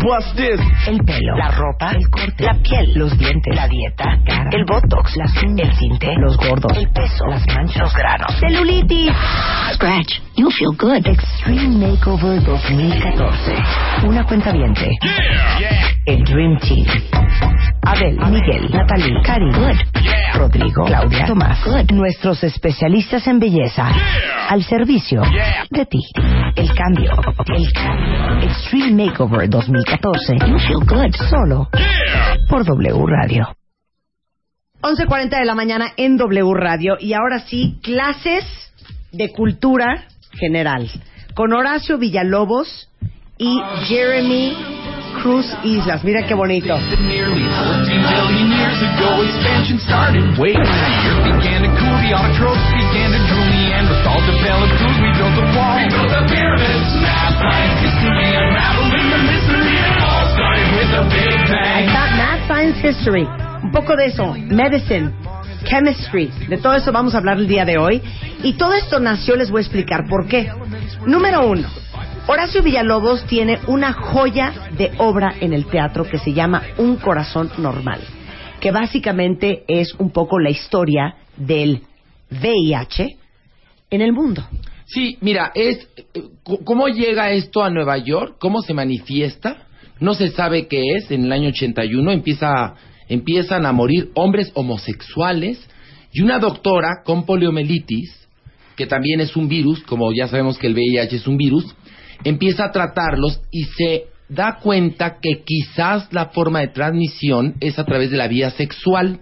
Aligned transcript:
Plus 0.00 0.24
this. 0.34 0.60
El 0.86 0.98
pelo, 1.04 1.36
la 1.36 1.50
ropa, 1.50 1.90
el 1.90 2.08
corte, 2.08 2.44
la 2.44 2.54
piel, 2.54 2.92
los 2.94 3.16
dientes, 3.18 3.54
la 3.54 3.68
dieta, 3.68 4.18
cara, 4.24 4.48
el 4.50 4.64
botox, 4.64 5.14
uñas, 5.16 5.32
el 5.42 5.78
tinte, 5.78 6.14
los 6.18 6.38
gordos, 6.38 6.74
el 6.74 6.88
peso, 6.90 7.26
las 7.26 7.46
manchas, 7.46 7.76
los 7.82 7.94
granos, 7.94 8.34
celulitis. 8.40 9.12
Scratch, 9.74 10.20
you'll 10.36 10.50
feel 10.52 10.72
good. 10.78 11.06
Extreme 11.06 11.76
Makeover 11.78 12.42
2014. 12.42 14.06
Una 14.06 14.24
cuenta 14.24 14.52
viente. 14.52 14.90
El 16.06 16.24
Dream 16.24 16.58
Team. 16.60 16.86
Abel, 17.82 18.18
Miguel, 18.30 18.70
Natalie, 18.70 19.22
Cari, 19.22 19.52
Good. 19.52 20.19
Rodrigo, 20.40 20.84
Claudia, 20.86 21.26
Tomás, 21.26 21.62
Good. 21.62 21.92
Nuestros 21.92 22.42
especialistas 22.42 23.26
en 23.26 23.38
belleza. 23.38 23.90
Al 24.48 24.62
servicio 24.64 25.20
de 25.70 25.84
ti. 25.84 25.98
El 26.56 26.72
cambio. 26.72 27.12
El 27.46 27.70
cambio. 27.74 28.48
Extreme 28.48 29.04
Makeover 29.04 29.50
2014. 29.50 30.38
You 30.38 30.58
feel 30.58 30.78
good. 30.86 31.14
Solo 31.28 31.68
por 32.48 32.64
W 32.64 33.06
Radio. 33.06 33.54
11.40 34.80 35.28
de 35.40 35.44
la 35.44 35.54
mañana 35.54 35.92
en 35.98 36.16
W 36.16 36.54
Radio 36.54 36.96
y 36.98 37.12
ahora 37.12 37.40
sí, 37.40 37.78
clases 37.82 38.44
de 39.12 39.30
cultura 39.32 40.06
general 40.32 40.88
con 41.34 41.52
Horacio 41.52 41.98
Villalobos 41.98 42.88
y 43.40 43.58
Jeremy 43.88 44.52
Cruz 45.22 45.48
Islas. 45.64 46.04
Mira 46.04 46.22
qué 46.26 46.34
bonito. 46.34 46.76
Nearly 47.00 47.42
14 47.48 47.88
billion 47.88 48.46
years 48.52 48.78
ago, 48.84 49.24
expansion 49.24 49.80
started. 49.80 50.22
Wait, 50.38 50.54
the 50.54 50.60
earth 51.08 51.24
began 51.24 51.64
to 51.64 51.70
cool, 51.80 51.96
the 52.04 52.12
autotrophs 52.12 52.62
began 52.76 53.10
to 53.10 53.20
drool, 53.26 53.48
Neanderthals 53.48 54.24
developed 54.28 54.76
tools, 54.78 54.96
we 55.00 55.10
built 55.16 55.34
the 55.40 55.46
wall. 55.56 55.76
We 55.80 55.88
built 55.88 56.10
the 56.12 56.22
pyramids, 56.28 56.88
math, 57.00 57.34
science, 57.40 57.76
history, 57.80 58.28
unraveling 58.28 59.08
the 59.08 59.20
mystery. 59.24 59.72
It 59.72 59.98
all 60.04 60.24
started 60.36 60.68
with 60.76 60.90
a 61.00 61.02
big 61.08 61.38
Ahí 61.48 61.48
bang. 61.48 61.88
está, 61.88 62.02
Math 62.20 62.42
Science 62.46 62.78
History. 62.84 63.24
Un 63.64 63.72
poco 63.72 63.96
de 63.96 64.06
eso. 64.06 64.34
Medicine. 64.36 65.12
Chemistry. 65.64 66.30
De 66.48 66.56
todo 66.58 66.74
eso 66.74 66.92
vamos 66.92 67.14
a 67.14 67.18
hablar 67.18 67.36
el 67.38 67.46
día 67.48 67.64
de 67.64 67.76
hoy. 67.78 68.00
Y 68.42 68.54
todo 68.54 68.72
esto 68.74 69.00
nació, 69.00 69.36
les 69.36 69.50
voy 69.50 69.58
a 69.58 69.62
explicar 69.62 70.06
por 70.08 70.26
qué. 70.26 70.50
Número 71.06 71.46
uno. 71.46 71.68
Horacio 72.32 72.62
Villalobos 72.62 73.26
tiene 73.26 73.58
una 73.66 73.92
joya 73.92 74.68
de 74.78 74.92
obra 74.98 75.34
en 75.40 75.52
el 75.52 75.66
teatro 75.66 76.04
que 76.04 76.16
se 76.16 76.32
llama 76.32 76.62
Un 76.78 76.94
corazón 76.94 77.50
normal, 77.58 78.00
que 78.60 78.70
básicamente 78.70 79.64
es 79.66 79.94
un 79.94 80.12
poco 80.12 80.38
la 80.38 80.50
historia 80.50 81.16
del 81.36 81.82
VIH 82.30 83.16
en 83.90 84.00
el 84.00 84.12
mundo. 84.12 84.46
Sí, 84.86 85.18
mira, 85.20 85.50
es 85.56 85.88
eh, 85.96 86.22
cómo 86.62 86.86
llega 86.86 87.32
esto 87.32 87.64
a 87.64 87.70
Nueva 87.70 87.98
York, 87.98 88.36
cómo 88.38 88.62
se 88.62 88.74
manifiesta, 88.74 89.66
no 89.98 90.14
se 90.14 90.28
sabe 90.28 90.68
qué 90.68 90.84
es. 90.98 91.10
En 91.10 91.24
el 91.24 91.32
año 91.32 91.48
81 91.48 92.12
empieza, 92.12 92.76
empiezan 93.08 93.66
a 93.66 93.72
morir 93.72 94.12
hombres 94.14 94.52
homosexuales 94.54 95.68
y 96.12 96.20
una 96.20 96.38
doctora 96.38 97.02
con 97.04 97.26
poliomielitis, 97.26 98.28
que 98.76 98.86
también 98.86 99.20
es 99.20 99.34
un 99.34 99.48
virus, 99.48 99.82
como 99.82 100.12
ya 100.12 100.28
sabemos 100.28 100.58
que 100.58 100.68
el 100.68 100.74
VIH 100.74 101.16
es 101.16 101.26
un 101.26 101.36
virus, 101.36 101.74
empieza 102.24 102.66
a 102.66 102.72
tratarlos 102.72 103.40
y 103.50 103.64
se 103.64 104.04
da 104.28 104.58
cuenta 104.62 105.18
que 105.20 105.42
quizás 105.44 106.12
la 106.12 106.26
forma 106.26 106.60
de 106.60 106.68
transmisión 106.68 107.54
es 107.60 107.78
a 107.78 107.84
través 107.84 108.10
de 108.10 108.16
la 108.16 108.28
vía 108.28 108.50
sexual. 108.50 109.20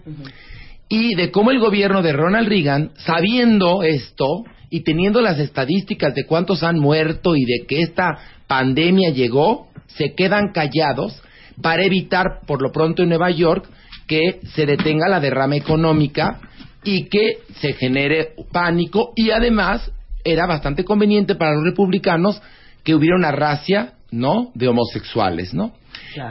Y 0.89 1.15
de 1.15 1.31
cómo 1.31 1.51
el 1.51 1.59
gobierno 1.59 2.03
de 2.03 2.13
Ronald 2.13 2.49
Reagan, 2.49 2.93
sabiendo 2.97 3.83
esto 3.83 4.45
y 4.71 4.81
teniendo 4.81 5.21
las 5.21 5.39
estadísticas 5.39 6.15
de 6.15 6.25
cuántos 6.25 6.63
han 6.63 6.79
muerto 6.79 7.37
y 7.37 7.45
de 7.45 7.67
que 7.67 7.81
esta 7.81 8.19
pandemia 8.47 9.11
llegó, 9.11 9.69
se 9.87 10.15
quedan 10.15 10.53
callados 10.53 11.23
para 11.63 11.85
evitar, 11.85 12.41
por 12.47 12.63
lo 12.63 12.71
pronto 12.71 13.03
en 13.03 13.11
Nueva 13.11 13.31
York, 13.31 13.69
que 14.07 14.41
se 14.55 14.65
detenga 14.65 15.09
la 15.09 15.21
derrama 15.21 15.57
económica 15.57 16.41
y 16.85 17.05
que 17.05 17.39
se 17.61 17.75
genere 17.75 18.35
pánico. 18.53 19.13
Y 19.17 19.31
además 19.31 19.91
era 20.25 20.47
bastante 20.47 20.85
conveniente 20.85 21.35
para 21.35 21.55
los 21.55 21.65
republicanos 21.65 22.41
que 22.89 22.95
hubiera 22.95 23.17
una 23.17 23.33
racia, 23.33 23.93
¿no? 24.11 24.51
De 24.55 24.67
homosexuales, 24.67 25.53
¿no? 25.53 25.75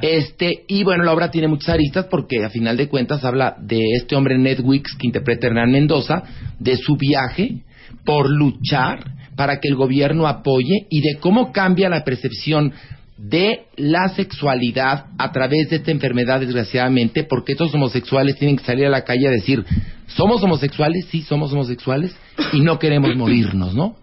Este, 0.01 0.63
y 0.67 0.83
bueno, 0.83 1.03
la 1.03 1.13
obra 1.13 1.29
tiene 1.29 1.47
muchas 1.47 1.69
aristas 1.69 2.07
porque 2.09 2.43
a 2.43 2.49
final 2.49 2.75
de 2.77 2.87
cuentas 2.89 3.23
habla 3.23 3.55
de 3.61 3.79
este 4.01 4.15
hombre 4.15 4.39
Ned 4.39 4.61
Wicks 4.61 4.95
que 4.97 5.05
interpreta 5.05 5.45
a 5.45 5.49
Hernán 5.51 5.69
Mendoza, 5.69 6.23
de 6.57 6.75
su 6.77 6.95
viaje 6.95 7.57
por 8.03 8.27
luchar 8.27 9.05
para 9.35 9.59
que 9.59 9.67
el 9.67 9.75
gobierno 9.75 10.25
apoye 10.25 10.87
y 10.89 11.01
de 11.01 11.19
cómo 11.19 11.51
cambia 11.51 11.89
la 11.89 12.03
percepción 12.03 12.73
de 13.19 13.65
la 13.75 14.09
sexualidad 14.09 15.05
a 15.19 15.31
través 15.31 15.69
de 15.69 15.75
esta 15.75 15.91
enfermedad, 15.91 16.39
desgraciadamente, 16.39 17.23
porque 17.23 17.51
estos 17.51 17.71
homosexuales 17.75 18.35
tienen 18.37 18.57
que 18.57 18.63
salir 18.63 18.87
a 18.87 18.89
la 18.89 19.03
calle 19.03 19.27
a 19.27 19.31
decir, 19.31 19.63
somos 20.07 20.41
homosexuales, 20.41 21.05
sí, 21.11 21.21
somos 21.21 21.53
homosexuales, 21.53 22.15
y 22.51 22.61
no 22.61 22.79
queremos 22.79 23.15
morirnos, 23.15 23.75
¿no? 23.75 23.95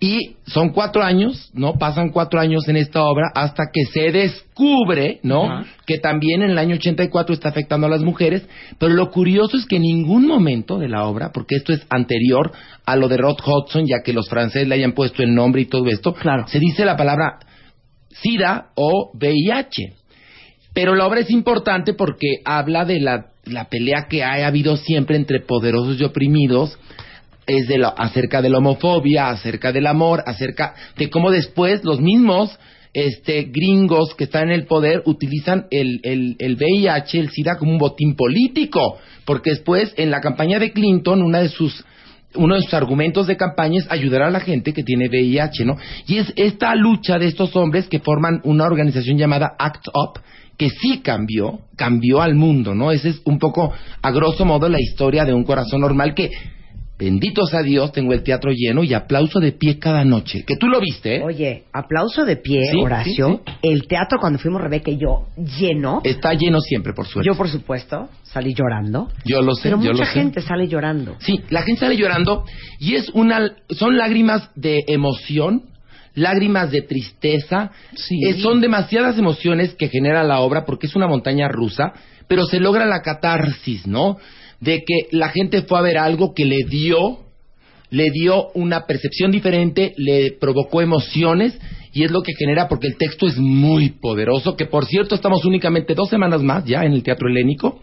Y 0.00 0.36
son 0.46 0.68
cuatro 0.70 1.02
años, 1.02 1.50
¿no? 1.54 1.74
Pasan 1.74 2.10
cuatro 2.10 2.38
años 2.38 2.68
en 2.68 2.76
esta 2.76 3.02
obra 3.02 3.32
hasta 3.34 3.64
que 3.72 3.84
se 3.86 4.12
descubre, 4.12 5.18
¿no? 5.24 5.64
Que 5.86 5.98
también 5.98 6.42
en 6.42 6.50
el 6.50 6.58
año 6.58 6.76
84 6.76 7.34
está 7.34 7.48
afectando 7.48 7.88
a 7.88 7.90
las 7.90 8.02
mujeres. 8.02 8.46
Pero 8.78 8.94
lo 8.94 9.10
curioso 9.10 9.56
es 9.56 9.66
que 9.66 9.76
en 9.76 9.82
ningún 9.82 10.26
momento 10.28 10.78
de 10.78 10.88
la 10.88 11.04
obra, 11.04 11.32
porque 11.32 11.56
esto 11.56 11.72
es 11.72 11.84
anterior 11.90 12.52
a 12.86 12.94
lo 12.94 13.08
de 13.08 13.16
Rod 13.16 13.38
Hudson, 13.44 13.86
ya 13.86 14.02
que 14.04 14.12
los 14.12 14.28
franceses 14.28 14.68
le 14.68 14.76
hayan 14.76 14.92
puesto 14.92 15.22
el 15.24 15.34
nombre 15.34 15.62
y 15.62 15.66
todo 15.66 15.86
esto, 15.88 16.14
Claro. 16.14 16.46
se 16.46 16.60
dice 16.60 16.84
la 16.84 16.96
palabra 16.96 17.40
SIDA 18.10 18.68
o 18.76 19.10
VIH. 19.14 19.94
Pero 20.74 20.94
la 20.94 21.06
obra 21.08 21.20
es 21.20 21.30
importante 21.30 21.92
porque 21.94 22.36
habla 22.44 22.84
de 22.84 23.00
la, 23.00 23.26
la 23.46 23.64
pelea 23.64 24.06
que 24.08 24.22
ha 24.22 24.46
habido 24.46 24.76
siempre 24.76 25.16
entre 25.16 25.40
poderosos 25.40 26.00
y 26.00 26.04
oprimidos, 26.04 26.78
es 27.48 27.66
de 27.66 27.84
acerca 27.96 28.40
de 28.42 28.50
la 28.50 28.58
homofobia, 28.58 29.30
acerca 29.30 29.72
del 29.72 29.86
amor, 29.86 30.22
acerca 30.26 30.74
de 30.96 31.10
cómo 31.10 31.30
después 31.30 31.82
los 31.82 32.00
mismos 32.00 32.56
este, 32.92 33.44
gringos 33.44 34.14
que 34.14 34.24
están 34.24 34.44
en 34.44 34.54
el 34.54 34.66
poder 34.66 35.02
utilizan 35.06 35.66
el, 35.70 36.00
el, 36.02 36.36
el 36.38 36.56
VIH, 36.56 37.18
el 37.18 37.30
SIDA, 37.30 37.56
como 37.56 37.72
un 37.72 37.78
botín 37.78 38.16
político, 38.16 38.98
porque 39.24 39.50
después 39.50 39.92
en 39.96 40.10
la 40.10 40.20
campaña 40.20 40.58
de 40.58 40.72
Clinton, 40.72 41.22
una 41.22 41.40
de 41.40 41.48
sus 41.48 41.84
uno 42.34 42.56
de 42.56 42.62
sus 42.62 42.74
argumentos 42.74 43.26
de 43.26 43.38
campaña 43.38 43.78
es 43.78 43.90
ayudar 43.90 44.22
a 44.22 44.30
la 44.30 44.40
gente 44.40 44.74
que 44.74 44.82
tiene 44.82 45.08
VIH, 45.08 45.64
¿no? 45.64 45.78
Y 46.06 46.18
es 46.18 46.30
esta 46.36 46.74
lucha 46.74 47.18
de 47.18 47.26
estos 47.26 47.56
hombres 47.56 47.88
que 47.88 48.00
forman 48.00 48.42
una 48.44 48.64
organización 48.64 49.16
llamada 49.16 49.54
ACT 49.58 49.88
UP, 49.88 50.18
que 50.58 50.68
sí 50.68 51.00
cambió, 51.00 51.60
cambió 51.74 52.20
al 52.20 52.34
mundo, 52.34 52.74
¿no? 52.74 52.92
Ese 52.92 53.10
es 53.10 53.22
un 53.24 53.38
poco, 53.38 53.72
a 54.02 54.10
grosso 54.10 54.44
modo, 54.44 54.68
la 54.68 54.80
historia 54.80 55.24
de 55.24 55.32
un 55.32 55.44
corazón 55.44 55.80
normal 55.80 56.14
que, 56.14 56.30
bendito 56.98 57.46
sea 57.46 57.62
Dios, 57.62 57.92
tengo 57.92 58.12
el 58.12 58.22
teatro 58.22 58.50
lleno 58.52 58.82
y 58.82 58.92
aplauso 58.92 59.38
de 59.40 59.52
pie 59.52 59.78
cada 59.78 60.04
noche. 60.04 60.44
Que 60.46 60.56
tú 60.56 60.66
lo 60.66 60.80
viste, 60.80 61.16
¿eh? 61.16 61.22
Oye, 61.22 61.64
aplauso 61.72 62.24
de 62.24 62.36
pie, 62.36 62.62
Sí, 62.72 62.80
Horacio. 62.80 63.40
sí, 63.46 63.52
El 63.62 63.86
teatro 63.86 64.18
cuando 64.20 64.38
fuimos 64.38 64.60
Rebeca 64.60 64.90
y 64.90 64.98
yo 64.98 65.26
lleno. 65.58 66.00
Está 66.04 66.34
lleno 66.34 66.60
siempre, 66.60 66.92
por 66.92 67.06
suerte. 67.06 67.28
Yo, 67.30 67.36
por 67.36 67.48
supuesto, 67.48 68.08
salí 68.24 68.52
llorando. 68.54 69.08
Yo 69.24 69.40
lo 69.42 69.54
sé, 69.54 69.64
Pero 69.70 69.76
yo 69.82 69.92
mucha 69.92 70.04
lo 70.04 70.06
sé. 70.06 70.12
gente 70.20 70.40
sale 70.42 70.66
llorando. 70.68 71.14
Sí, 71.20 71.40
la 71.50 71.62
gente 71.62 71.80
sale 71.80 71.96
llorando 71.96 72.44
y 72.80 72.94
es 72.96 73.08
una, 73.10 73.52
son 73.70 73.96
lágrimas 73.96 74.50
de 74.56 74.82
emoción, 74.88 75.62
lágrimas 76.14 76.72
de 76.72 76.82
tristeza, 76.82 77.70
Eh, 78.26 78.34
son 78.40 78.60
demasiadas 78.60 79.16
emociones 79.18 79.74
que 79.74 79.88
genera 79.88 80.24
la 80.24 80.40
obra 80.40 80.64
porque 80.64 80.88
es 80.88 80.96
una 80.96 81.06
montaña 81.06 81.46
rusa, 81.48 81.92
pero 82.26 82.44
se 82.46 82.58
logra 82.58 82.86
la 82.86 83.02
catarsis, 83.02 83.86
¿no? 83.86 84.16
De 84.60 84.84
que 84.84 85.08
la 85.12 85.28
gente 85.30 85.62
fue 85.62 85.78
a 85.78 85.82
ver 85.82 85.98
algo 85.98 86.34
que 86.34 86.44
le 86.44 86.64
dio, 86.64 87.20
le 87.90 88.10
dio 88.10 88.48
una 88.54 88.86
percepción 88.86 89.30
diferente, 89.30 89.94
le 89.96 90.32
provocó 90.32 90.82
emociones 90.82 91.58
y 91.92 92.04
es 92.04 92.10
lo 92.10 92.22
que 92.22 92.32
genera 92.38 92.68
porque 92.68 92.86
el 92.86 92.96
texto 92.96 93.26
es 93.26 93.38
muy 93.38 93.90
poderoso, 93.90 94.56
que 94.56 94.66
por 94.66 94.86
cierto 94.86 95.14
estamos 95.14 95.44
únicamente 95.44 95.94
dos 95.94 96.08
semanas 96.10 96.42
más 96.42 96.64
ya 96.64 96.84
en 96.84 96.92
el 96.92 97.02
Teatro 97.02 97.28
Helénico 97.28 97.80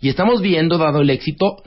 y 0.00 0.08
estamos 0.08 0.42
viendo, 0.42 0.76
dado 0.76 1.00
el 1.00 1.10
éxito, 1.10 1.62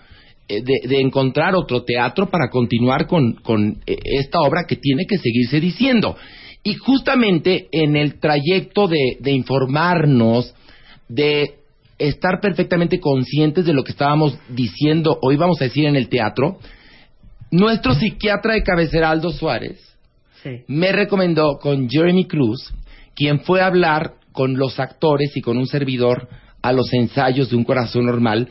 eh, 0.49 0.61
de, 0.63 1.01
encontrar 1.01 1.55
otro 1.55 1.83
teatro 1.83 2.29
para 2.29 2.49
continuar 2.49 3.05
con, 3.05 3.33
con, 3.33 3.81
eh, 3.85 3.97
esta 4.19 4.39
obra 4.39 4.65
que 4.65 4.77
tiene 4.77 5.05
que 5.05 5.17
seguirse 5.17 5.59
diciendo. 5.59 6.15
Y 6.63 6.75
justamente 6.75 7.67
en 7.71 7.97
el 7.97 8.19
trayecto 8.19 8.87
de, 8.87 9.17
de 9.19 9.31
informarnos, 9.31 10.53
de 11.09 11.56
estar 11.97 12.39
perfectamente 12.41 12.99
conscientes 12.99 13.65
de 13.65 13.73
lo 13.73 13.83
que 13.83 13.91
estábamos 13.91 14.37
diciendo, 14.49 15.17
hoy 15.21 15.35
vamos 15.35 15.59
a 15.61 15.65
decir 15.65 15.85
en 15.85 15.95
el 15.95 16.09
teatro, 16.09 16.59
nuestro 17.51 17.93
psiquiatra 17.93 18.53
de 18.53 18.63
cabecera, 18.63 19.09
Aldo 19.09 19.31
Suárez, 19.31 19.83
Sí. 20.43 20.61
me 20.67 20.91
recomendó 20.91 21.57
con 21.59 21.89
Jeremy 21.89 22.25
Cruz, 22.25 22.73
quien 23.15 23.39
fue 23.41 23.61
a 23.61 23.67
hablar 23.67 24.13
con 24.31 24.57
los 24.57 24.79
actores 24.79 25.35
y 25.35 25.41
con 25.41 25.57
un 25.57 25.65
servidor 25.65 26.27
a 26.61 26.71
los 26.71 26.93
ensayos 26.93 27.49
de 27.49 27.55
un 27.55 27.63
corazón 27.63 28.05
normal. 28.05 28.49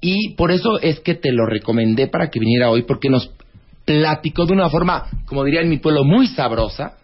Y 0.00 0.34
por 0.34 0.50
eso 0.50 0.80
es 0.80 1.00
que 1.00 1.14
te 1.14 1.30
lo 1.32 1.46
recomendé 1.46 2.08
para 2.08 2.30
que 2.30 2.40
viniera 2.40 2.70
hoy, 2.70 2.82
porque 2.82 3.08
nos 3.08 3.30
platicó 3.84 4.46
de 4.46 4.54
una 4.54 4.68
forma, 4.68 5.06
como 5.26 5.44
diría 5.44 5.60
en 5.60 5.68
mi 5.68 5.78
pueblo, 5.78 6.04
muy 6.04 6.26
sabrosa, 6.26 6.98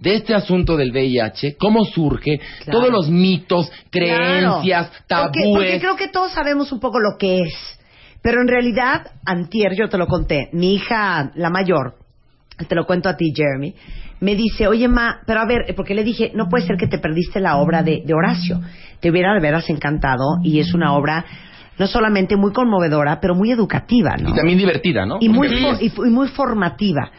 de 0.00 0.14
este 0.16 0.34
asunto 0.34 0.76
del 0.76 0.90
VIH, 0.92 1.56
cómo 1.58 1.84
surge, 1.84 2.40
Claro. 2.64 2.78
todos 2.80 2.90
los 2.92 3.10
mitos, 3.10 3.70
creencias, 3.90 4.90
Claro. 5.06 5.24
Porque- 5.26 5.40
tabúes. 5.42 5.54
Porque, 5.54 5.80
creo 5.80 5.96
que 5.96 6.08
todos 6.08 6.32
sabemos 6.32 6.72
un 6.72 6.80
poco 6.80 6.98
lo 6.98 7.16
que 7.18 7.42
es. 7.42 7.54
Pero 8.22 8.40
en 8.42 8.48
realidad, 8.48 9.06
antier, 9.24 9.74
yo 9.76 9.88
te 9.88 9.96
lo 9.98 10.06
conté, 10.06 10.48
mi 10.52 10.74
hija, 10.74 11.30
la 11.36 11.50
mayor, 11.50 11.94
te 12.68 12.74
lo 12.74 12.84
cuento 12.86 13.08
a 13.08 13.16
ti, 13.16 13.32
Jeremy, 13.34 13.74
me 14.20 14.34
dice, 14.36 14.66
oye, 14.68 14.88
ma, 14.88 15.20
pero 15.26 15.40
a 15.40 15.46
ver, 15.46 15.74
porque 15.74 15.94
le 15.94 16.04
dije, 16.04 16.30
no 16.34 16.48
puede 16.48 16.66
ser 16.66 16.76
que 16.76 16.86
te 16.86 16.98
perdiste 16.98 17.40
la 17.40 17.56
obra 17.56 17.82
de, 17.82 18.02
de 18.04 18.12
Horacio. 18.14 18.60
Te 19.00 19.10
hubiera 19.10 19.32
de 19.32 19.40
veras 19.40 19.68
encantado 19.70 20.24
y 20.44 20.60
es 20.60 20.74
una 20.74 20.94
obra 20.94 21.24
no 21.78 21.86
solamente 21.86 22.36
muy 22.36 22.52
conmovedora, 22.52 23.18
pero 23.20 23.34
muy 23.34 23.50
educativa, 23.50 24.14
¿no? 24.18 24.28
Y 24.28 24.34
también 24.34 24.58
divertida, 24.58 25.06
¿no? 25.06 25.16
y 25.20 25.30
muy, 25.30 25.48
Porque 25.48 25.86
y 25.86 26.10
muy 26.10 26.28
formativa. 26.28 27.10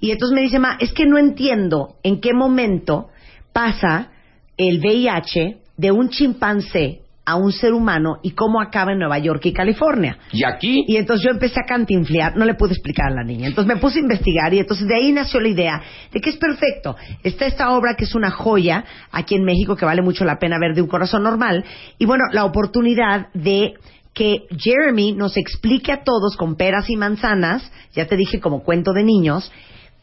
Y 0.00 0.10
entonces 0.10 0.34
me 0.34 0.42
dice, 0.42 0.58
ma, 0.58 0.76
es 0.80 0.92
que 0.92 1.06
no 1.06 1.18
entiendo 1.18 1.96
en 2.02 2.20
qué 2.20 2.34
momento 2.34 3.08
pasa 3.52 4.10
el 4.56 4.78
VIH 4.80 5.58
de 5.76 5.92
un 5.92 6.08
chimpancé 6.10 7.00
a 7.26 7.34
un 7.34 7.50
ser 7.50 7.72
humano 7.72 8.18
y 8.22 8.30
cómo 8.30 8.60
acaba 8.60 8.92
en 8.92 9.00
Nueva 9.00 9.18
York 9.18 9.44
y 9.46 9.52
California. 9.52 10.16
y 10.30 10.44
aquí, 10.44 10.84
Y 10.86 10.96
entonces 10.96 11.24
yo 11.24 11.32
empecé 11.32 11.58
a 11.58 11.66
cantinflear, 11.66 12.36
no 12.36 12.44
le 12.44 12.54
pude 12.54 12.72
explicar 12.72 13.08
a 13.10 13.14
la 13.16 13.24
niña. 13.24 13.48
Entonces 13.48 13.74
me 13.74 13.80
puse 13.80 13.98
a 13.98 14.02
investigar 14.02 14.54
y 14.54 14.60
entonces 14.60 14.86
de 14.86 14.94
ahí 14.94 15.12
nació 15.12 15.40
la 15.40 15.48
idea 15.48 15.82
de 16.12 16.20
que 16.20 16.30
es 16.30 16.36
perfecto. 16.36 16.94
Está 17.24 17.46
esta 17.46 17.72
obra 17.72 17.94
que 17.96 18.04
es 18.04 18.14
una 18.14 18.30
joya 18.30 18.84
aquí 19.10 19.34
en 19.34 19.44
México 19.44 19.74
que 19.74 19.84
vale 19.84 20.02
mucho 20.02 20.24
la 20.24 20.38
pena 20.38 20.56
ver 20.60 20.74
de 20.76 20.82
un 20.82 20.88
corazón 20.88 21.24
normal. 21.24 21.64
Y 21.98 22.06
bueno, 22.06 22.24
la 22.32 22.44
oportunidad 22.44 23.26
de 23.34 23.74
que 24.14 24.44
Jeremy 24.56 25.12
nos 25.12 25.36
explique 25.36 25.90
a 25.90 26.04
todos 26.04 26.36
con 26.36 26.54
peras 26.54 26.88
y 26.88 26.96
manzanas, 26.96 27.70
ya 27.92 28.06
te 28.06 28.16
dije 28.16 28.38
como 28.40 28.62
cuento 28.62 28.92
de 28.92 29.02
niños, 29.02 29.52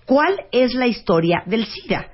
cuál 0.06 0.46
es 0.52 0.74
la 0.74 0.88
historia 0.88 1.44
del 1.46 1.66
SIDA 1.66 2.08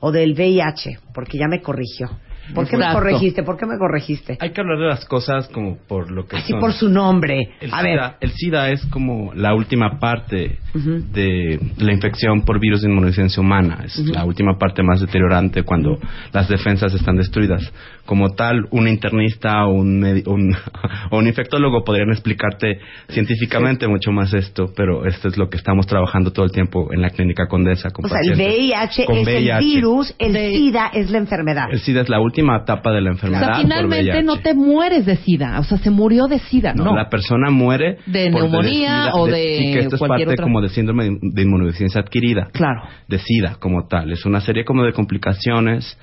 o 0.00 0.10
del 0.10 0.34
VIH, 0.34 0.98
porque 1.14 1.38
ya 1.38 1.46
me 1.48 1.60
corrigió. 1.60 2.10
¿Por 2.54 2.66
qué 2.68 2.76
me 2.76 2.84
Exacto. 2.84 2.98
corregiste? 3.04 3.42
¿Por 3.44 3.56
qué 3.56 3.66
me 3.66 3.78
corregiste? 3.78 4.36
Hay 4.40 4.50
que 4.50 4.60
hablar 4.60 4.78
de 4.78 4.86
las 4.86 5.04
cosas 5.06 5.48
como 5.48 5.76
por 5.88 6.10
lo 6.10 6.26
que 6.26 6.36
Así 6.36 6.50
son. 6.52 6.60
por 6.60 6.72
su 6.72 6.88
nombre. 6.88 7.50
El, 7.60 7.72
A 7.72 7.82
ver, 7.82 7.92
SIDA, 7.98 8.16
el 8.20 8.30
SIDA 8.32 8.70
es 8.70 8.84
como 8.86 9.32
la 9.34 9.54
última 9.54 9.98
parte 10.00 10.58
Ujú. 10.74 11.02
de 11.12 11.60
la 11.78 11.92
infección 11.92 12.42
por 12.42 12.58
virus 12.58 12.82
de 12.82 12.88
inmunodeficiencia 12.88 13.40
humana. 13.40 13.82
Es 13.84 13.96
la 14.08 14.24
última 14.24 14.58
parte 14.58 14.82
más 14.82 15.00
deteriorante 15.00 15.62
cuando 15.62 15.98
las 16.32 16.48
defensas 16.48 16.92
están 16.94 17.16
destruidas. 17.16 17.62
Como 18.06 18.30
tal, 18.34 18.66
un 18.70 18.88
internista 18.88 19.64
o 19.66 19.72
un, 19.74 20.02
un, 20.26 20.56
o 21.10 21.18
un 21.18 21.26
infectólogo 21.28 21.84
podrían 21.84 22.10
explicarte 22.10 22.80
científicamente 23.08 23.86
mucho 23.86 24.10
más 24.10 24.34
esto, 24.34 24.72
pero 24.76 25.06
esto 25.06 25.28
es 25.28 25.36
lo 25.38 25.48
que 25.48 25.56
estamos 25.56 25.86
trabajando 25.86 26.32
todo 26.32 26.44
el 26.44 26.50
tiempo 26.50 26.92
en 26.92 27.00
la 27.02 27.10
clínica 27.10 27.46
Condesa 27.46 27.90
con 27.90 28.04
O 28.04 28.08
sea, 28.08 28.18
el 28.20 28.32
VIH 28.36 29.04
con 29.06 29.18
es 29.18 29.26
VIH. 29.26 29.52
el 29.58 29.64
virus, 29.64 30.14
el 30.18 30.32
SIDA 30.34 30.90
es 30.92 31.10
la 31.10 31.18
enfermedad. 31.18 31.66
El 31.70 31.78
SIDA 31.78 32.00
es 32.02 32.08
la 32.08 32.18
última 32.20 32.31
etapa 32.40 32.90
de 32.92 33.00
la 33.00 33.10
O 33.10 33.12
enfermedad. 33.12 33.40
sea, 33.40 33.52
por 33.54 33.62
finalmente 33.62 34.04
VIH. 34.10 34.22
no 34.24 34.36
te 34.38 34.54
mueres 34.54 35.06
de 35.06 35.16
SIDA, 35.16 35.58
o 35.60 35.64
sea, 35.64 35.78
se 35.78 35.90
murió 35.90 36.26
de 36.26 36.38
SIDA, 36.38 36.74
No, 36.74 36.84
no. 36.84 36.94
la 36.96 37.08
persona 37.08 37.50
muere 37.50 37.98
De 38.06 38.30
neumonía 38.30 39.04
SIDA, 39.04 39.14
o 39.14 39.26
de 39.26 39.56
sí 39.58 39.72
que 39.72 39.78
esto 39.80 39.96
es 39.96 39.98
cualquier 39.98 40.26
parte 40.28 40.34
otra- 40.40 40.44
como 40.44 40.60
de 40.60 40.68
síndrome 40.70 41.04
de- 41.04 41.18
de 41.20 41.42
inmunodeficiencia 41.42 42.00
adquirida 42.00 42.48
Claro. 42.52 42.82
de 43.08 43.18
SIDA 43.18 43.56
como 43.58 43.86
tal 43.86 44.10
es 44.12 44.24
una 44.24 44.40
serie 44.40 44.64
como 44.64 44.82
de 44.84 44.92
complicaciones 44.92 45.98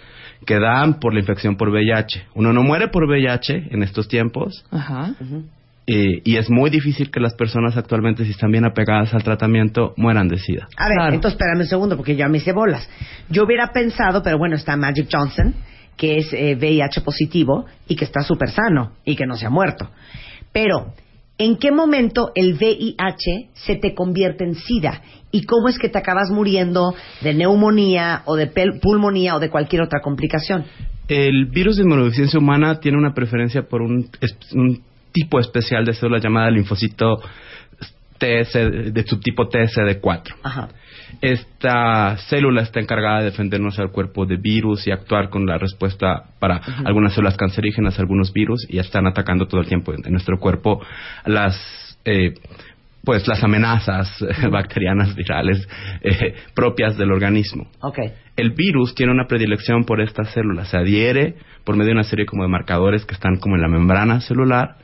que 0.46 0.60
dan 0.60 1.00
por 1.00 1.14
la 1.14 1.20
infección 1.20 1.56
por 1.58 1.70
VIH 1.70 2.24
uno 2.36 2.54
no 2.54 2.64
muere 2.64 2.88
por 2.88 3.04
VIH 3.06 3.68
en 3.72 3.84
estos 3.84 4.08
tiempos 4.08 4.64
Ajá. 4.72 5.14
eh, 5.88 6.22
y 6.24 6.38
es 6.38 6.50
muy 6.50 6.70
difícil 6.70 7.10
que 7.12 7.20
las 7.20 7.34
personas 7.34 7.76
actualmente 7.76 8.24
si 8.24 8.32
están 8.32 8.52
bien 8.52 8.64
apegadas 8.66 9.14
al 9.14 9.24
tratamiento 9.24 9.94
mueran 9.98 10.28
de 10.28 10.38
SIDA 10.38 10.68
A 10.78 10.88
ver, 10.88 10.96
Claro. 10.98 11.14
entonces 11.16 11.38
espérame 11.40 11.62
un 11.62 11.68
segundo 11.68 11.98
porque 11.98 12.16
ya 12.16 12.28
me 12.30 12.38
hice 12.38 12.52
bolas. 12.54 12.88
Yo 13.30 13.44
hubiera 13.44 13.72
pensado, 13.74 14.22
pero 14.24 14.38
bueno, 14.38 14.56
está 14.56 14.78
Magic 14.78 15.08
Johnson, 15.12 15.56
que 16.00 16.16
es 16.16 16.32
eh, 16.32 16.56
VIH 16.56 17.02
positivo 17.02 17.66
y 17.86 17.98
que 17.98 18.06
está 18.06 18.22
súper 18.22 18.50
sano 18.52 18.94
y 19.04 19.18
que 19.18 19.26
no 19.26 19.36
se 19.36 19.46
ha 19.46 19.50
muerto. 19.50 19.90
Pero, 20.54 20.94
¿en 21.38 21.58
qué 21.58 21.74
momento 21.74 22.32
el 22.36 22.54
VIH 22.54 23.50
se 23.54 23.76
te 23.76 23.94
convierte 23.94 24.46
en 24.46 24.56
SIDA? 24.56 25.02
¿Y 25.30 25.44
cómo 25.44 25.68
es 25.68 25.78
que 25.78 25.90
te 25.90 25.98
acabas 25.98 26.30
muriendo 26.32 26.96
de 27.20 27.34
neumonía 27.34 28.22
o 28.24 28.38
de 28.38 28.48
pulmonía 28.82 29.36
o 29.36 29.40
de 29.40 29.50
cualquier 29.50 29.82
otra 29.82 30.00
complicación? 30.00 30.64
El 31.10 31.48
virus 31.48 31.76
de 31.76 31.84
inmunodeficiencia 31.84 32.40
humana 32.40 32.80
tiene 32.80 32.98
una 32.98 33.14
preferencia 33.14 33.64
por 33.64 33.82
un 33.82 34.10
tipo 35.12 35.38
especial 35.42 35.84
de 35.84 35.94
célula 35.94 36.20
llamada 36.20 36.50
linfocito 36.50 37.18
TS, 38.20 38.94
de 38.94 39.04
subtipo 39.08 39.50
TSD4. 39.50 40.36
Ajá. 40.44 40.70
Esta 41.22 42.18
célula 42.30 42.62
está 42.62 42.80
encargada 42.80 43.20
de 43.20 43.26
defendernos 43.26 43.80
al 43.80 43.92
cuerpo 43.92 44.26
de 44.26 44.38
virus 44.38 44.88
y 44.88 44.92
actuar 44.92 45.30
con 45.30 45.46
la 45.46 45.58
respuesta 45.58 46.26
para 46.40 46.62
algunas 46.86 47.14
células 47.14 47.36
cancerígenas, 47.36 48.00
algunos 48.00 48.32
virus, 48.32 48.66
y 48.70 48.80
están 48.80 49.08
atacando 49.08 49.48
todo 49.48 49.62
el 49.62 49.68
tiempo 49.68 49.94
en, 49.94 50.12
nuestro 50.12 50.38
cuerpo 50.38 50.82
las 51.26 51.98
eh, 52.06 52.34
pues 53.04 53.28
las 53.28 53.44
amenazas 53.44 54.24
bacterianas 54.52 55.16
virales 55.16 55.68
eh, 56.02 56.36
propias 56.54 56.98
del 56.98 57.12
organismo. 57.12 57.68
El 58.36 58.52
virus 58.52 58.94
tiene 58.94 59.12
una 59.12 59.26
predilección 59.26 59.84
por 59.84 60.02
estas 60.02 60.32
células, 60.32 60.70
se 60.70 60.78
adhiere 60.78 61.36
por 61.64 61.76
medio 61.76 61.88
de 61.88 61.94
una 61.94 62.04
serie 62.04 62.26
como 62.26 62.44
de 62.44 62.50
marcadores 62.50 63.06
que 63.06 63.16
están 63.16 63.38
como 63.38 63.56
en 63.56 63.62
la 63.62 63.68
membrana 63.68 64.22
celular 64.22 64.78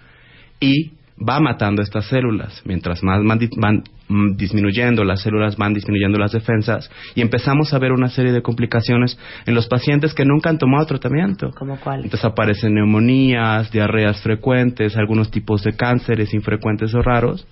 y 0.59 0.94
va 1.17 1.39
matando 1.39 1.81
estas 1.81 2.05
células. 2.07 2.61
Mientras 2.65 3.01
más 3.03 3.23
van, 3.23 3.39
van, 3.57 3.83
mm, 4.07 4.35
disminuyendo 4.35 5.03
las 5.03 5.21
células, 5.21 5.55
van 5.57 5.73
disminuyendo 5.73 6.17
las 6.17 6.33
defensas 6.33 6.89
y 7.15 7.21
empezamos 7.21 7.73
a 7.73 7.79
ver 7.79 7.91
una 7.91 8.09
serie 8.09 8.31
de 8.31 8.41
complicaciones 8.41 9.17
en 9.45 9.55
los 9.55 9.67
pacientes 9.67 10.13
que 10.13 10.25
nunca 10.25 10.49
han 10.49 10.57
tomado 10.57 10.85
tratamiento. 10.85 11.51
¿Cómo 11.57 11.77
cuál? 11.79 12.03
Entonces 12.03 12.25
aparecen 12.25 12.73
neumonías, 12.75 13.71
diarreas 13.71 14.21
frecuentes, 14.21 14.97
algunos 14.97 15.31
tipos 15.31 15.63
de 15.63 15.73
cánceres 15.73 16.33
infrecuentes 16.33 16.93
o 16.93 17.01
raros 17.01 17.47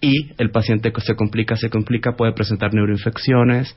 y 0.00 0.32
el 0.38 0.50
paciente 0.50 0.92
que 0.92 1.00
se 1.00 1.16
complica, 1.16 1.56
se 1.56 1.70
complica, 1.70 2.12
puede 2.16 2.32
presentar 2.32 2.74
neuroinfecciones 2.74 3.74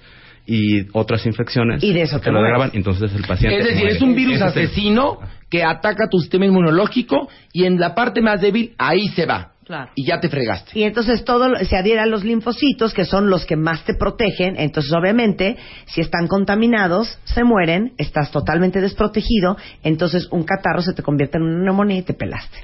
y 0.47 0.87
otras 0.93 1.25
infecciones 1.25 1.83
Y 1.83 1.91
de 1.93 2.03
eso 2.03 2.19
te 2.19 2.25
que 2.25 2.31
lo 2.31 2.39
agravan. 2.39 2.71
Entonces 2.73 3.13
el 3.13 3.23
paciente 3.25 3.59
Es 3.59 3.65
decir, 3.65 3.81
muere. 3.81 3.95
es 3.95 4.01
un 4.01 4.15
virus 4.15 4.35
Ese 4.37 4.45
es 4.47 4.55
el- 4.55 4.63
asesino 4.65 5.19
que 5.49 5.63
ataca 5.63 6.07
tu 6.09 6.19
sistema 6.19 6.45
inmunológico 6.45 7.27
y 7.53 7.65
en 7.65 7.77
la 7.79 7.93
parte 7.93 8.21
más 8.21 8.41
débil, 8.41 8.73
ahí 8.77 9.07
se 9.09 9.25
va. 9.25 9.51
Claro. 9.65 9.91
Y 9.95 10.05
ya 10.05 10.21
te 10.21 10.29
fregaste. 10.29 10.79
Y 10.79 10.83
entonces 10.83 11.25
todo 11.25 11.49
lo- 11.49 11.59
se 11.59 11.75
adhiere 11.75 11.99
a 11.99 12.05
los 12.05 12.23
linfocitos, 12.23 12.93
que 12.93 13.03
son 13.03 13.29
los 13.29 13.45
que 13.45 13.57
más 13.57 13.83
te 13.83 13.93
protegen. 13.95 14.55
Entonces, 14.57 14.93
obviamente, 14.93 15.57
si 15.87 15.99
están 15.99 16.27
contaminados, 16.27 17.19
se 17.25 17.43
mueren, 17.43 17.91
estás 17.97 18.31
totalmente 18.31 18.79
desprotegido. 18.79 19.57
Entonces, 19.83 20.29
un 20.31 20.43
catarro 20.43 20.81
se 20.81 20.93
te 20.93 21.03
convierte 21.03 21.37
en 21.37 21.43
una 21.43 21.63
neumonía 21.65 21.97
y 21.97 22.03
te 22.03 22.13
pelaste. 22.13 22.57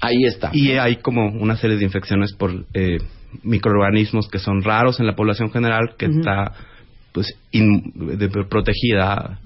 Ahí 0.00 0.24
está. 0.26 0.50
Y 0.52 0.72
hay 0.72 0.96
como 0.96 1.26
una 1.26 1.56
serie 1.56 1.76
de 1.76 1.84
infecciones 1.84 2.32
por 2.34 2.52
eh, 2.72 2.98
microorganismos 3.42 4.28
que 4.28 4.38
son 4.38 4.62
raros 4.62 5.00
en 5.00 5.06
la 5.06 5.14
población 5.16 5.50
general, 5.50 5.94
que 5.98 6.06
está 6.06 6.52
pues 7.14 7.32
in- 7.52 7.92
de- 7.94 8.28
protegida, 8.28 9.38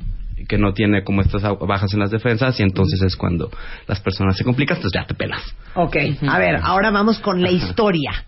que 0.48 0.56
no 0.56 0.72
tiene 0.72 1.04
como 1.04 1.20
estas 1.20 1.42
bajas 1.60 1.92
en 1.92 2.00
las 2.00 2.10
defensas, 2.10 2.58
y 2.58 2.62
entonces 2.62 3.02
es 3.02 3.14
cuando 3.14 3.50
las 3.87 4.00
personas 4.00 4.37
se 4.37 4.42
complican, 4.44 4.78
entonces 4.78 4.98
ya 5.00 5.06
te 5.06 5.14
pelas. 5.14 5.42
Ok, 5.75 5.96
a 6.26 6.38
ver, 6.38 6.56
ahora 6.62 6.90
vamos 6.90 7.18
con 7.20 7.42
la 7.42 7.50
historia. 7.50 8.25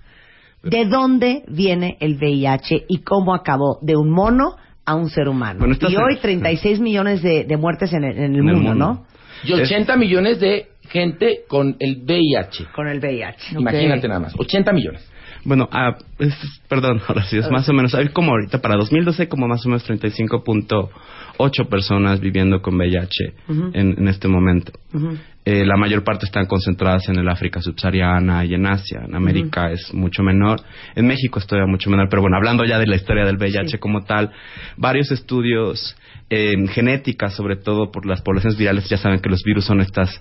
¿De 0.62 0.84
dónde 0.84 1.42
viene 1.48 1.96
el 2.00 2.16
VIH 2.16 2.84
y 2.86 2.98
cómo 2.98 3.34
acabó 3.34 3.78
de 3.80 3.96
un 3.96 4.10
mono 4.10 4.56
a 4.84 4.94
un 4.94 5.08
ser 5.08 5.26
humano? 5.28 5.60
Bueno, 5.60 5.74
y 5.88 5.96
hoy 5.96 6.18
36 6.20 6.80
millones 6.80 7.22
de, 7.22 7.44
de 7.44 7.56
muertes 7.56 7.92
en 7.94 8.04
el, 8.04 8.18
en 8.18 8.24
el 8.34 8.40
En 8.40 8.48
el 8.48 8.54
mundo, 8.56 8.70
mundo. 8.70 8.74
¿no? 8.74 9.06
Y 9.42 9.54
80 9.54 9.96
millones 9.96 10.38
de 10.38 10.68
gente 10.90 11.44
con 11.48 11.76
el 11.78 12.02
VIH. 12.04 12.66
Con 12.74 12.88
el 12.88 12.98
VIH. 12.98 13.54
Imagínate 13.58 14.06
nada 14.06 14.20
más. 14.20 14.34
80 14.36 14.72
millones. 14.74 15.09
Bueno, 15.44 15.68
ah, 15.72 15.96
es- 16.18 16.60
perdón, 16.68 17.00
Horacio, 17.08 17.40
es 17.40 17.50
más 17.50 17.68
o 17.68 17.72
menos, 17.72 17.94
hay 17.94 18.08
como 18.08 18.32
ahorita 18.32 18.60
para 18.60 18.76
2012 18.76 19.28
como 19.28 19.46
más 19.48 19.64
o 19.64 19.68
menos 19.68 19.88
35.8 19.88 21.68
personas 21.68 22.20
viviendo 22.20 22.60
con 22.60 22.76
VIH 22.76 23.34
en, 23.74 23.98
en 23.98 24.08
este 24.08 24.28
momento. 24.28 24.72
Eh, 25.46 25.64
la 25.64 25.76
mayor 25.78 26.04
parte 26.04 26.26
están 26.26 26.44
concentradas 26.46 27.08
en 27.08 27.18
el 27.18 27.26
África 27.28 27.62
subsahariana 27.62 28.44
y 28.44 28.52
en 28.54 28.66
Asia. 28.66 29.00
En 29.08 29.14
América 29.16 29.70
es 29.72 29.92
mucho 29.94 30.22
menor. 30.22 30.60
En 30.94 31.06
México 31.06 31.38
es 31.38 31.46
todavía 31.46 31.66
mucho 31.70 31.88
menor. 31.88 32.08
Pero 32.10 32.20
bueno, 32.20 32.36
hablando 32.36 32.62
ya 32.64 32.78
de 32.78 32.86
la 32.86 32.96
historia 32.96 33.24
del 33.24 33.38
VIH 33.38 33.68
Sí. 33.70 33.78
como 33.78 34.04
tal, 34.04 34.30
varios 34.76 35.10
estudios 35.10 35.96
en 36.28 36.68
genética, 36.68 37.30
sobre 37.30 37.56
todo 37.56 37.90
por 37.90 38.04
las 38.06 38.20
poblaciones 38.20 38.58
virales, 38.58 38.86
ya 38.90 38.98
saben 38.98 39.20
que 39.20 39.30
los 39.30 39.42
virus 39.42 39.64
son 39.64 39.80
estas 39.80 40.20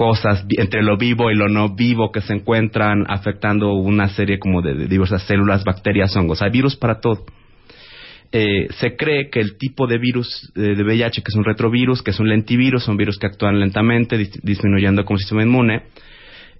cosas 0.00 0.46
entre 0.56 0.82
lo 0.82 0.96
vivo 0.96 1.30
y 1.30 1.34
lo 1.34 1.50
no 1.50 1.74
vivo 1.74 2.10
que 2.10 2.22
se 2.22 2.32
encuentran 2.32 3.04
afectando 3.06 3.74
una 3.74 4.08
serie 4.08 4.38
como 4.38 4.62
de, 4.62 4.72
de 4.72 4.86
diversas 4.86 5.24
células, 5.24 5.62
bacterias, 5.62 6.16
hongos. 6.16 6.40
Hay 6.40 6.50
virus 6.50 6.74
para 6.74 7.00
todo. 7.00 7.26
Eh, 8.32 8.68
se 8.78 8.96
cree 8.96 9.28
que 9.28 9.40
el 9.40 9.58
tipo 9.58 9.86
de 9.86 9.98
virus 9.98 10.50
eh, 10.56 10.74
de 10.74 10.82
VIH, 10.82 11.20
que 11.20 11.28
es 11.28 11.34
un 11.36 11.44
retrovirus, 11.44 12.02
que 12.02 12.12
es 12.12 12.18
un 12.18 12.30
lentivirus, 12.30 12.82
son 12.84 12.96
virus 12.96 13.18
que 13.18 13.26
actúan 13.26 13.60
lentamente, 13.60 14.16
dis- 14.16 14.40
disminuyendo 14.42 15.04
como 15.04 15.18
sistema 15.18 15.42
inmune, 15.42 15.82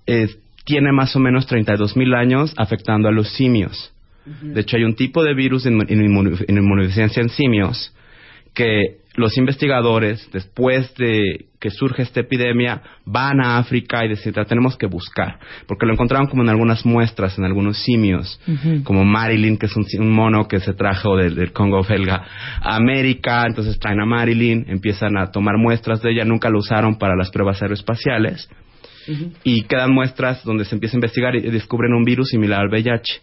eh, 0.07 0.29
tiene 0.67 0.93
más 0.93 1.17
o 1.17 1.19
menos 1.19 1.47
32 1.47 1.97
mil 1.97 2.13
años 2.13 2.53
afectando 2.59 3.09
a 3.09 3.11
los 3.13 3.31
simios. 3.33 3.91
De 4.43 4.61
hecho, 4.61 4.77
hay 4.77 4.85
un 4.85 4.97
tipo 4.97 5.23
de 5.25 5.33
virus 5.33 5.65
en, 5.65 5.79
inmunodeficiencia 5.89 7.23
en 7.23 7.31
simios 7.31 7.95
que 8.55 9.00
los 9.17 9.37
investigadores, 9.37 10.29
después 10.33 10.95
de 10.95 11.47
que 11.61 11.71
surge 11.71 12.03
esta 12.03 12.21
epidemia, 12.21 12.81
van 13.05 13.41
a 13.45 13.59
África 13.59 14.05
y 14.05 14.09
dicen, 14.09 14.33
"La 14.37 14.45
tenemos 14.45 14.77
que 14.77 14.87
buscar, 14.87 15.39
porque 15.67 15.85
lo 15.85 15.93
encontraron 15.93 16.29
como 16.29 16.43
en 16.43 16.49
algunas 16.49 16.87
muestras, 16.87 17.37
en 17.37 17.45
algunos 17.45 17.77
simios, 17.83 18.41
como 18.85 19.05
Marilyn, 19.05 19.59
que 19.59 19.67
es 19.67 19.77
un, 19.77 19.85
un 19.99 20.13
mono 20.13 20.47
que 20.49 20.61
se 20.61 20.73
trajo 20.75 21.17
del, 21.17 21.35
del 21.35 21.53
Congo 21.53 21.83
belga 21.83 22.25
a 22.63 22.77
América, 22.77 23.45
entonces 23.47 23.79
traen 23.79 24.01
a 24.01 24.07
Marilyn, 24.07 24.65
empiezan 24.69 25.17
a 25.19 25.31
tomar 25.31 25.57
muestras 25.59 26.01
de 26.03 26.13
ella, 26.13 26.25
nunca 26.25 26.49
lo 26.49 26.59
usaron 26.61 26.97
para 26.97 27.17
las 27.17 27.31
pruebas 27.31 27.61
aeroespaciales, 27.63 28.49
y 29.43 29.63
quedan 29.65 29.93
muestras 29.93 30.45
donde 30.45 30.65
se 30.65 30.75
empieza 30.77 30.97
a 30.97 30.99
investigar 30.99 31.35
y 31.35 31.41
descubren 31.51 31.93
un 31.95 32.05
virus 32.05 32.29
similar 32.29 32.61
al 32.61 32.69
VIH. 32.69 33.21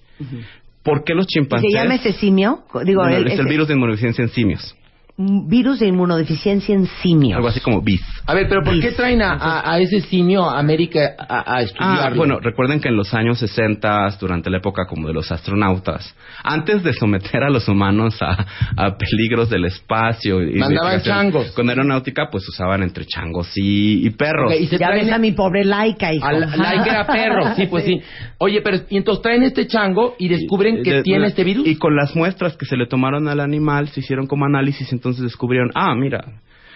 ¿Por 0.84 1.04
qué 1.04 1.14
los 1.16 1.26
¿Se 1.26 1.40
chimpancés? 1.40 1.70
llama 1.74 1.96
ese 1.96 2.12
simio? 2.14 2.64
Digo, 2.86 3.02
Bueno, 3.02 3.18
el, 3.18 3.28
es 3.28 3.34
el 3.34 3.40
ese- 3.42 3.50
virus 3.50 3.68
de 3.68 3.74
inmunodeficiencia 3.74 4.22
en 4.24 4.30
simios. 4.30 4.76
Virus 5.20 5.80
de 5.80 5.88
inmunodeficiencia 5.88 6.76
en 6.76 6.86
simios. 7.02 7.36
Algo 7.38 7.48
así 7.48 7.60
como 7.60 7.82
BIS. 7.82 8.02
A 8.28 8.36
ver, 8.36 8.48
pero 8.48 8.62
¿por 8.62 8.80
qué 8.80 8.92
traen 8.92 9.24
a, 9.24 9.34
a- 9.34 9.74
a 9.74 9.80
ese 9.80 10.02
simio 10.02 10.44
a 10.48 10.60
América 10.60 11.16
a, 11.18 11.38
a 11.40 11.56
Ah, 11.58 11.62
estudiarlo? 11.64 12.18
bueno, 12.18 12.40
recuerden 12.40 12.80
que 12.80 12.90
en 12.90 12.96
los 12.98 13.12
años 13.16 13.40
60, 13.40 14.16
durante 14.20 14.52
la 14.52 14.58
época 14.60 14.84
como 14.88 15.08
de 15.08 15.16
los 15.16 15.32
astronautas, 15.32 16.16
antes 16.44 16.84
de 16.84 16.94
someter 16.94 17.42
a 17.44 17.50
los 17.50 17.68
humanos 17.68 18.16
a, 18.22 18.46
a 18.76 18.96
peligros 18.98 19.50
del 19.50 19.66
espacio 19.66 20.44
y 20.44 20.60
Mandaban 20.60 21.02
changos. 21.02 21.52
con 21.54 21.68
aeronáutica, 21.70 22.28
pues 22.32 22.48
usaban 22.48 22.84
entre 22.84 23.06
changos 23.06 23.52
y, 23.56 24.06
y 24.06 24.10
perros. 24.12 24.54
Y 24.60 24.68
se 24.68 24.78
ya 24.78 24.92
ves 24.92 25.12
a 25.12 25.18
mi 25.18 25.32
pobre 25.32 25.66
laica, 25.66 26.14
hijo. 26.14 26.26
al 26.28 26.42
like 26.42 26.88
era 26.90 27.08
perro, 27.08 27.56
sí, 27.56 27.66
pues 27.66 27.86
sí. 27.86 28.00
Oye, 28.38 28.62
pero 28.62 28.78
y 28.88 28.98
entonces 28.98 29.24
traen 29.24 29.42
este 29.42 29.66
chango 29.66 30.14
y 30.20 30.28
descubren 30.28 30.84
que 30.84 30.94
De- 30.98 31.02
tiene 31.04 31.22
de- 31.24 31.28
este 31.30 31.44
virus. 31.44 31.66
Y 31.66 31.76
con 31.78 31.96
las 31.96 32.16
muestras 32.16 32.56
que 32.56 32.68
se 32.68 32.78
le 32.78 32.86
tomaron 32.86 33.28
al 33.28 33.40
animal, 33.40 33.88
se 33.90 34.02
hicieron 34.02 34.28
como 34.28 34.46
análisis, 34.46 34.92
entonces 34.94 35.07
descubrieron, 35.16 35.72
ah, 35.76 35.96
mira, 35.96 36.24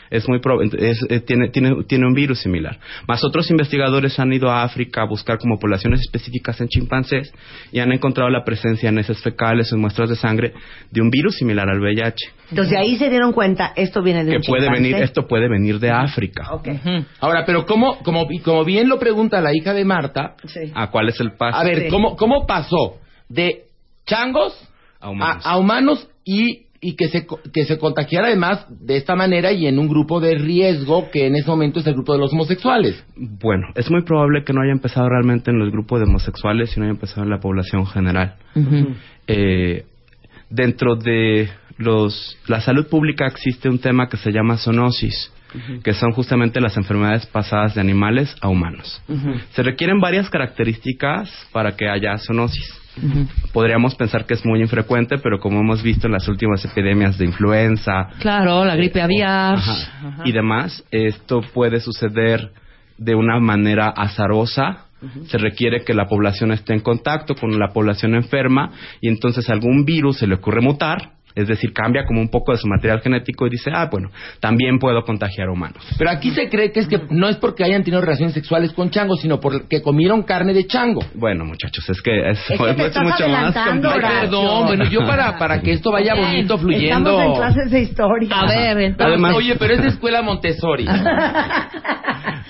es 0.09 0.27
muy 0.27 0.39
prob- 0.39 0.73
es- 0.77 1.05
eh, 1.09 1.21
tiene, 1.21 1.47
tiene, 1.51 1.83
tiene 1.87 2.05
un 2.05 2.13
virus 2.13 2.39
similar. 2.41 2.77
Más 3.07 3.23
otros 3.23 3.49
investigadores 3.49 4.19
han 4.19 4.33
ido 4.33 4.49
a 4.49 4.63
África 4.63 5.03
a 5.03 5.05
buscar 5.05 5.37
como 5.37 5.57
poblaciones 5.57 6.01
específicas 6.01 6.59
en 6.59 6.67
chimpancés 6.67 7.31
y 7.71 7.79
han 7.79 7.93
encontrado 7.93 8.29
la 8.29 8.43
presencia 8.43 8.89
en 8.89 8.97
heces 8.99 9.21
fecales 9.23 9.71
o 9.71 9.75
en 9.75 9.81
muestras 9.81 10.09
de 10.09 10.17
sangre 10.17 10.51
de 10.91 11.01
un 11.01 11.09
virus 11.09 11.37
similar 11.37 11.69
al 11.69 11.79
VIH. 11.79 12.25
Entonces 12.49 12.71
de 12.71 12.77
ahí 12.77 12.97
se 12.97 13.09
dieron 13.09 13.31
cuenta, 13.31 13.71
esto 13.73 14.01
viene 14.03 14.25
de 14.25 14.31
Que 14.31 14.37
un 14.39 14.43
puede 14.43 14.63
chimpancé. 14.63 14.83
venir, 14.83 15.01
esto 15.01 15.27
puede 15.29 15.47
venir 15.47 15.79
de 15.79 15.91
África. 15.91 16.49
Ok. 16.55 16.67
Ujú. 16.67 17.05
Ahora, 17.21 17.45
pero 17.45 17.65
¿cómo, 17.65 17.99
como, 18.03 18.27
y 18.29 18.39
como 18.39 18.65
bien 18.65 18.89
lo 18.89 18.99
pregunta 18.99 19.39
la 19.39 19.55
hija 19.55 19.73
de 19.73 19.85
Marta, 19.85 20.35
Sí. 20.45 20.73
¿A 20.75 20.87
cuál 20.91 21.07
es 21.07 21.21
el 21.21 21.31
paso? 21.37 21.57
a 21.57 21.63
ver, 21.63 21.83
Sí. 21.83 21.87
¿cómo, 21.89 22.17
¿cómo 22.17 22.45
pasó 22.45 22.97
de 23.29 23.61
changos 24.05 24.53
A 24.99 25.09
humanos. 25.09 25.45
a, 25.45 25.51
a 25.51 25.57
humanos 25.57 26.07
y, 26.25 26.65
y 26.83 26.95
que, 26.95 27.09
se, 27.09 27.27
que 27.53 27.65
se 27.65 27.77
contagiara 27.77 28.27
además 28.27 28.65
de 28.69 28.97
esta 28.97 29.15
manera 29.15 29.51
y 29.51 29.67
en 29.67 29.77
un 29.77 29.87
grupo 29.87 30.19
de 30.19 30.35
riesgo 30.35 31.11
que 31.11 31.27
en 31.27 31.35
ese 31.35 31.47
momento 31.47 31.79
es 31.79 31.87
el 31.87 31.93
grupo 31.93 32.13
de 32.13 32.19
los 32.19 32.33
homosexuales? 32.33 33.03
Bueno, 33.15 33.67
es 33.75 33.89
muy 33.91 34.01
probable 34.01 34.43
que 34.43 34.51
no 34.51 34.61
haya 34.61 34.71
empezado 34.71 35.07
realmente 35.07 35.51
en 35.51 35.61
el 35.61 35.69
grupo 35.69 35.99
de 35.99 36.05
homosexuales, 36.05 36.71
sino 36.71 36.85
haya 36.85 36.93
empezado 36.93 37.23
en 37.23 37.29
la 37.29 37.39
población 37.39 37.85
general. 37.85 38.33
Eh, 39.27 39.85
dentro 40.49 40.95
de 40.95 41.49
los, 41.77 42.37
la 42.47 42.61
salud 42.61 42.87
pública 42.87 43.27
existe 43.27 43.69
un 43.69 43.77
tema 43.77 44.09
que 44.09 44.17
se 44.17 44.31
llama 44.31 44.57
zoonosis, 44.57 45.31
que 45.83 45.93
son 45.93 46.13
justamente 46.13 46.59
las 46.61 46.77
enfermedades 46.77 47.27
pasadas 47.27 47.75
de 47.75 47.81
animales 47.81 48.35
a 48.41 48.49
humanos. 48.49 49.03
Se 49.51 49.61
requieren 49.61 49.99
varias 49.99 50.31
características 50.31 51.29
para 51.51 51.75
que 51.75 51.87
haya 51.87 52.17
zoonosis. 52.17 52.80
Podríamos 53.53 53.95
pensar 53.95 54.25
que 54.25 54.33
es 54.35 54.45
muy 54.45 54.61
infrecuente, 54.61 55.17
pero 55.17 55.39
como 55.39 55.59
hemos 55.59 55.81
visto 55.83 56.07
en 56.07 56.13
las 56.13 56.27
últimas 56.27 56.63
epidemias 56.65 57.17
de 57.17 57.25
influenza, 57.25 58.09
Claro, 58.19 58.63
la 58.65 58.75
gripe 58.75 59.01
aviar. 59.01 59.55
Ajá. 59.57 60.21
y 60.25 60.31
demás, 60.31 60.83
esto 60.91 61.41
puede 61.53 61.79
suceder 61.79 62.51
de 62.97 63.15
una 63.15 63.39
manera 63.39 63.87
azarosa. 63.89 64.85
Se 65.25 65.39
requiere 65.39 65.83
que 65.83 65.95
la 65.95 66.05
población 66.07 66.51
esté 66.51 66.73
en 66.73 66.81
contacto 66.81 67.33
con 67.33 67.57
la 67.57 67.69
población 67.69 68.13
enferma 68.13 68.71
y 69.01 69.07
entonces 69.07 69.49
algún 69.49 69.83
virus 69.83 70.17
se 70.19 70.27
le 70.27 70.35
ocurre 70.35 70.61
mutar, 70.61 71.13
es 71.35 71.47
decir, 71.47 71.73
cambia 71.73 72.05
como 72.05 72.21
un 72.21 72.29
poco 72.29 72.51
de 72.51 72.57
su 72.57 72.67
material 72.67 73.01
genético 73.01 73.47
y 73.47 73.49
dice, 73.51 73.71
ah, 73.73 73.87
bueno, 73.91 74.09
también 74.39 74.79
puedo 74.79 75.01
contagiar 75.03 75.49
humanos. 75.49 75.83
Pero 75.97 76.09
aquí 76.09 76.31
se 76.31 76.49
cree 76.49 76.71
que 76.71 76.81
es 76.81 76.87
que 76.87 76.99
no 77.09 77.27
es 77.29 77.37
porque 77.37 77.63
hayan 77.63 77.83
tenido 77.83 78.01
relaciones 78.01 78.33
sexuales 78.33 78.73
con 78.73 78.89
changos, 78.89 79.21
sino 79.21 79.39
porque 79.39 79.81
comieron 79.81 80.23
carne 80.23 80.53
de 80.53 80.65
chango. 80.67 81.01
Bueno, 81.15 81.45
muchachos, 81.45 81.87
es 81.89 82.01
que 82.01 82.29
es, 82.31 82.39
Es 82.49 82.59
que 82.59 82.73
te 82.73 82.85
estás 82.87 83.19
adelantando, 83.21 83.89
Ay, 83.89 83.97
Horacio. 83.97 84.19
perdón, 84.21 84.65
bueno, 84.67 84.85
yo 84.89 84.99
para, 85.05 85.37
para 85.37 85.61
que 85.61 85.71
esto 85.73 85.91
vaya 85.91 86.15
bonito, 86.15 86.57
fluyendo. 86.57 87.09
Estamos 87.11 87.25
en 87.25 87.33
clases 87.41 87.71
de 87.71 87.79
historia. 87.81 88.29
A 88.39 88.45
ver, 88.47 88.77
entonces. 88.79 89.07
Además- 89.07 89.35
Oye, 89.35 89.55
pero 89.57 89.73
es 89.73 89.81
de 89.81 89.87
escuela 89.89 90.21
Montessori. 90.21 90.85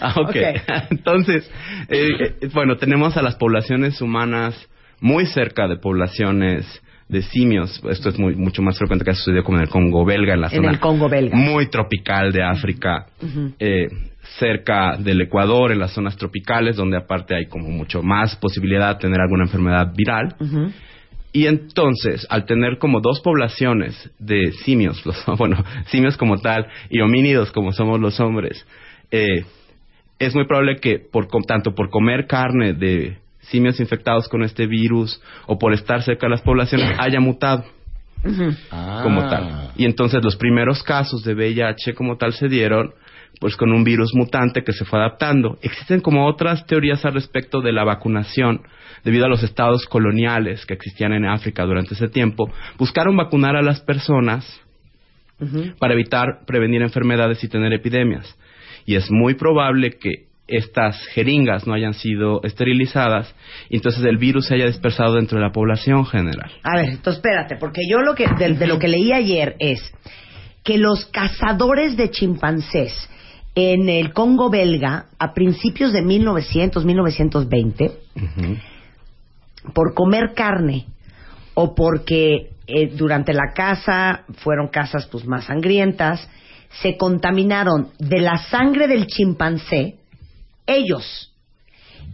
Ah, 0.04 0.14
ok. 0.18 0.30
Ok. 0.30 0.36
Entonces, 0.90 1.50
eh, 1.90 2.08
eh, 2.42 2.50
bueno, 2.54 2.78
tenemos 2.78 3.18
a 3.18 3.22
las 3.22 3.36
poblaciones 3.36 4.02
humanas 4.02 4.56
muy 5.00 5.26
cerca 5.28 5.68
de 5.68 5.78
poblaciones 5.78 6.82
de 7.12 7.22
simios. 7.24 7.82
Esto 7.90 8.10
es 8.10 8.18
muy, 8.18 8.36
mucho 8.36 8.62
más 8.62 8.78
frecuente 8.78 9.04
que 9.04 9.12
ha 9.12 9.16
sucedido 9.16 9.44
como 9.44 9.58
en 9.58 9.64
el 9.64 9.70
Congo 9.70 10.06
belga, 10.06 10.34
en 10.34 10.42
la 10.42 10.48
En 10.48 10.56
zona 10.56 10.72
el 10.72 10.80
Congo 10.80 11.10
belga. 11.10 11.36
muy 11.36 11.68
tropical 11.70 12.32
de 12.32 12.42
África, 12.42 13.08
eh, 13.60 13.90
cerca 14.40 14.96
del 14.98 15.22
Ecuador, 15.22 15.74
en 15.74 15.80
las 15.80 15.92
zonas 15.92 16.16
tropicales, 16.16 16.78
donde 16.78 16.98
aparte 16.98 17.36
hay 17.36 17.48
como 17.48 17.70
mucho 17.70 18.02
más 18.02 18.38
posibilidad 18.38 18.96
de 18.96 19.02
tener 19.02 19.20
alguna 19.20 19.44
enfermedad 19.44 19.94
viral. 19.94 20.36
Y 21.34 21.48
entonces, 21.48 22.26
al 22.30 22.46
tener 22.46 22.78
como 22.78 23.02
dos 23.02 23.20
poblaciones 23.22 24.10
de 24.18 24.52
simios, 24.64 25.06
los, 25.06 25.24
bueno, 25.38 25.64
simios 25.88 26.16
como 26.16 26.38
tal, 26.38 26.68
y 26.90 27.02
homínidos 27.02 27.52
como 27.52 27.74
somos 27.74 28.00
los 28.00 28.20
hombres, 28.22 28.66
eh, 29.12 29.44
es 30.18 30.34
muy 30.34 30.46
probable 30.46 30.78
que 30.78 31.00
por, 31.00 31.28
tanto 31.46 31.74
por 31.76 31.90
comer 31.90 32.26
carne 32.28 32.74
de 32.74 33.18
simios 33.42 33.80
infectados 33.80 34.28
con 34.28 34.44
este 34.44 34.68
virus 34.68 35.22
o 35.48 35.58
por 35.58 35.74
estar 35.74 36.02
cerca 36.04 36.28
de 36.28 36.32
las 36.32 36.42
poblaciones 36.42 36.96
haya 37.00 37.20
mutado 37.20 37.66
como 39.04 39.28
tal. 39.28 39.72
Y 39.76 39.86
entonces 39.86 40.24
los 40.24 40.36
primeros 40.36 40.84
casos 40.84 41.24
de 41.24 41.34
VIH 41.34 41.94
como 41.96 42.18
tal 42.18 42.34
se 42.34 42.48
dieron 42.48 42.94
pues 43.40 43.56
con 43.56 43.72
un 43.72 43.84
virus 43.84 44.14
mutante 44.14 44.64
que 44.64 44.74
se 44.74 44.86
fue 44.86 45.00
adaptando. 45.00 45.58
Existen 45.62 46.02
como 46.02 46.28
otras 46.28 46.66
teorías 46.68 47.04
al 47.06 47.14
respecto 47.14 47.62
de 47.62 47.72
la 47.72 47.84
vacunación 47.84 48.62
debido 49.04 49.26
a 49.26 49.30
los 49.30 49.42
estados 49.42 49.88
coloniales 49.88 50.66
que 50.66 50.76
existían 50.76 51.14
en 51.14 51.26
África 51.26 51.64
durante 51.66 51.96
ese 51.96 52.08
tiempo. 52.08 52.52
Buscaron 52.78 53.18
vacunar 53.18 53.56
a 53.56 53.64
las 53.64 53.82
personas 53.82 54.62
para 55.80 55.94
evitar 55.96 56.46
prevenir 56.46 56.84
enfermedades 56.84 57.44
y 57.44 57.48
tener 57.48 57.74
epidemias. 57.74 58.38
Y 58.86 58.96
es 58.96 59.10
muy 59.10 59.34
probable 59.34 59.98
que 59.98 60.28
estas 60.52 61.00
jeringas 61.08 61.66
no 61.66 61.74
hayan 61.74 61.94
sido 61.94 62.42
esterilizadas 62.44 63.34
y 63.70 63.78
entonces 63.78 64.04
el 64.04 64.18
virus 64.18 64.48
se 64.48 64.56
haya 64.56 64.68
dispersado 64.68 65.16
dentro 65.16 65.38
de 65.38 65.46
la 65.46 65.52
población 65.52 66.06
general. 66.06 66.52
A 66.64 66.78
ver, 66.78 66.90
entonces 66.90 67.16
espérate, 67.16 67.56
porque 67.58 67.82
yo 67.90 68.00
lo 68.00 68.16
que 68.16 68.28
de, 68.38 68.54
de 68.54 68.68
lo 68.68 68.80
que 68.80 68.88
leí 68.88 69.12
ayer 69.12 69.56
es 69.60 69.82
que 70.64 70.78
los 70.78 71.06
cazadores 71.06 71.98
de 71.98 72.12
chimpancés 72.12 72.94
en 73.56 73.90
el 73.90 74.14
Congo 74.14 74.50
belga 74.50 75.08
a 75.20 75.34
principios 75.34 75.92
de 75.92 76.02
1900, 76.02 76.86
1920, 76.86 77.92
por 79.74 79.94
comer 79.94 80.34
carne 80.34 80.86
o 81.54 81.76
porque 81.76 82.52
eh, 82.68 82.88
durante 82.96 83.34
la 83.34 83.54
caza 83.54 84.24
fueron 84.36 84.70
cazas 84.70 85.08
pues 85.08 85.26
más 85.26 85.46
sangrientas, 85.46 86.30
se 86.82 86.96
contaminaron 86.96 87.90
de 88.00 88.22
la 88.22 88.38
sangre 88.38 88.88
del 88.88 89.08
chimpancé 89.08 89.98
ellos. 90.76 91.28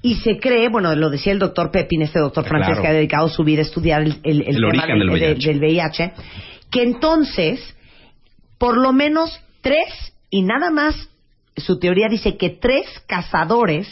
Y 0.02 0.16
se 0.16 0.38
cree, 0.40 0.70
bueno, 0.70 0.94
lo 0.96 1.10
decía 1.10 1.34
el 1.34 1.40
doctor 1.40 1.72
Pepin, 1.72 2.02
este 2.04 2.20
doctor 2.20 2.44
Claro. 2.46 2.64
francés 2.66 2.82
que 2.82 2.88
ha 2.88 2.94
dedicado 2.94 3.28
su 3.30 3.44
vida 3.44 3.60
a 3.62 3.66
estudiar 3.66 4.02
el, 4.02 4.20
el- 4.24 4.42
el 4.42 4.48
El 4.50 4.56
tema 4.56 4.68
origen 4.68 5.00
del 5.00 5.08
de- 5.08 5.14
VIH. 5.14 5.48
del 5.48 5.60
VIH, 5.60 6.14
que 6.72 6.84
entonces, 6.84 7.76
por 8.58 8.78
lo 8.78 8.94
menos 8.94 9.40
tres, 9.62 10.14
y 10.30 10.44
nada 10.44 10.70
más, 10.72 11.10
su 11.56 11.80
teoría 11.80 12.08
dice 12.10 12.38
que 12.38 12.50
tres 12.52 12.86
cazadores 13.08 13.88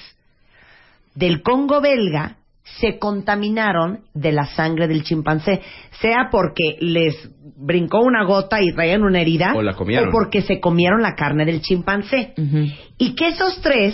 del 1.16 1.42
Congo 1.42 1.82
belga 1.82 2.38
se 2.80 2.98
contaminaron 3.00 4.02
de 4.14 4.32
la 4.32 4.46
sangre 4.48 4.88
del 4.88 5.04
chimpancé, 5.04 5.62
sea 6.02 6.30
porque 6.32 6.78
les 6.82 7.16
brincó 7.58 8.00
una 8.02 8.26
gota 8.26 8.62
y 8.62 8.74
traían 8.74 9.04
una 9.04 9.22
herida, 9.22 9.54
O 9.56 9.62
la 9.62 9.74
comieron. 9.76 10.10
o 10.10 10.12
porque 10.12 10.42
se 10.42 10.60
comieron 10.60 11.02
la 11.02 11.16
carne 11.16 11.46
del 11.46 11.62
chimpancé. 11.62 12.34
Y 12.98 13.16
que 13.16 13.28
esos 13.30 13.62
tres 13.62 13.94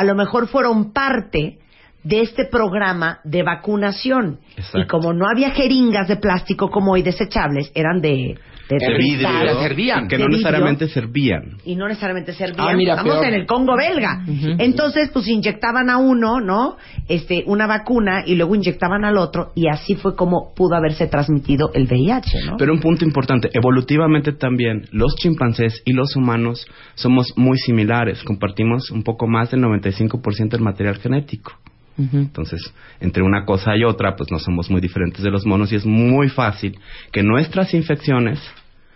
a 0.00 0.04
lo 0.04 0.14
mejor 0.14 0.48
fueron 0.48 0.94
parte 0.94 1.58
de 2.02 2.22
este 2.22 2.46
programa 2.46 3.20
de 3.22 3.42
vacunación. 3.42 4.40
Exacto. 4.56 4.78
Y 4.78 4.86
como 4.86 5.12
no 5.12 5.26
había 5.28 5.50
jeringas 5.50 6.08
de 6.08 6.16
plástico 6.16 6.70
como 6.70 6.92
hoy 6.92 7.02
desechables, 7.02 7.70
eran 7.74 8.00
de, 8.00 8.38
de 8.78 8.86
De 8.86 8.98
vidrio, 8.98 9.28
cristal, 9.28 9.46
Las 9.46 9.58
servían. 9.58 10.08
que 10.08 10.16
no 10.16 10.24
vidrio. 10.26 10.36
necesariamente 10.38 10.88
servían. 10.88 11.56
y 11.64 11.74
no 11.76 11.88
necesariamente 11.88 12.32
servían. 12.32 12.68
Ah, 12.68 12.74
mira, 12.76 12.92
Estamos 12.94 13.14
peor. 13.14 13.26
en 13.26 13.34
el 13.34 13.46
Congo 13.46 13.76
belga. 13.76 14.24
Entonces, 14.58 15.10
pues 15.12 15.28
inyectaban 15.28 15.90
a 15.90 15.98
uno, 15.98 16.40
¿no? 16.40 16.76
Este, 17.08 17.42
una 17.46 17.66
vacuna 17.66 18.22
y 18.26 18.34
luego 18.36 18.54
inyectaban 18.54 19.04
al 19.04 19.16
otro 19.18 19.52
y 19.54 19.68
así 19.68 19.94
fue 19.94 20.14
como 20.16 20.52
pudo 20.54 20.74
haberse 20.76 21.06
transmitido 21.06 21.70
el 21.74 21.84
VIH, 21.86 22.46
¿no? 22.46 22.56
Pero 22.56 22.72
un 22.72 22.80
punto 22.80 23.04
importante, 23.04 23.50
evolutivamente 23.52 24.32
también, 24.32 24.86
los 24.92 25.14
chimpancés 25.16 25.82
y 25.84 25.92
los 25.92 26.14
humanos 26.16 26.66
somos 26.94 27.32
muy 27.36 27.58
similares, 27.58 28.22
compartimos 28.22 28.90
un 28.90 29.02
poco 29.02 29.26
más 29.26 29.50
del 29.50 29.60
95% 29.62 30.50
del 30.50 30.60
material 30.60 30.96
genético. 30.98 31.52
Entonces, 32.12 32.62
entre 33.00 33.22
una 33.22 33.44
cosa 33.44 33.76
y 33.76 33.84
otra, 33.84 34.16
pues 34.16 34.30
no 34.30 34.38
somos 34.38 34.70
muy 34.70 34.80
diferentes 34.80 35.22
de 35.22 35.30
los 35.30 35.44
monos 35.44 35.70
y 35.70 35.76
es 35.76 35.84
muy 35.84 36.30
fácil 36.30 36.78
que 37.12 37.22
nuestras 37.22 37.74
infecciones 37.74 38.40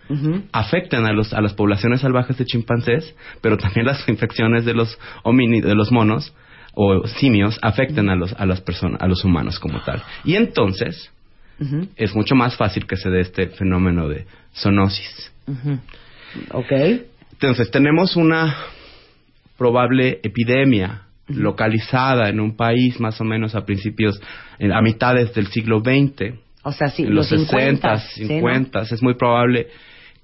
Ujú. 0.09 0.43
afecten 0.53 1.07
a 1.07 1.13
los 1.13 1.33
a 1.33 1.41
las 1.41 1.55
poblaciones 1.55 2.01
salvajes 2.03 2.37
de 2.37 2.45
chimpancés, 2.45 3.15
pero 3.41 3.57
también 3.57 3.87
las 3.87 4.07
infecciones 4.09 4.65
de 4.65 4.75
los 4.75 4.99
de 5.25 5.75
los 5.75 5.91
monos 5.93 6.35
o 6.75 7.07
simios 7.07 7.59
afecten 7.63 8.09
a 8.11 8.17
los 8.17 8.33
a 8.35 8.45
las 8.47 8.61
personas 8.61 9.01
a 9.01 9.07
los 9.07 9.25
humanos 9.25 9.59
como 9.59 9.81
tal. 9.83 10.03
Y 10.25 10.35
entonces 10.37 11.11
es 11.97 12.15
mucho 12.15 12.35
más 12.35 12.57
fácil 12.57 12.87
que 12.87 12.97
se 12.97 13.09
dé 13.11 13.21
este 13.21 13.47
fenómeno 13.49 14.09
de 14.09 14.27
zoonosis. 14.55 15.33
Ok. 16.51 16.73
Entonces, 17.33 17.71
tenemos 17.71 18.17
una 18.17 18.57
probable 19.57 20.21
epidemia 20.23 21.03
localizada 21.29 22.29
en 22.29 22.41
un 22.41 22.57
país 22.57 23.01
más 23.01 23.21
o 23.21 23.25
menos 23.25 23.55
a 23.55 23.65
principios, 23.65 24.21
en- 24.59 24.73
a 24.73 24.83
mitades 24.83 25.33
del 25.35 25.47
siglo 25.47 25.81
XX, 25.81 26.35
O 26.65 26.73
sea, 26.73 26.89
sí, 26.89 27.03
en 27.05 27.15
los, 27.15 27.29
60, 27.29 27.47
50, 27.49 27.99
¿sí, 27.99 28.23
no? 28.23 28.29
50, 28.29 28.81
es 28.83 29.03
muy 29.03 29.15
probable 29.15 29.69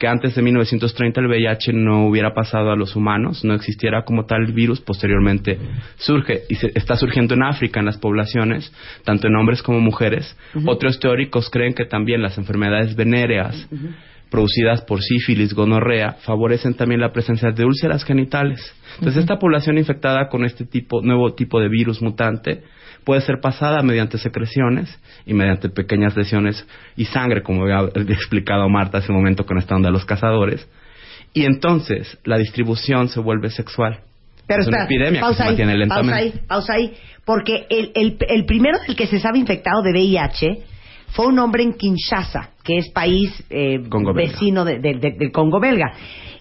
que 0.00 0.08
antes 0.08 0.34
de 0.34 0.40
1930 0.40 1.20
el 1.20 1.26
VIH 1.26 1.74
no 1.74 2.06
hubiera 2.06 2.32
pasado 2.32 2.70
a 2.70 2.76
los 2.76 2.96
humanos, 2.96 3.44
no 3.44 3.52
existiera 3.52 4.02
como 4.02 4.24
tal 4.24 4.46
virus, 4.46 4.80
posteriormente 4.80 5.58
surge 5.98 6.44
y 6.48 6.54
se, 6.54 6.72
está 6.74 6.96
surgiendo 6.96 7.34
en 7.34 7.42
África 7.42 7.80
en 7.80 7.86
las 7.86 7.98
poblaciones, 7.98 8.72
tanto 9.04 9.28
en 9.28 9.36
hombres 9.36 9.62
como 9.62 9.78
mujeres. 9.78 10.34
Otros 10.64 10.98
teóricos 10.98 11.50
creen 11.50 11.74
que 11.74 11.84
también 11.84 12.22
las 12.22 12.38
enfermedades 12.38 12.96
venéreas 12.96 13.68
producidas 14.30 14.80
por 14.82 15.02
sífilis, 15.02 15.52
gonorrea, 15.52 16.12
favorecen 16.22 16.74
también 16.74 17.02
la 17.02 17.12
presencia 17.12 17.50
de 17.50 17.64
úlceras 17.66 18.02
genitales. 18.04 18.74
Entonces, 18.94 19.20
esta 19.20 19.38
población 19.38 19.76
infectada 19.76 20.28
con 20.28 20.46
este 20.46 20.64
tipo, 20.64 21.02
nuevo 21.02 21.34
tipo 21.34 21.60
de 21.60 21.68
virus 21.68 22.00
mutante 22.00 22.62
puede 23.04 23.20
ser 23.22 23.40
pasada 23.40 23.82
mediante 23.82 24.18
secreciones 24.18 24.98
y 25.26 25.34
mediante 25.34 25.68
pequeñas 25.68 26.16
lesiones 26.16 26.66
y 26.96 27.04
sangre, 27.06 27.42
como 27.42 27.62
había 27.64 27.88
explicado 28.14 28.68
Marta 28.68 28.98
hace 28.98 29.10
un 29.12 29.18
momento 29.18 29.44
con 29.46 29.58
esta 29.58 29.74
onda 29.74 29.88
de 29.88 29.92
los 29.92 30.04
cazadores. 30.04 30.68
Y 31.32 31.44
entonces 31.44 32.18
la 32.24 32.38
distribución 32.38 33.08
se 33.08 33.20
vuelve 33.20 33.50
sexual. 33.50 34.00
Pero 34.46 34.62
es 34.62 34.68
una 34.68 34.82
espera, 34.82 35.08
epidemia 35.08 35.20
que 35.20 35.20
pausa 35.20 35.36
se 35.36 35.42
ahí, 35.44 35.48
mantiene 35.50 35.86
pausa 35.86 36.02
lentamente. 36.02 36.38
ahí, 36.38 36.46
pausa 36.48 36.72
ahí, 36.74 36.92
porque 37.24 37.66
el, 37.70 37.92
el, 37.94 38.16
el 38.28 38.44
primero 38.46 38.78
del 38.86 38.96
que 38.96 39.06
se 39.06 39.20
sabe 39.20 39.38
infectado 39.38 39.80
de 39.82 39.92
VIH 39.92 40.62
fue 41.12 41.26
un 41.26 41.38
hombre 41.38 41.62
en 41.62 41.74
Kinshasa, 41.74 42.50
que 42.64 42.78
es 42.78 42.90
país 42.90 43.44
eh, 43.50 43.80
Congo 43.88 44.12
vecino 44.12 44.64
de- 44.64 44.78
de- 44.80 44.94
de- 44.98 45.16
del 45.18 45.30
Congo 45.32 45.60
belga. 45.60 45.92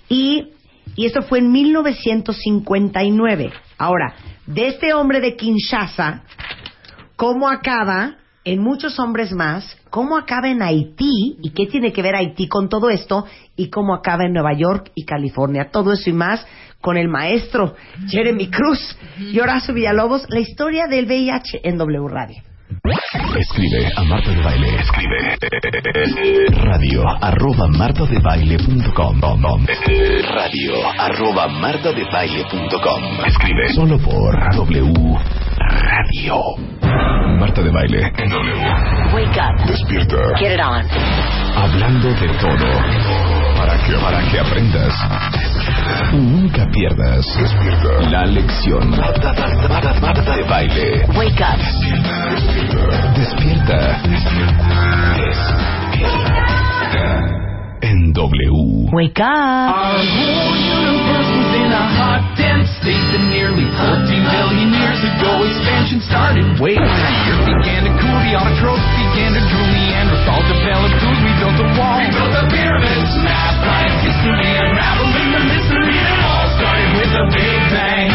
Y, 0.09 0.47
y 0.95 1.05
esto 1.05 1.21
fue 1.21 1.37
en 1.39 1.51
1959. 1.51 3.51
Ahora, 3.77 4.15
de 4.49 4.67
este 4.67 4.93
hombre 4.95 5.21
de 5.21 5.35
Kinshasa, 5.35 6.23
¿cómo 7.15 7.47
acaba 7.47 8.15
en 8.43 8.61
muchos 8.61 8.99
hombres 8.99 9.31
más? 9.31 9.77
¿Cómo 9.91 10.17
acaba 10.17 10.49
en 10.49 10.63
Haití? 10.63 11.37
¿Y 11.39 11.51
qué 11.51 11.67
tiene 11.67 11.93
que 11.93 12.01
ver 12.01 12.15
Haití 12.15 12.47
con 12.47 12.67
todo 12.67 12.89
esto? 12.89 13.25
¿Y 13.55 13.69
cómo 13.69 13.93
acaba 13.93 14.25
en 14.25 14.33
Nueva 14.33 14.53
York 14.53 14.91
y 14.95 15.05
California? 15.05 15.69
Todo 15.71 15.93
eso 15.93 16.09
y 16.09 16.13
más 16.13 16.45
con 16.81 16.97
el 16.97 17.09
maestro 17.09 17.75
Jeremy 18.07 18.49
Cruz 18.49 18.97
y 19.19 19.39
Horacio 19.39 19.73
Villalobos, 19.73 20.25
la 20.29 20.39
historia 20.39 20.87
del 20.87 21.05
VIH 21.05 21.61
en 21.63 21.77
W 21.77 22.07
Radio. 22.07 22.41
Escribe 22.69 23.89
a 23.95 24.03
Marta 24.03 24.29
de 24.29 24.41
Baile. 24.43 24.67
Escribe 24.79 25.37
radio 26.51 27.03
arroba 27.21 27.67
martadebaile.com 27.67 29.21
radio 30.35 30.73
arroba 30.99 31.47
martadebaile.com 31.47 33.25
Escribe 33.25 33.69
solo 33.73 33.97
por 33.97 34.55
W 34.55 34.93
Radio. 35.59 36.35
Marta 37.39 37.63
de 37.63 37.71
Baile 37.71 38.11
en 38.17 38.29
W. 38.29 38.53
Wake 39.13 39.39
up. 39.39 39.65
Despierta. 39.65 40.37
Get 40.37 40.53
it 40.53 40.59
on. 40.59 40.85
Hablando 41.55 42.09
de 42.09 42.27
todo. 42.39 43.38
Para 43.69 43.83
que, 43.83 43.93
para 43.93 44.19
que 44.31 44.39
aprendas. 44.39 44.93
Nunca 46.11 46.65
pierdas. 46.71 47.23
Despierta. 47.37 48.09
La 48.09 48.25
lección. 48.25 48.89
De 48.89 50.43
Baile. 50.49 51.05
Wake 51.15 51.43
up. 51.43 51.59
Despierta. 53.15 54.01
Despierta. 54.09 55.68
En 57.81 58.11
W. 58.13 58.91
Wake 58.91 59.19
up. 59.19 59.71
Our 59.71 60.03
whole 60.03 60.55
universe 60.59 61.29
was 61.31 61.51
in 61.63 61.71
a 61.71 61.85
hot, 61.95 62.21
dense 62.35 62.67
state 62.83 63.05
that 63.15 63.23
nearly 63.31 63.63
14 63.71 64.03
billion 64.07 64.69
years 64.75 64.99
ago 64.99 65.47
expansion 65.47 66.03
started. 66.03 66.43
Wait, 66.59 66.75
the 66.75 66.85
we 71.23 71.31
built 71.39 71.55
a 71.55 71.67
wall. 71.79 72.03
We 72.03 72.11
built 72.11 72.33
the 72.35 72.45
pyramids, 72.51 73.11
math, 73.23 73.55
science, 73.63 73.99
history, 74.03 74.51
unraveling 74.59 75.31
the 75.31 75.43
mystery 75.47 75.99
all 76.19 76.47
started 76.59 76.89
with 76.99 77.11
a 77.15 77.25
big 77.31 77.59
bang. 77.71 78.11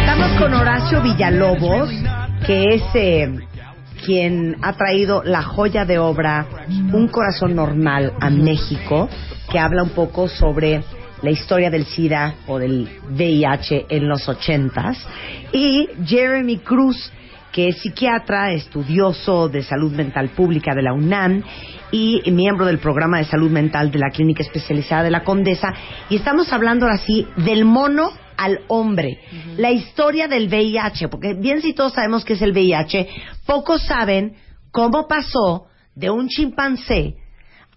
Estamos 0.00 0.30
con 0.38 0.54
Horacio 0.54 1.02
Villalobos, 1.02 1.90
que 2.46 2.74
es 2.74 2.82
eh, 2.94 3.28
quien 4.04 4.56
ha 4.62 4.74
traído 4.74 5.22
la 5.22 5.42
joya 5.42 5.84
de 5.84 5.98
obra 5.98 6.46
Un 6.92 7.08
corazón 7.08 7.54
normal 7.54 8.12
a 8.20 8.30
México, 8.30 9.08
que 9.50 9.58
habla 9.58 9.82
un 9.82 9.90
poco 9.90 10.28
sobre 10.28 10.82
la 11.22 11.30
historia 11.30 11.70
del 11.70 11.86
SIDA 11.86 12.34
o 12.46 12.58
del 12.58 12.88
VIH 13.10 13.86
en 13.88 14.08
los 14.08 14.28
ochentas, 14.28 14.98
y 15.52 15.88
Jeremy 16.04 16.58
Cruz, 16.58 17.12
que 17.52 17.68
es 17.68 17.78
psiquiatra, 17.78 18.52
estudioso 18.52 19.48
de 19.48 19.62
salud 19.62 19.92
mental 19.92 20.30
pública 20.30 20.74
de 20.74 20.82
la 20.82 20.92
UNAM 20.92 21.42
y 21.90 22.22
miembro 22.32 22.66
del 22.66 22.78
programa 22.78 23.18
de 23.18 23.24
salud 23.24 23.50
mental 23.50 23.90
de 23.90 23.98
la 23.98 24.10
Clínica 24.10 24.42
Especializada 24.42 25.04
de 25.04 25.10
la 25.10 25.22
Condesa. 25.22 25.74
Y 26.08 26.16
estamos 26.16 26.52
hablando 26.52 26.86
ahora 26.86 26.98
sí 26.98 27.28
del 27.36 27.64
mono 27.64 28.10
al 28.36 28.60
hombre, 28.68 29.18
la 29.56 29.70
historia 29.70 30.28
del 30.28 30.48
VIH, 30.48 31.08
porque 31.08 31.34
bien 31.34 31.62
si 31.62 31.72
todos 31.74 31.92
sabemos 31.92 32.24
que 32.24 32.34
es 32.34 32.42
el 32.42 32.52
VIH, 32.52 33.08
pocos 33.46 33.82
saben 33.84 34.36
cómo 34.70 35.06
pasó 35.06 35.66
de 35.94 36.10
un 36.10 36.28
chimpancé 36.28 37.16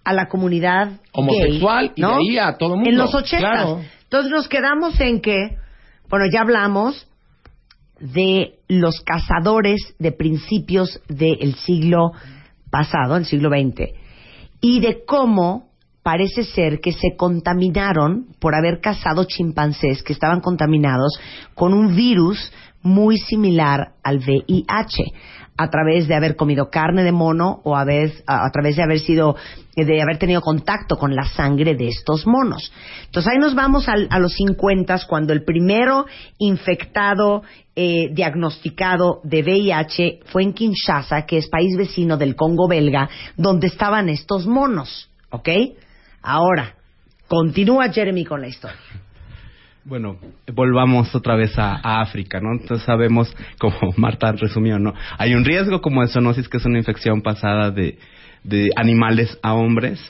a 0.04 0.12
la 0.12 0.28
comunidad 0.28 0.88
gay, 0.88 0.98
Homosexual, 1.12 1.92
y 1.96 2.00
de 2.00 2.06
¿no? 2.06 2.16
ahí 2.16 2.38
a 2.38 2.56
todo 2.56 2.76
mundo, 2.76 2.90
En 2.90 2.96
los 2.96 3.14
ochentas. 3.14 3.50
claro. 3.50 3.80
Entonces 4.04 4.30
nos 4.30 4.48
quedamos 4.48 5.00
en 5.00 5.20
que, 5.20 5.56
bueno, 6.08 6.26
ya 6.32 6.42
hablamos 6.42 7.08
de 7.98 8.58
los 8.68 9.00
cazadores 9.00 9.80
de 9.98 10.12
principios 10.12 11.00
del 11.08 11.54
siglo 11.56 12.12
pasado, 12.70 13.16
el 13.16 13.24
siglo 13.26 13.50
XX, 13.50 13.92
y 14.60 14.80
de 14.80 15.04
cómo 15.04 15.70
parece 16.06 16.44
ser 16.44 16.78
que 16.78 16.92
se 16.92 17.16
contaminaron 17.16 18.26
por 18.38 18.54
haber 18.54 18.80
cazado 18.80 19.24
chimpancés 19.24 20.04
que 20.04 20.12
estaban 20.12 20.40
contaminados 20.40 21.18
con 21.56 21.74
un 21.74 21.96
virus 21.96 22.52
muy 22.80 23.18
similar 23.18 23.94
al 24.04 24.18
VIH 24.18 25.02
a 25.56 25.68
través 25.68 26.06
de 26.06 26.14
haber 26.14 26.36
comido 26.36 26.70
carne 26.70 27.02
de 27.02 27.10
mono 27.10 27.60
o 27.64 27.74
a, 27.74 27.80
a 27.82 28.50
través 28.52 28.76
de 28.76 28.84
haber 28.84 29.00
sido 29.00 29.34
de 29.74 30.00
haber 30.00 30.18
tenido 30.18 30.42
contacto 30.42 30.96
con 30.96 31.16
la 31.16 31.24
sangre 31.24 31.74
de 31.74 31.88
estos 31.88 32.24
monos. 32.24 32.72
Entonces 33.06 33.32
ahí 33.32 33.40
nos 33.40 33.56
vamos 33.56 33.88
al- 33.88 34.06
a 34.08 34.20
los 34.20 34.32
50 34.34 34.96
cuando 35.08 35.32
el 35.32 35.42
primero 35.42 36.06
infectado 36.38 37.42
eh, 37.74 38.10
diagnosticado 38.12 39.20
de 39.24 39.42
VIH 39.42 40.20
fue 40.26 40.44
en 40.44 40.52
Kinshasa, 40.52 41.26
que 41.26 41.38
es 41.38 41.48
país 41.48 41.76
vecino 41.76 42.16
del 42.16 42.36
Congo 42.36 42.68
belga, 42.68 43.08
donde 43.36 43.66
estaban 43.66 44.08
estos 44.08 44.46
monos, 44.46 45.10
¿ok? 45.30 45.48
Ahora, 46.26 46.74
continúa 47.28 47.88
Jeremy 47.92 48.24
con 48.24 48.40
la 48.40 48.48
historia. 48.48 48.76
Bueno, 49.88 50.16
volvamos 50.52 51.14
otra 51.14 51.36
vez 51.36 51.56
a, 51.60 51.76
a 51.80 52.00
África, 52.00 52.40
¿no? 52.40 52.60
Entonces 52.60 52.84
sabemos, 52.84 53.32
como 53.60 53.76
Marta 53.96 54.32
resumió, 54.32 54.80
¿no? 54.80 54.92
Hay 55.16 55.32
un 55.32 55.44
riesgo 55.44 55.80
como 55.80 56.02
de 56.02 56.08
zoonosis, 56.08 56.48
que 56.48 56.56
es 56.56 56.64
una 56.66 56.78
infección 56.78 57.22
pasada 57.22 57.70
de, 57.70 57.96
de 58.42 58.70
animales 58.74 59.38
a 59.44 59.54
hombres. 59.54 60.00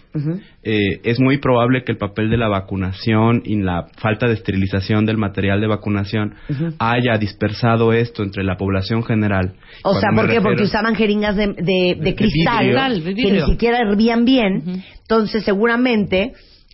Eh, 0.63 1.01
es 1.05 1.21
muy 1.21 1.37
probable 1.37 1.85
que 1.85 1.93
el 1.93 1.99
papel 1.99 2.31
de 2.31 2.39
la 2.39 2.49
vacunación 2.49 3.43
y 3.45 3.57
la 3.61 3.85
falta 3.99 4.27
de 4.27 4.33
esterilización 4.33 5.05
del 5.05 5.19
material 5.19 5.61
de 5.61 5.67
vacunación 5.67 6.35
haya 6.79 7.19
dispersado 7.19 7.93
esto 7.93 8.23
entre 8.23 8.45
la 8.45 8.57
población 8.57 9.05
general. 9.05 9.57
O 9.85 9.91
Cuando 9.91 10.01
sea, 10.01 10.09
¿por 10.13 10.21
qué? 10.23 10.27
refiero- 10.29 10.43
Porque 10.43 10.63
usaban 10.63 10.95
jeringas 10.95 11.37
de, 11.37 11.49
de- 11.49 11.99
de 12.01 12.15
cristal 12.15 13.03
vidrio. 13.03 13.15
Que 13.15 13.31
ni 13.33 13.41
siquiera 13.53 13.79
hervían 13.87 14.25
bien. 14.25 14.83
Entonces, 15.09 15.45
seguramente, 15.45 16.33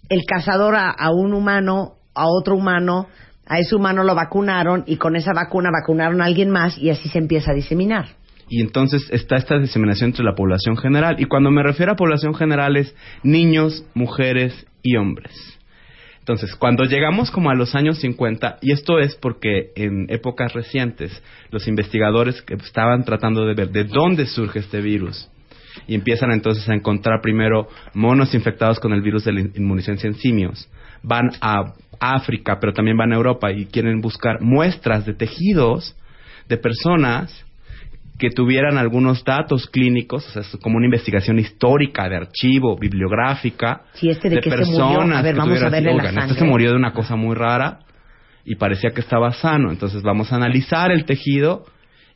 el 0.09 0.25
cazador 0.27 0.75
a, 0.75 1.11
un 1.11 1.35
humano, 1.35 1.97
a 2.14 2.27
otro 2.27 2.57
humano, 2.57 3.09
a 3.47 3.59
ese 3.59 3.75
humano 3.75 4.05
lo 4.05 4.14
vacunaron 4.14 4.85
y 4.87 4.97
con 4.97 5.16
esa 5.16 5.33
vacuna 5.35 5.68
vacunaron 5.71 6.23
a 6.23 6.25
alguien 6.25 6.51
más 6.51 6.79
y 6.79 6.88
así 6.88 7.11
se 7.11 7.18
empieza 7.18 7.53
a 7.53 7.55
diseminar. 7.55 8.07
y 8.49 8.61
entonces 8.61 9.07
está 9.11 9.37
esta 9.37 9.59
diseminación 9.59 10.11
entre 10.11 10.25
la 10.25 10.35
población 10.35 10.77
general. 10.77 11.16
Y 11.18 11.25
cuando 11.25 11.51
me 11.51 11.62
refiero 11.62 11.92
a 11.92 11.97
población 11.97 12.35
general 12.35 12.77
es 12.77 12.95
niños, 13.23 13.85
mujeres 13.95 14.66
y 14.83 14.97
hombres. 14.97 15.33
Entonces, 16.21 16.55
cuando 16.55 16.85
llegamos 16.85 17.31
como 17.31 17.51
a 17.51 17.55
los 17.55 17.75
años 17.75 17.99
50, 17.99 18.59
y 18.62 18.73
esto 18.73 18.99
es 18.99 19.16
porque 19.16 19.73
en 19.75 20.07
épocas 20.09 20.53
recientes 20.53 21.23
los 21.51 21.66
investigadores 21.66 22.42
que 22.42 22.55
estaban 22.55 23.05
tratando 23.05 23.45
de 23.45 23.55
ver 23.55 23.71
de 23.71 23.85
dónde 23.85 24.27
surge 24.27 24.61
este 24.61 24.81
virus, 24.81 25.29
y 25.87 25.94
empiezan 25.94 26.30
entonces 26.32 26.68
a 26.68 26.74
encontrar 26.74 27.20
primero 27.22 27.68
monos 27.94 28.35
infectados 28.35 28.78
con 28.80 28.92
el 28.92 29.02
virus 29.02 29.24
de 29.24 29.32
la 29.32 29.40
inmunización 29.40 29.98
en 30.12 30.18
simios, 30.18 30.68
van 31.02 31.30
a 31.40 31.74
África, 32.00 32.58
pero 32.61 32.72
también 32.72 32.96
van 32.96 33.12
a 33.12 33.16
Europa 33.16 33.52
y 33.52 33.66
quieren 33.66 34.00
buscar 34.00 34.40
muestras 34.40 35.06
de 35.06 35.14
tejidos 35.14 35.96
de 36.48 36.56
personas 36.56 37.44
que 38.18 38.30
tuvieran 38.30 38.76
algunos 38.78 39.24
datos 39.24 39.66
clínicos, 39.68 40.26
o 40.28 40.30
sea, 40.30 40.42
es 40.42 40.56
como 40.62 40.76
una 40.76 40.87
investigación 40.87 41.38
histórica, 41.40 42.08
de 42.08 42.16
archivo, 42.16 42.76
bibliográfica, 42.78 43.82
Sí, 43.94 44.11
este 44.11 44.28
de 44.30 44.40
que 44.40 44.50
se 44.50 44.56
murió. 44.64 45.00
A 45.00 45.22
ver, 45.22 45.35
que 45.35 45.38
vamos 45.40 45.54
a 45.62 45.66
tuvieran- 45.66 45.70
verle 45.72 45.88
la 45.90 45.94
"Oigan, 45.96 46.06
este 46.08 46.20
sangre". 46.20 46.38
se 46.38 46.44
murió 46.44 46.70
de 46.70 46.76
una 46.76 46.92
cosa 46.92 47.16
muy 47.16 47.35
rara 47.35 47.80
y 48.44 48.54
parecía 48.56 48.90
que 48.90 49.00
estaba 49.00 49.32
sano, 49.32 49.70
entonces 49.72 50.02
vamos 50.02 50.32
a 50.32 50.37
analizar 50.37 50.92
el 50.92 51.04
tejido 51.04 51.64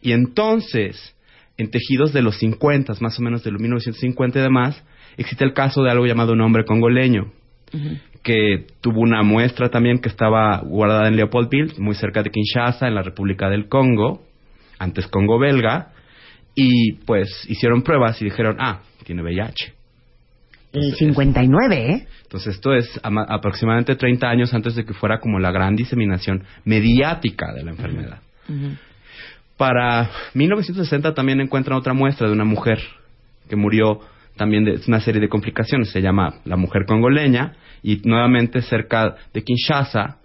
y 0.00 0.12
entonces, 0.12 1.15
en 1.58 1.70
tejidos 1.70 2.12
de 2.12 2.22
los 2.22 2.38
50, 2.38 2.94
más 3.00 3.18
o 3.18 3.22
menos 3.22 3.42
de 3.42 3.50
los 3.50 3.60
1950 3.60 4.38
y 4.38 4.42
demás, 4.42 4.84
existe 5.16 5.44
el 5.44 5.52
caso 5.54 5.82
de 5.82 5.90
algo 5.90 6.06
llamado 6.06 6.32
un 6.32 6.40
hombre 6.42 6.64
congoleño, 6.64 7.32
que 8.22 8.66
tuvo 8.80 9.00
una 9.00 9.22
muestra 9.22 9.70
también 9.70 9.98
que 9.98 10.08
estaba 10.08 10.58
guardada 10.60 11.08
en 11.08 11.16
Leopoldville, 11.16 11.74
muy 11.78 11.94
cerca 11.94 12.22
de 12.22 12.30
Kinshasa, 12.30 12.86
en 12.88 12.94
la 12.94 13.02
República 13.02 13.48
del 13.48 13.68
Congo, 13.68 14.22
antes 14.78 15.06
Congo 15.08 15.38
belga, 15.38 15.92
y 16.54 16.94
pues 17.04 17.28
hicieron 17.48 17.82
pruebas 17.82 18.20
y 18.20 18.24
dijeron, 18.26 18.56
ah, 18.58 18.80
tiene 19.04 19.22
VIH. 19.22 19.72
El 20.72 20.94
59, 20.94 21.90
¿eh? 21.92 22.06
Entonces 22.24 22.54
esto 22.56 22.74
es 22.74 23.00
ama- 23.02 23.24
aproximadamente 23.28 23.94
30 23.96 24.28
años 24.28 24.52
antes 24.52 24.74
de 24.74 24.84
que 24.84 24.92
fuera 24.94 25.20
como 25.20 25.38
la 25.38 25.50
gran 25.52 25.74
diseminación 25.76 26.42
mediática 26.64 27.52
de 27.54 27.62
la 27.62 27.70
enfermedad. 27.70 28.18
Para 29.56 30.10
1960 30.34 31.14
también 31.14 31.40
encuentran 31.40 31.78
otra 31.78 31.94
muestra 31.94 32.26
de 32.26 32.32
una 32.34 32.44
mujer 32.44 32.78
que 33.48 33.56
murió 33.56 34.00
también 34.36 34.64
de 34.64 34.78
una 34.86 35.00
serie 35.00 35.20
de 35.20 35.28
complicaciones. 35.28 35.90
Se 35.90 36.02
llama 36.02 36.34
la 36.44 36.56
mujer 36.56 36.84
congoleña 36.86 37.54
y 37.82 38.02
nuevamente 38.04 38.60
cerca 38.62 39.14
de 39.32 39.42
Kinshasa 39.42 40.18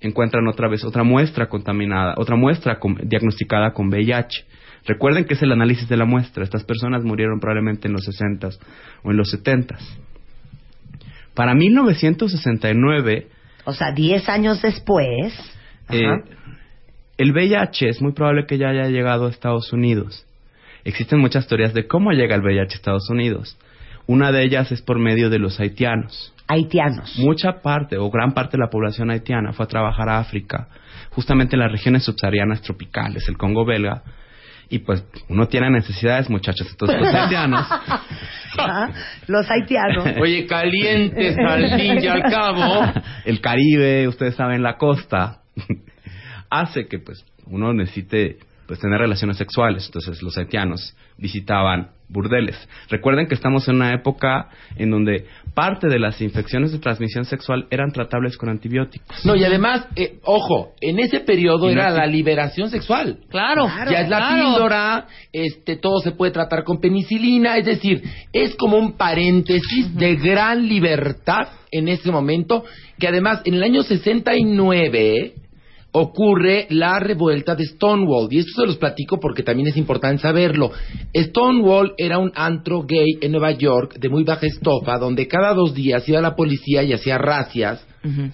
encuentran 0.00 0.46
otra 0.46 0.68
vez 0.68 0.84
otra 0.84 1.04
muestra 1.04 1.48
contaminada, 1.48 2.14
otra 2.18 2.36
muestra 2.36 2.78
con- 2.78 2.98
diagnosticada 3.02 3.72
con 3.72 3.88
VIH. 3.88 4.44
Recuerden 4.84 5.24
que 5.24 5.34
es 5.34 5.42
el 5.42 5.52
análisis 5.52 5.88
de 5.88 5.96
la 5.96 6.04
muestra. 6.04 6.44
Estas 6.44 6.64
personas 6.64 7.02
murieron 7.02 7.40
probablemente 7.40 7.88
en 7.88 7.94
los 7.94 8.06
60s 8.06 8.58
o 9.02 9.10
en 9.10 9.16
los 9.16 9.32
70s. 9.34 9.80
Para 11.34 11.54
1969, 11.54 13.28
O 13.64 13.72
sea, 13.72 13.90
10 13.92 14.28
años 14.28 14.60
después. 14.62 15.34
eh. 15.90 16.02
El 17.18 17.32
VIH 17.32 17.88
es 17.88 18.02
muy 18.02 18.12
probable 18.12 18.46
que 18.46 18.58
ya 18.58 18.68
haya 18.68 18.88
llegado 18.88 19.26
a 19.26 19.30
Estados 19.30 19.72
Unidos. 19.72 20.26
Existen 20.84 21.18
muchas 21.18 21.46
teorías 21.48 21.74
de 21.74 21.86
cómo 21.86 22.12
llega 22.12 22.36
el 22.36 22.42
VIH 22.42 22.74
a 22.74 22.76
Estados 22.76 23.10
Unidos. 23.10 23.56
Una 24.06 24.30
de 24.30 24.44
ellas 24.44 24.70
es 24.70 24.82
por 24.82 24.98
medio 24.98 25.30
de 25.30 25.38
los 25.38 25.58
haitianos. 25.58 26.32
Haitianos. 26.46 27.18
Mucha 27.18 27.60
parte 27.60 27.96
o 27.98 28.08
gran 28.10 28.32
parte 28.32 28.56
de 28.56 28.62
la 28.62 28.70
población 28.70 29.10
haitiana 29.10 29.52
fue 29.52 29.64
a 29.64 29.68
trabajar 29.68 30.08
a 30.08 30.18
África, 30.20 30.68
justamente 31.10 31.56
en 31.56 31.60
las 31.60 31.72
regiones 31.72 32.04
subsaharianas 32.04 32.62
tropicales, 32.62 33.28
el 33.28 33.36
Congo 33.36 33.64
belga. 33.64 34.02
Y 34.68 34.80
pues 34.80 35.04
uno 35.28 35.46
tiene 35.48 35.70
necesidades, 35.70 36.28
muchachos. 36.28 36.68
Entonces 36.70 37.00
los 37.00 37.14
haitianos 37.14 37.66
Ajá. 38.58 38.90
Los 39.26 39.50
haitianos. 39.50 40.06
Oye, 40.20 40.46
calientes 40.46 41.36
al 41.38 41.78
fin 41.78 42.02
y 42.02 42.06
al 42.06 42.22
cabo. 42.22 42.84
el 43.24 43.40
Caribe, 43.40 44.08
ustedes 44.08 44.34
saben, 44.34 44.62
la 44.62 44.76
costa, 44.76 45.40
hace 46.50 46.86
que 46.86 46.98
pues 46.98 47.24
uno 47.46 47.72
necesite 47.72 48.38
pues 48.66 48.80
tener 48.80 48.98
relaciones 48.98 49.36
sexuales. 49.36 49.86
Entonces 49.86 50.22
los 50.22 50.36
haitianos 50.36 50.94
visitaban 51.16 51.90
burdeles. 52.08 52.56
Recuerden 52.88 53.26
que 53.26 53.34
estamos 53.34 53.66
en 53.68 53.76
una 53.76 53.92
época 53.92 54.48
en 54.76 54.90
donde 54.90 55.26
parte 55.54 55.88
de 55.88 55.98
las 55.98 56.20
infecciones 56.20 56.70
de 56.70 56.78
transmisión 56.78 57.24
sexual 57.24 57.66
eran 57.70 57.90
tratables 57.90 58.36
con 58.36 58.48
antibióticos. 58.48 59.24
No, 59.24 59.34
y 59.34 59.44
además, 59.44 59.86
eh, 59.96 60.18
ojo, 60.22 60.74
en 60.80 61.00
ese 61.00 61.20
periodo 61.20 61.68
era 61.68 61.90
la 61.90 62.06
liberación 62.06 62.70
sexual. 62.70 63.18
Claro, 63.28 63.66
ya 63.90 64.02
es 64.02 64.08
la 64.08 64.18
claro. 64.18 64.44
píldora, 64.44 65.06
este, 65.32 65.76
todo 65.76 65.98
se 66.00 66.12
puede 66.12 66.32
tratar 66.32 66.62
con 66.62 66.80
penicilina, 66.80 67.56
es 67.56 67.66
decir, 67.66 68.02
es 68.32 68.54
como 68.54 68.76
un 68.76 68.96
paréntesis 68.96 69.94
de 69.96 70.14
gran 70.16 70.68
libertad 70.68 71.48
en 71.72 71.88
ese 71.88 72.12
momento, 72.12 72.64
que 72.98 73.08
además 73.08 73.42
en 73.44 73.54
el 73.54 73.62
año 73.64 73.82
69 73.82 75.34
ocurre 75.98 76.66
la 76.68 76.98
revuelta 76.98 77.54
de 77.54 77.64
Stonewall, 77.64 78.28
y 78.30 78.40
esto 78.40 78.60
se 78.60 78.66
los 78.66 78.76
platico 78.76 79.18
porque 79.18 79.42
también 79.42 79.68
es 79.68 79.78
importante 79.78 80.20
saberlo. 80.20 80.70
Stonewall 81.14 81.94
era 81.96 82.18
un 82.18 82.32
antro 82.34 82.82
gay 82.82 83.16
en 83.22 83.32
Nueva 83.32 83.52
York 83.52 83.96
de 83.98 84.10
muy 84.10 84.22
baja 84.22 84.46
estofa, 84.46 84.98
donde 84.98 85.26
cada 85.26 85.54
dos 85.54 85.72
días 85.72 86.06
iba 86.06 86.20
la 86.20 86.36
policía 86.36 86.82
y 86.82 86.92
hacía 86.92 87.16
racias, 87.16 87.82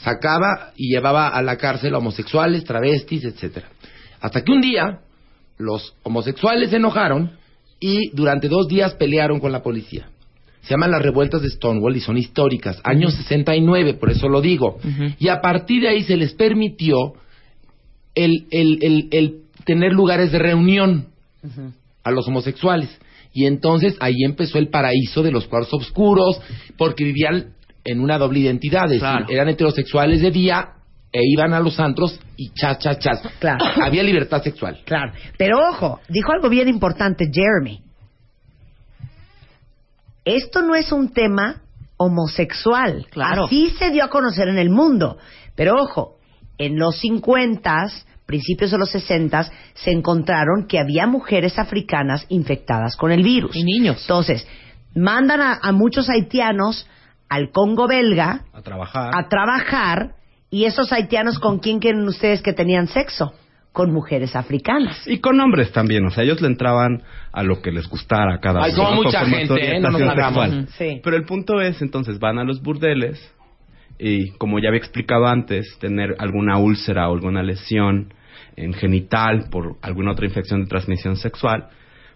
sacaba 0.01 0.73
y 0.77 0.93
llevaba 0.93 1.29
a 1.29 1.41
la 1.41 1.57
cárcel 1.57 1.95
a 1.95 1.99
homosexuales, 1.99 2.65
travestis, 2.65 3.25
etcétera. 3.25 3.69
Hasta 4.21 4.43
que 4.43 4.51
un 4.51 4.61
día 4.61 4.99
los 5.57 5.95
homosexuales 6.03 6.71
se 6.71 6.77
enojaron 6.77 7.31
y 7.79 8.11
durante 8.11 8.49
dos 8.49 8.67
días 8.67 8.95
pelearon 8.95 9.39
con 9.39 9.53
la 9.53 9.63
policía. 9.63 10.09
Se 10.63 10.71
llaman 10.75 10.91
las 10.91 11.03
revueltas 11.03 11.41
de 11.43 11.49
Stonewall 11.49 11.97
y 11.97 12.01
son 12.01 12.19
históricas, 12.19 12.81
año 12.83 13.09
69, 13.09 13.95
por 13.95 14.11
eso 14.11 14.29
lo 14.29 14.41
digo. 14.41 14.79
Y 15.19 15.29
a 15.29 15.41
partir 15.41 15.83
de 15.83 15.89
ahí 15.89 16.03
se 16.03 16.17
les 16.17 16.35
permitió 16.35 17.15
el, 18.15 18.47
el, 18.51 18.79
el, 18.83 19.09
el 19.13 19.35
tener 19.65 19.93
lugares 19.93 20.33
de 20.33 20.39
reunión 20.39 21.07
a 22.05 22.11
los 22.11 22.27
homosexuales. 22.29 22.89
Y 23.33 23.47
entonces 23.47 23.97
ahí 24.01 24.25
empezó 24.25 24.59
el 24.59 24.69
paraíso 24.69 25.23
de 25.23 25.31
los 25.33 25.47
cuartos 25.47 25.73
oscuros, 25.83 26.41
porque 26.77 27.05
vivían 27.05 27.55
en 27.85 28.01
una 28.01 28.19
doble 28.19 28.41
identidad, 28.41 28.93
es 28.93 29.01
Claro. 29.01 29.21
decir, 29.21 29.35
eran 29.35 29.49
heterosexuales 29.49 30.21
de 30.21 30.31
día 30.31 30.69
e 31.13 31.21
iban 31.25 31.53
a 31.53 31.61
los 31.61 31.79
antros 31.81 32.19
y 32.37 32.51
chas, 32.51 32.79
chas, 32.79 32.99
chas. 32.99 33.21
Claro. 33.41 33.65
Había 33.83 34.03
libertad 34.03 34.43
sexual. 34.43 34.81
Claro. 34.85 35.13
Pero 35.37 35.59
ojo, 35.71 36.01
dijo 36.09 36.33
algo 36.33 36.49
bien 36.49 36.69
importante 36.69 37.27
Jeremy. 37.33 37.81
Esto 40.25 40.63
no 40.63 40.75
es 40.75 40.93
un 40.93 41.13
tema 41.13 41.63
homosexual. 41.97 43.07
Claro. 43.11 43.47
Así 43.47 43.71
se 43.79 43.91
dio 43.91 44.05
a 44.05 44.09
conocer 44.09 44.49
en 44.49 44.59
el 44.59 44.71
mundo. 44.71 45.19
Pero 45.57 45.75
ojo, 45.83 46.17
en 46.59 46.79
los 46.79 46.97
50, 47.01 47.87
principios 48.27 48.71
de 48.71 48.79
los 48.79 48.91
60, 48.91 49.51
se 49.75 49.91
encontraron 49.91 50.67
que 50.69 50.79
había 50.79 51.07
mujeres 51.07 51.59
africanas 51.59 52.25
infectadas 52.29 52.97
con 52.97 53.11
el 53.13 53.23
virus. 53.23 53.55
Y 53.57 53.65
niños. 53.65 53.99
Entonces, 54.03 54.47
mandan 54.95 55.41
a, 55.41 55.59
a 55.63 55.73
muchos 55.73 56.09
haitianos 56.09 56.87
al 57.29 57.51
Congo 57.51 57.89
belga 57.89 58.43
A 58.53 58.63
trabajar. 58.63 59.11
a 59.15 59.29
trabajar 59.29 60.15
y 60.51 60.65
esos 60.67 60.93
haitianos 60.93 61.39
con 61.39 61.59
quién 61.61 61.81
creen 61.81 62.07
ustedes 62.07 62.43
que 62.43 62.53
tenían 62.53 62.87
sexo? 62.89 63.33
Con 63.73 63.91
mujeres 63.91 64.37
africanas. 64.37 65.09
Y 65.09 65.19
con 65.21 65.41
hombres 65.41 65.73
también, 65.73 66.05
o 66.05 66.11
sea, 66.11 66.25
ellos 66.25 66.43
le 66.43 66.49
entraban 66.49 67.03
a 67.33 67.43
lo 67.43 67.63
que 67.63 67.73
les 67.73 67.89
gustara 67.89 68.35
a 68.35 68.39
cada 68.39 68.63
Ay, 68.63 68.73
uno. 68.75 68.85
como 68.85 69.03
mucha 69.05 69.25
gente, 69.25 69.77
¿eh? 69.77 69.81
No 69.81 69.91
nos 69.91 70.71
sí. 70.77 71.01
Pero 71.03 71.17
el 71.17 71.25
punto 71.25 71.59
es, 71.63 71.81
entonces, 71.81 72.19
van 72.19 72.39
a 72.39 72.45
los 72.45 72.61
burdeles 72.63 73.19
y, 74.05 74.31
como 74.33 74.59
ya 74.59 74.69
había 74.69 74.81
explicado 74.81 75.27
antes, 75.27 75.79
tener 75.79 76.17
alguna 76.19 76.59
úlcera 76.59 77.09
o 77.09 77.15
alguna 77.15 77.43
lesión 77.43 78.13
en 78.57 78.73
genital 78.75 79.45
por 79.51 79.77
alguna 79.81 80.11
otra 80.13 80.27
infección 80.27 80.63
de 80.63 80.67
transmisión 80.69 81.17
sexual, 81.17 81.69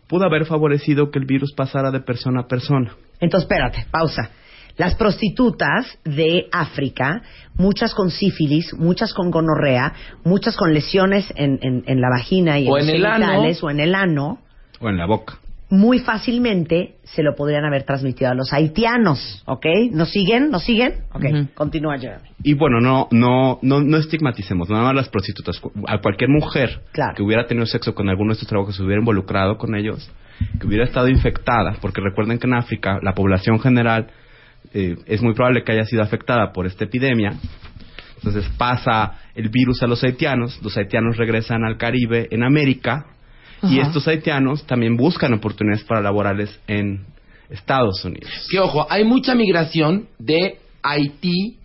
pudo 0.08 0.24
haber 0.24 0.44
favorecido 0.46 1.10
que 1.10 1.18
el 1.20 1.26
virus 1.26 1.52
pasara 1.54 1.90
de 1.92 2.00
persona 2.00 2.40
a 2.42 2.46
persona. 2.48 2.90
Entonces, 3.20 3.48
espérate, 3.48 3.86
pausa. 3.90 4.30
Las 4.76 4.94
prostitutas 4.96 5.98
de 6.04 6.48
África, 6.52 7.22
muchas 7.56 7.94
con 7.94 8.10
sífilis, 8.10 8.74
muchas 8.74 9.14
con 9.14 9.30
gonorrea, 9.30 9.94
muchas 10.24 10.54
con 10.56 10.74
lesiones 10.74 11.32
en, 11.36 11.58
en- 11.62 11.84
en 11.86 12.00
la 12.00 12.10
vagina 12.10 12.58
y 12.58 12.68
O 12.68 12.76
en, 12.76 12.82
en 12.82 12.86
los 12.88 12.94
el 12.96 13.06
ano. 13.06 13.26
genitales 13.26 13.62
o 13.62 13.70
en 13.70 13.80
el 13.80 13.94
ano, 13.94 14.38
O 14.80 14.88
en 14.90 14.98
la 14.98 15.06
boca. 15.06 15.38
Muy 15.68 15.98
fácilmente 15.98 16.94
se 17.02 17.22
lo 17.24 17.34
podrían 17.34 17.64
haber 17.64 17.82
transmitido 17.82 18.30
a 18.30 18.34
los 18.34 18.52
haitianos, 18.52 19.42
¿ok? 19.46 19.66
¿Nos 19.92 20.10
siguen? 20.10 20.50
¿Nos 20.50 20.62
siguen? 20.64 20.94
Ok, 21.12 21.24
continúa, 21.54 21.98
Jeremy. 21.98 22.28
Y 22.44 22.54
bueno, 22.54 22.80
no, 22.80 23.08
no, 23.10 23.58
no, 23.62 23.80
no 23.80 23.96
estigmaticemos, 23.96 24.70
nada 24.70 24.84
más 24.84 24.94
las 24.94 25.08
prostitutas. 25.08 25.58
Cu- 25.58 25.72
A 25.88 25.98
cualquier 26.00 26.30
mujer 26.30 26.82
Claro. 26.92 27.14
que 27.16 27.22
hubiera 27.22 27.46
tenido 27.46 27.66
sexo 27.66 27.94
con 27.94 28.08
alguno 28.08 28.28
de 28.28 28.34
estos 28.34 28.48
trabajos, 28.48 28.76
se 28.76 28.82
hubiera 28.84 29.00
involucrado 29.00 29.58
con 29.58 29.74
ellos, 29.74 30.08
que 30.60 30.66
hubiera 30.68 30.84
estado 30.84 31.08
infectada, 31.08 31.76
porque 31.80 32.00
recuerden 32.00 32.38
que 32.38 32.46
en 32.46 32.54
África 32.54 33.00
la 33.02 33.14
población 33.14 33.58
general 33.58 34.06
eh, 34.72 34.96
es 35.06 35.20
muy 35.20 35.34
probable 35.34 35.64
que 35.64 35.72
haya 35.72 35.84
sido 35.84 36.02
afectada 36.02 36.52
por 36.52 36.66
esta 36.66 36.84
epidemia. 36.84 37.32
Entonces 38.18 38.48
pasa 38.56 39.18
el 39.34 39.48
virus 39.48 39.82
a 39.82 39.86
los 39.86 40.02
haitianos, 40.04 40.60
los 40.62 40.76
haitianos 40.76 41.16
regresan 41.16 41.64
al 41.64 41.76
Caribe, 41.76 42.28
en 42.30 42.42
América, 42.44 43.06
y 43.70 43.80
estos 43.80 44.06
haitianos 44.08 44.64
también 44.66 44.96
buscan 44.96 45.32
oportunidades 45.34 45.84
para 45.84 46.00
laborales 46.00 46.58
en 46.66 47.04
Estados 47.50 48.04
Unidos. 48.04 48.30
Que 48.50 48.58
ojo, 48.60 48.86
hay 48.90 49.04
mucha 49.04 49.34
migración 49.34 50.06
de 50.18 50.58
Haití 50.82 51.56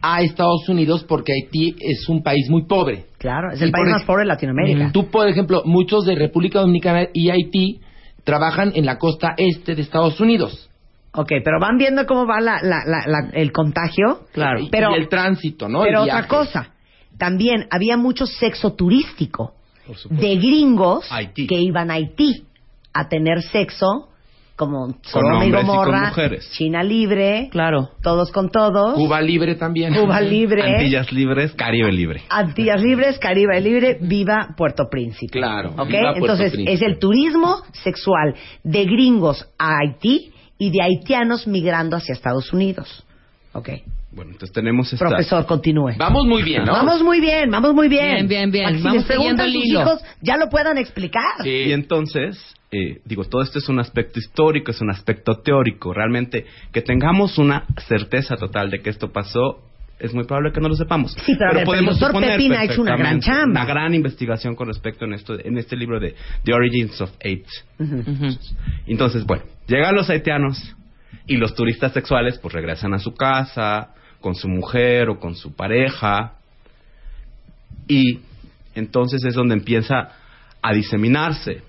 a 0.00 0.22
Estados 0.22 0.68
Unidos 0.68 1.04
porque 1.04 1.32
Haití 1.32 1.76
es 1.80 2.08
un 2.08 2.22
país 2.22 2.48
muy 2.50 2.66
pobre. 2.66 3.04
Claro, 3.18 3.52
es 3.52 3.60
Y 3.60 3.64
el 3.64 3.70
país 3.70 3.84
por 3.84 3.90
más 3.92 4.04
pobre 4.04 4.22
de 4.22 4.28
Latinoamérica. 4.28 4.90
Tú, 4.92 5.10
por 5.10 5.28
ejemplo, 5.28 5.62
muchos 5.64 6.04
de 6.04 6.14
República 6.16 6.60
Dominicana 6.60 7.06
y 7.12 7.30
Haití 7.30 7.80
trabajan 8.24 8.72
en 8.74 8.84
la 8.84 8.98
costa 8.98 9.34
este 9.36 9.74
de 9.74 9.82
Estados 9.82 10.20
Unidos. 10.20 10.68
Ok, 11.14 11.28
pero 11.44 11.60
van 11.60 11.76
viendo 11.76 12.06
cómo 12.06 12.26
va 12.26 12.40
la, 12.40 12.58
la- 12.62 12.84
la- 12.86 13.04
la- 13.06 13.30
el 13.34 13.52
contagio. 13.52 14.20
Claro. 14.32 14.60
Pero, 14.70 14.90
y 14.92 14.94
el 15.00 15.08
tránsito, 15.08 15.68
¿no? 15.68 15.82
pero 15.82 16.02
otra 16.02 16.26
cosa, 16.26 16.70
también 17.18 17.66
había 17.70 17.96
mucho 17.96 18.26
sexo 18.26 18.72
turístico. 18.72 19.52
De 20.10 20.36
gringos 20.36 21.06
Haití. 21.10 21.46
que 21.46 21.60
iban 21.60 21.90
a 21.90 21.94
Haití 21.94 22.44
a 22.94 23.08
tener 23.08 23.42
sexo 23.42 24.08
como 24.54 24.94
Sodoma 25.02 25.44
y 25.46 25.48
hombres 25.48 25.62
y 25.62 25.66
con 25.66 25.76
Gomorra, 25.76 26.08
mujeres. 26.10 26.50
China 26.52 26.84
libre, 26.84 27.48
Claro. 27.50 27.88
todos 28.02 28.30
con 28.30 28.50
todos, 28.50 28.94
Cuba 28.94 29.20
libre 29.20 29.54
también. 29.56 29.94
Cuba 29.94 30.20
libre, 30.20 30.62
Antillas 30.62 31.10
libres, 31.10 31.52
Caribe 31.54 31.90
libre. 31.90 32.22
Antillas 32.28 32.80
libres, 32.80 33.18
Caribe 33.18 33.60
libre, 33.60 33.98
viva 34.00 34.54
Puerto 34.56 34.84
Príncipe. 34.90 35.32
Claro. 35.38 35.70
¿Ok? 35.78 35.88
viva 35.88 36.12
Entonces 36.14 36.52
Príncipe. 36.52 36.72
es 36.74 36.82
el 36.82 36.98
turismo 36.98 37.62
sexual 37.72 38.34
de 38.62 38.84
gringos 38.84 39.48
a 39.58 39.78
Haití 39.78 40.32
y 40.58 40.70
de 40.70 40.82
haitianos 40.82 41.46
migrando 41.48 41.96
hacia 41.96 42.12
Estados 42.12 42.52
Unidos. 42.52 43.04
¿Ok? 43.54 43.70
Bueno, 44.14 44.32
entonces 44.32 44.52
tenemos 44.52 44.92
esta... 44.92 45.08
Profesor, 45.08 45.46
continúe. 45.46 45.94
Vamos 45.96 46.26
muy 46.26 46.42
bien, 46.42 46.64
¿no? 46.64 46.72
Vamos 46.72 47.02
muy 47.02 47.18
bien, 47.20 47.50
vamos 47.50 47.74
muy 47.74 47.88
bien. 47.88 48.28
Bien, 48.28 48.28
bien, 48.28 48.50
bien. 48.50 48.64
Para 48.64 48.72
que 48.72 48.78
si 48.78 48.84
Vamos 48.84 48.98
les 48.98 49.06
preguntan 49.06 49.36
siguiendo 49.36 49.44
el 49.44 49.52
sus 49.52 49.64
hilo. 49.64 49.80
hijos, 49.80 50.02
ya 50.20 50.36
lo 50.36 50.48
puedan 50.50 50.76
explicar. 50.76 51.42
Sí. 51.42 51.48
Y 51.48 51.72
entonces, 51.72 52.54
eh, 52.70 53.00
digo, 53.06 53.24
todo 53.24 53.40
esto 53.40 53.58
es 53.58 53.68
un 53.70 53.80
aspecto 53.80 54.18
histórico, 54.18 54.70
es 54.70 54.80
un 54.82 54.90
aspecto 54.90 55.40
teórico. 55.40 55.94
Realmente, 55.94 56.44
que 56.72 56.82
tengamos 56.82 57.38
una 57.38 57.64
certeza 57.88 58.36
total 58.36 58.70
de 58.70 58.80
que 58.80 58.90
esto 58.90 59.10
pasó, 59.10 59.62
es 59.98 60.12
muy 60.12 60.24
probable 60.24 60.52
que 60.52 60.60
no 60.60 60.68
lo 60.68 60.74
sepamos. 60.74 61.12
Sí, 61.24 61.34
pero 61.38 61.50
a 61.50 61.54
ver, 61.54 61.78
el 61.78 61.86
doctor 61.86 62.08
suponer 62.08 62.32
Pepín 62.32 62.52
ha 62.52 62.64
hecho 62.64 62.82
una 62.82 62.96
gran 62.96 63.18
chamba. 63.20 63.62
Una 63.62 63.64
gran 63.64 63.94
investigación 63.94 64.54
con 64.56 64.68
respecto 64.68 65.06
en, 65.06 65.14
esto, 65.14 65.38
en 65.42 65.56
este 65.56 65.74
libro 65.74 65.98
de 65.98 66.14
The 66.44 66.52
Origins 66.52 67.00
of 67.00 67.10
AIDS. 67.24 67.64
Ujú. 67.78 68.36
Entonces, 68.86 69.24
bueno, 69.24 69.44
llegan 69.66 69.94
los 69.94 70.10
haitianos 70.10 70.76
y 71.26 71.36
los 71.38 71.54
turistas 71.54 71.92
sexuales 71.92 72.38
pues 72.42 72.52
regresan 72.52 72.92
a 72.92 72.98
su 72.98 73.14
casa 73.14 73.94
con 74.22 74.34
su 74.34 74.48
mujer 74.48 75.10
o 75.10 75.20
con 75.20 75.34
su 75.34 75.54
pareja 75.54 76.32
y 77.88 78.20
entonces 78.74 79.22
es 79.24 79.34
donde 79.34 79.54
empieza 79.54 80.08
a 80.62 80.72
diseminarse 80.72 81.62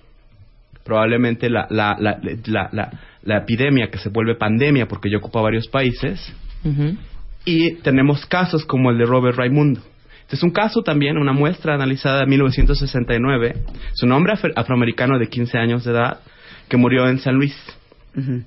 probablemente 0.86 1.50
la, 1.50 1.68
la, 1.70 1.98
la, 2.00 2.92
la, 3.24 3.38
epidemia 3.38 3.89
que 3.89 3.98
se 3.98 4.10
vuelve 4.10 4.36
pandemia 4.36 4.88
porque 4.88 5.10
ya 5.10 5.18
ocupa 5.18 5.42
varios 5.42 5.68
países 5.68 6.34
Ujú. 6.63 6.96
y 7.46 7.76
tenemos 7.82 8.26
casos 8.26 8.66
como 8.66 8.92
el 8.92 8.98
de 8.98 9.06
Robert 9.06 9.38
Raimundo. 9.38 9.82
Este 10.22 10.36
es 10.36 10.44
un 10.44 10.52
caso 10.52 10.82
también, 10.84 11.18
una 11.18 11.34
muestra 11.34 11.76
analizada 11.76 12.24
en 12.24 12.30
1969. 12.30 13.56
Es 13.94 14.04
un 14.04 14.12
hombre 14.13 14.34
afro- 14.34 14.54
afroamericano 14.56 15.20
de 15.20 15.28
15 15.28 15.58
años 15.58 15.84
de 15.84 15.92
edad 15.92 16.20
que 16.70 16.78
murió 16.78 17.08
en 17.08 17.20
San 17.20 17.36
Luis 17.36 17.56
Ujú. 18.16 18.44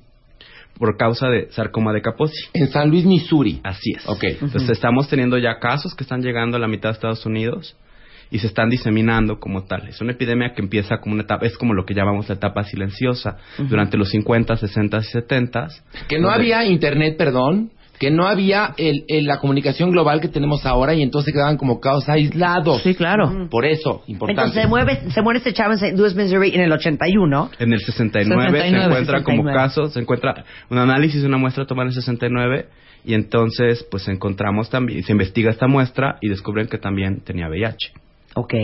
Por 0.78 0.96
causa 0.96 1.28
de 1.28 1.50
sarcoma 1.50 1.92
de 1.92 2.02
Kaposi. 2.02 2.48
En 2.52 2.68
San 2.68 2.90
Luis, 2.90 3.04
Missouri. 3.04 3.60
Así 3.62 3.92
es. 3.96 4.08
Ok. 4.08 4.24
Entonces 4.24 4.70
estamos 4.70 5.08
teniendo 5.08 5.38
ya 5.38 5.58
casos 5.58 5.94
que 5.94 6.04
están 6.04 6.22
llegando 6.22 6.56
a 6.56 6.60
la 6.60 6.68
mitad 6.68 6.90
de 6.90 6.94
Estados 6.94 7.24
Unidos 7.26 7.76
y 8.30 8.38
se 8.38 8.48
están 8.48 8.70
diseminando 8.70 9.38
como 9.38 9.64
tal. 9.64 9.88
Es 9.88 10.00
una 10.00 10.12
epidemia 10.12 10.52
que 10.54 10.62
empieza 10.62 10.98
como 10.98 11.14
una 11.14 11.22
etapa, 11.22 11.46
es 11.46 11.56
como 11.56 11.74
lo 11.74 11.84
que 11.84 11.94
llamamos 11.94 12.28
la 12.28 12.34
etapa 12.34 12.64
silenciosa 12.64 13.36
durante 13.56 13.96
los 13.96 14.10
50, 14.10 14.56
60 14.56 14.98
y 14.98 15.02
70. 15.02 15.68
Que 16.08 16.18
no 16.18 16.30
había 16.30 16.64
internet, 16.64 17.16
perdón, 17.16 17.70
que 17.98 18.10
no 18.10 18.26
había 18.26 18.74
el, 18.76 19.04
el- 19.08 19.26
la 19.26 19.38
comunicación 19.38 19.90
global 19.90 20.20
que 20.20 20.28
tenemos 20.28 20.66
ahora 20.66 20.94
y 20.94 21.02
entonces 21.02 21.32
quedaban 21.32 21.56
como 21.56 21.80
caos 21.80 22.08
aislados. 22.08 22.82
Sí, 22.82 22.94
claro. 22.94 23.48
Por 23.50 23.64
eso, 23.64 24.02
importante. 24.06 24.42
Entonces 24.42 24.62
se, 24.62 24.68
mueve, 24.68 25.10
se 25.10 25.22
muere 25.22 25.38
este 25.38 25.52
chavo 25.52 25.72
en 25.72 25.78
St. 25.78 25.96
Louis, 25.96 26.14
Missouri 26.14 26.54
en 26.54 26.60
el 26.60 26.72
81. 26.72 27.50
En 27.58 27.72
el 27.72 27.80
69, 27.80 28.42
69, 28.50 28.82
se 28.82 28.86
encuentra 28.88 29.22
como 29.22 29.42
69. 29.44 29.54
caso, 29.58 29.86
se 29.90 30.00
encuentra 30.00 30.44
un 30.70 30.78
análisis 30.78 31.22
de 31.22 31.26
una 31.28 31.38
muestra 31.38 31.64
tomada 31.66 31.84
en 31.84 31.88
el 31.88 31.94
69 31.94 32.66
y 33.04 33.14
entonces 33.14 33.86
pues 33.90 34.08
encontramos 34.08 34.68
también, 34.68 35.02
se 35.04 35.12
investiga 35.12 35.50
esta 35.50 35.66
muestra 35.68 36.18
y 36.20 36.28
descubren 36.28 36.66
que 36.66 36.78
también 36.78 37.20
tenía 37.20 37.48
VIH. 37.48 37.92
Ok. 38.34 38.54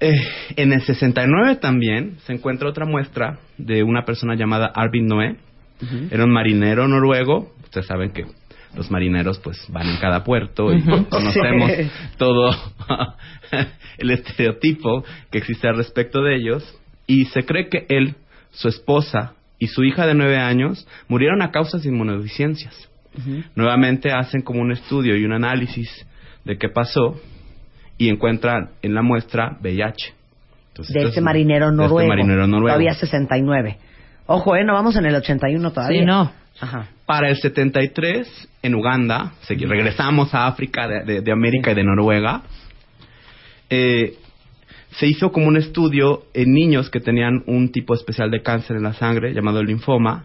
Eh, 0.00 0.12
en 0.56 0.72
el 0.72 0.80
69 0.82 1.56
también 1.56 2.16
se 2.24 2.32
encuentra 2.32 2.68
otra 2.68 2.86
muestra 2.86 3.38
de 3.58 3.82
una 3.84 4.04
persona 4.04 4.34
llamada 4.34 4.66
Arvin 4.74 5.06
Noé. 5.06 5.36
Era 6.10 6.24
un 6.24 6.30
marinero 6.32 6.86
noruego. 6.88 7.52
Ustedes 7.64 7.86
saben 7.86 8.10
que 8.12 8.24
los 8.76 8.90
marineros 8.90 9.38
pues 9.40 9.58
van 9.68 9.88
en 9.88 9.96
cada 9.98 10.24
puerto 10.24 10.72
y 10.72 10.82
conocemos 10.82 11.70
Sí. 11.72 11.90
todo 12.16 12.50
el 13.98 14.10
estereotipo 14.10 15.04
que 15.30 15.38
existe 15.38 15.68
al 15.68 15.76
respecto 15.76 16.22
de 16.22 16.36
ellos. 16.36 16.78
Y 17.06 17.26
se 17.26 17.44
cree 17.44 17.68
que 17.68 17.86
él, 17.88 18.14
su 18.50 18.68
esposa 18.68 19.34
y 19.58 19.66
su 19.68 19.84
hija 19.84 20.06
de 20.06 20.14
nueve 20.14 20.38
años 20.38 20.86
murieron 21.08 21.42
a 21.42 21.50
causas 21.50 21.82
de 21.82 21.88
inmunodeficiencias. 21.90 22.88
Nuevamente 23.54 24.10
hacen 24.10 24.40
como 24.42 24.62
un 24.62 24.72
estudio 24.72 25.16
y 25.16 25.24
un 25.24 25.32
análisis 25.34 26.06
de 26.44 26.56
qué 26.56 26.68
pasó 26.70 27.20
y 27.98 28.08
encuentran 28.08 28.70
en 28.80 28.94
la 28.94 29.02
muestra 29.02 29.58
VIH. 29.60 30.14
Entonces, 30.68 30.94
De 30.94 31.00
este 31.02 31.18
es- 31.18 31.22
marinero 31.22 31.66
de 31.70 31.76
noruego. 31.76 32.00
este 32.00 32.08
marinero 32.08 32.46
noruego. 32.46 32.68
Todavía 32.68 32.94
69. 32.94 33.76
Ojo, 34.32 34.56
¿eh? 34.56 34.64
No 34.64 34.72
vamos 34.74 34.96
en 34.96 35.06
el 35.06 35.14
81 35.14 35.72
todavía. 35.72 36.00
Sí, 36.00 36.06
no. 36.06 36.32
Ajá. 36.60 36.86
Para 37.06 37.28
el 37.28 37.36
73, 37.36 38.48
en 38.62 38.74
Uganda, 38.74 39.32
regresamos 39.48 40.32
a 40.34 40.46
África 40.46 40.86
de, 40.88 41.04
de- 41.04 41.20
de 41.20 41.32
América 41.32 41.72
y 41.72 41.74
de 41.74 41.82
Noruega, 41.84 42.42
eh, 43.70 44.14
se 44.92 45.06
hizo 45.06 45.32
como 45.32 45.48
un 45.48 45.56
estudio 45.56 46.24
en 46.34 46.52
niños 46.52 46.90
que 46.90 47.00
tenían 47.00 47.42
un 47.46 47.72
tipo 47.72 47.94
especial 47.94 48.30
de 48.30 48.42
cáncer 48.42 48.76
en 48.76 48.82
la 48.82 48.92
sangre 48.92 49.32
llamado 49.32 49.62
linfoma. 49.62 50.24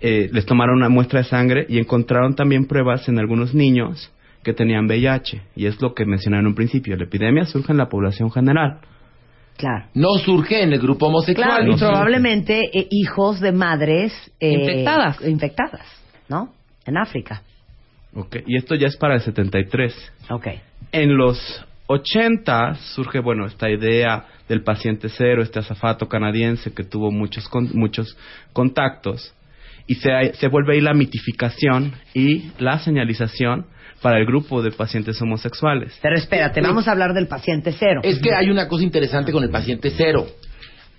Eh, 0.00 0.28
les 0.32 0.46
tomaron 0.46 0.76
una 0.76 0.88
muestra 0.88 1.20
de 1.20 1.24
sangre 1.24 1.66
y 1.68 1.78
encontraron 1.78 2.34
también 2.34 2.66
pruebas 2.66 3.08
en 3.08 3.18
algunos 3.18 3.54
niños 3.54 4.12
que 4.44 4.52
tenían 4.52 4.86
VIH. 4.86 5.42
Y 5.56 5.66
es 5.66 5.80
lo 5.80 5.94
que 5.94 6.04
mencioné 6.04 6.38
en 6.38 6.46
un 6.46 6.54
principio. 6.54 6.96
La 6.96 7.04
epidemia 7.04 7.46
surge 7.46 7.72
en 7.72 7.78
la 7.78 7.88
población 7.88 8.30
general. 8.30 8.78
Claro. 9.58 9.84
No 9.92 10.14
surge 10.24 10.62
en 10.62 10.72
el 10.72 10.78
grupo 10.80 11.08
homosexual. 11.08 11.48
Claro, 11.48 11.66
y 11.66 11.70
no 11.72 11.76
probablemente 11.76 12.70
eh, 12.72 12.86
hijos 12.90 13.40
de 13.40 13.52
madres 13.52 14.12
eh, 14.40 14.52
Infectadas. 14.52 15.20
infectadas, 15.22 15.86
¿no? 16.28 16.54
En 16.86 16.96
África. 16.96 17.42
Ok, 18.14 18.36
Y 18.46 18.56
esto 18.56 18.74
ya 18.76 18.86
es 18.86 18.96
para 18.96 19.16
el 19.16 19.20
73. 19.20 20.12
Ok. 20.30 20.46
En 20.92 21.16
los 21.16 21.38
80 21.88 22.76
surge, 22.94 23.18
bueno, 23.20 23.44
esta 23.46 23.68
idea 23.68 24.24
del 24.48 24.62
paciente 24.62 25.08
cero, 25.10 25.42
este 25.42 25.58
azafato 25.58 26.08
canadiense 26.08 26.72
que 26.72 26.84
tuvo 26.84 27.10
muchos, 27.10 27.48
con- 27.48 27.68
muchos 27.74 28.16
contactos, 28.52 29.34
y 29.86 29.96
se, 29.96 30.10
se 30.34 30.48
vuelve 30.48 30.74
ahí 30.74 30.80
la 30.80 30.94
mitificación 30.94 31.92
y 32.14 32.50
la 32.58 32.78
señalización 32.78 33.66
para 34.02 34.18
el 34.18 34.26
grupo 34.26 34.62
de 34.62 34.70
pacientes 34.70 35.20
homosexuales. 35.20 35.98
Pero 36.02 36.16
espérate, 36.16 36.60
vamos 36.60 36.86
a 36.88 36.92
hablar 36.92 37.12
del 37.14 37.26
paciente 37.28 37.72
cero. 37.72 38.00
Es 38.04 38.18
que 38.20 38.34
hay 38.34 38.50
una 38.50 38.68
cosa 38.68 38.84
interesante 38.84 39.32
con 39.32 39.42
el 39.42 39.50
paciente 39.50 39.90
cero. 39.96 40.26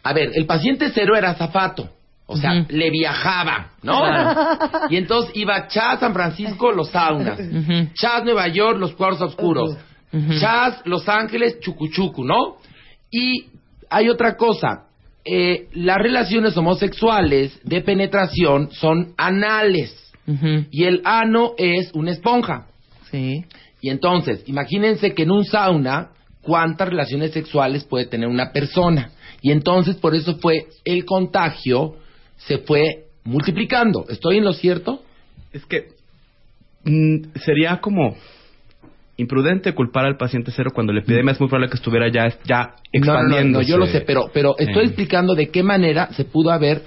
A 0.04 0.14
ver, 0.14 0.32
el 0.34 0.46
paciente 0.46 0.90
cero 0.94 1.16
era 1.16 1.34
zapato. 1.36 1.90
O 2.32 2.38
sea, 2.38 2.64
le 2.70 2.92
viajaba, 2.92 3.72
¿no? 3.82 4.04
Y 4.92 4.98
entonces 4.98 5.32
iba 5.36 5.68
Chas 5.68 6.00
San 6.00 6.14
Francisco, 6.14 6.72
los 6.72 6.90
saunas. 6.92 7.40
Ujú. 7.40 7.88
Chas 7.96 8.24
Nueva 8.24 8.48
York, 8.50 8.78
los 8.78 8.94
cuartos 8.94 9.22
oscuros. 9.30 9.76
Chas 10.40 10.82
Los 10.86 11.10
Ángeles, 11.10 11.60
Chucuchucu, 11.60 12.24
¿no? 12.24 12.58
Y 13.12 13.46
hay 13.90 14.10
otra 14.10 14.36
cosa. 14.38 14.86
eh, 15.26 15.68
las 15.74 15.98
relaciones 15.98 16.56
homosexuales 16.58 17.60
de 17.64 17.82
penetración 17.82 18.70
son 18.72 19.14
anales 19.18 19.96
y 20.72 20.84
el 20.84 21.02
ano 21.06 21.54
es 21.58 21.90
una 21.94 22.12
esponja. 22.12 22.68
Sí. 23.12 23.45
Y 23.82 23.89
entonces, 23.89 24.43
imagínense 24.48 25.13
que 25.13 25.24
en 25.24 25.32
un 25.32 25.45
sauna, 25.45 26.10
¿cuántas 26.41 26.89
relaciones 26.89 27.32
sexuales 27.32 27.84
puede 27.86 28.06
tener 28.06 28.28
una 28.28 28.52
persona? 28.52 29.12
Y 29.41 29.52
entonces, 29.52 29.95
por 29.95 30.15
eso 30.15 30.38
fue 30.39 30.67
el 30.84 31.06
contagio, 31.06 31.95
se 32.38 32.60
fue 32.60 33.06
multiplicando. 33.24 34.06
¿Estoy 34.10 34.38
en 34.38 34.45
lo 34.45 34.54
cierto? 34.54 35.02
Es 35.54 35.65
que 35.65 35.89
mm, 36.84 37.38
sería 37.45 37.80
como 37.80 38.15
imprudente 39.17 39.74
culpar 39.74 40.06
al 40.06 40.17
paciente 40.17 40.52
cero 40.56 40.72
cuando 40.74 40.93
la 40.93 41.02
epidemia 41.02 41.34
es 41.34 41.39
muy 41.39 41.50
probable 41.50 41.69
que 41.69 41.76
estuviera 41.76 42.10
ya, 42.10 42.34
ya 42.45 42.76
No, 42.93 43.22
no, 43.24 43.28
no, 43.28 43.43
no, 43.43 43.62
yo 43.62 43.78
lo 43.78 43.86
sé, 43.86 44.02
pero, 44.02 44.30
pero 44.34 44.56
estoy 44.58 44.86
explicando 44.86 45.36
de 45.36 45.50
qué 45.50 45.62
manera 45.62 46.08
se 46.13 46.24
pudo 46.24 46.52
haber 46.52 46.84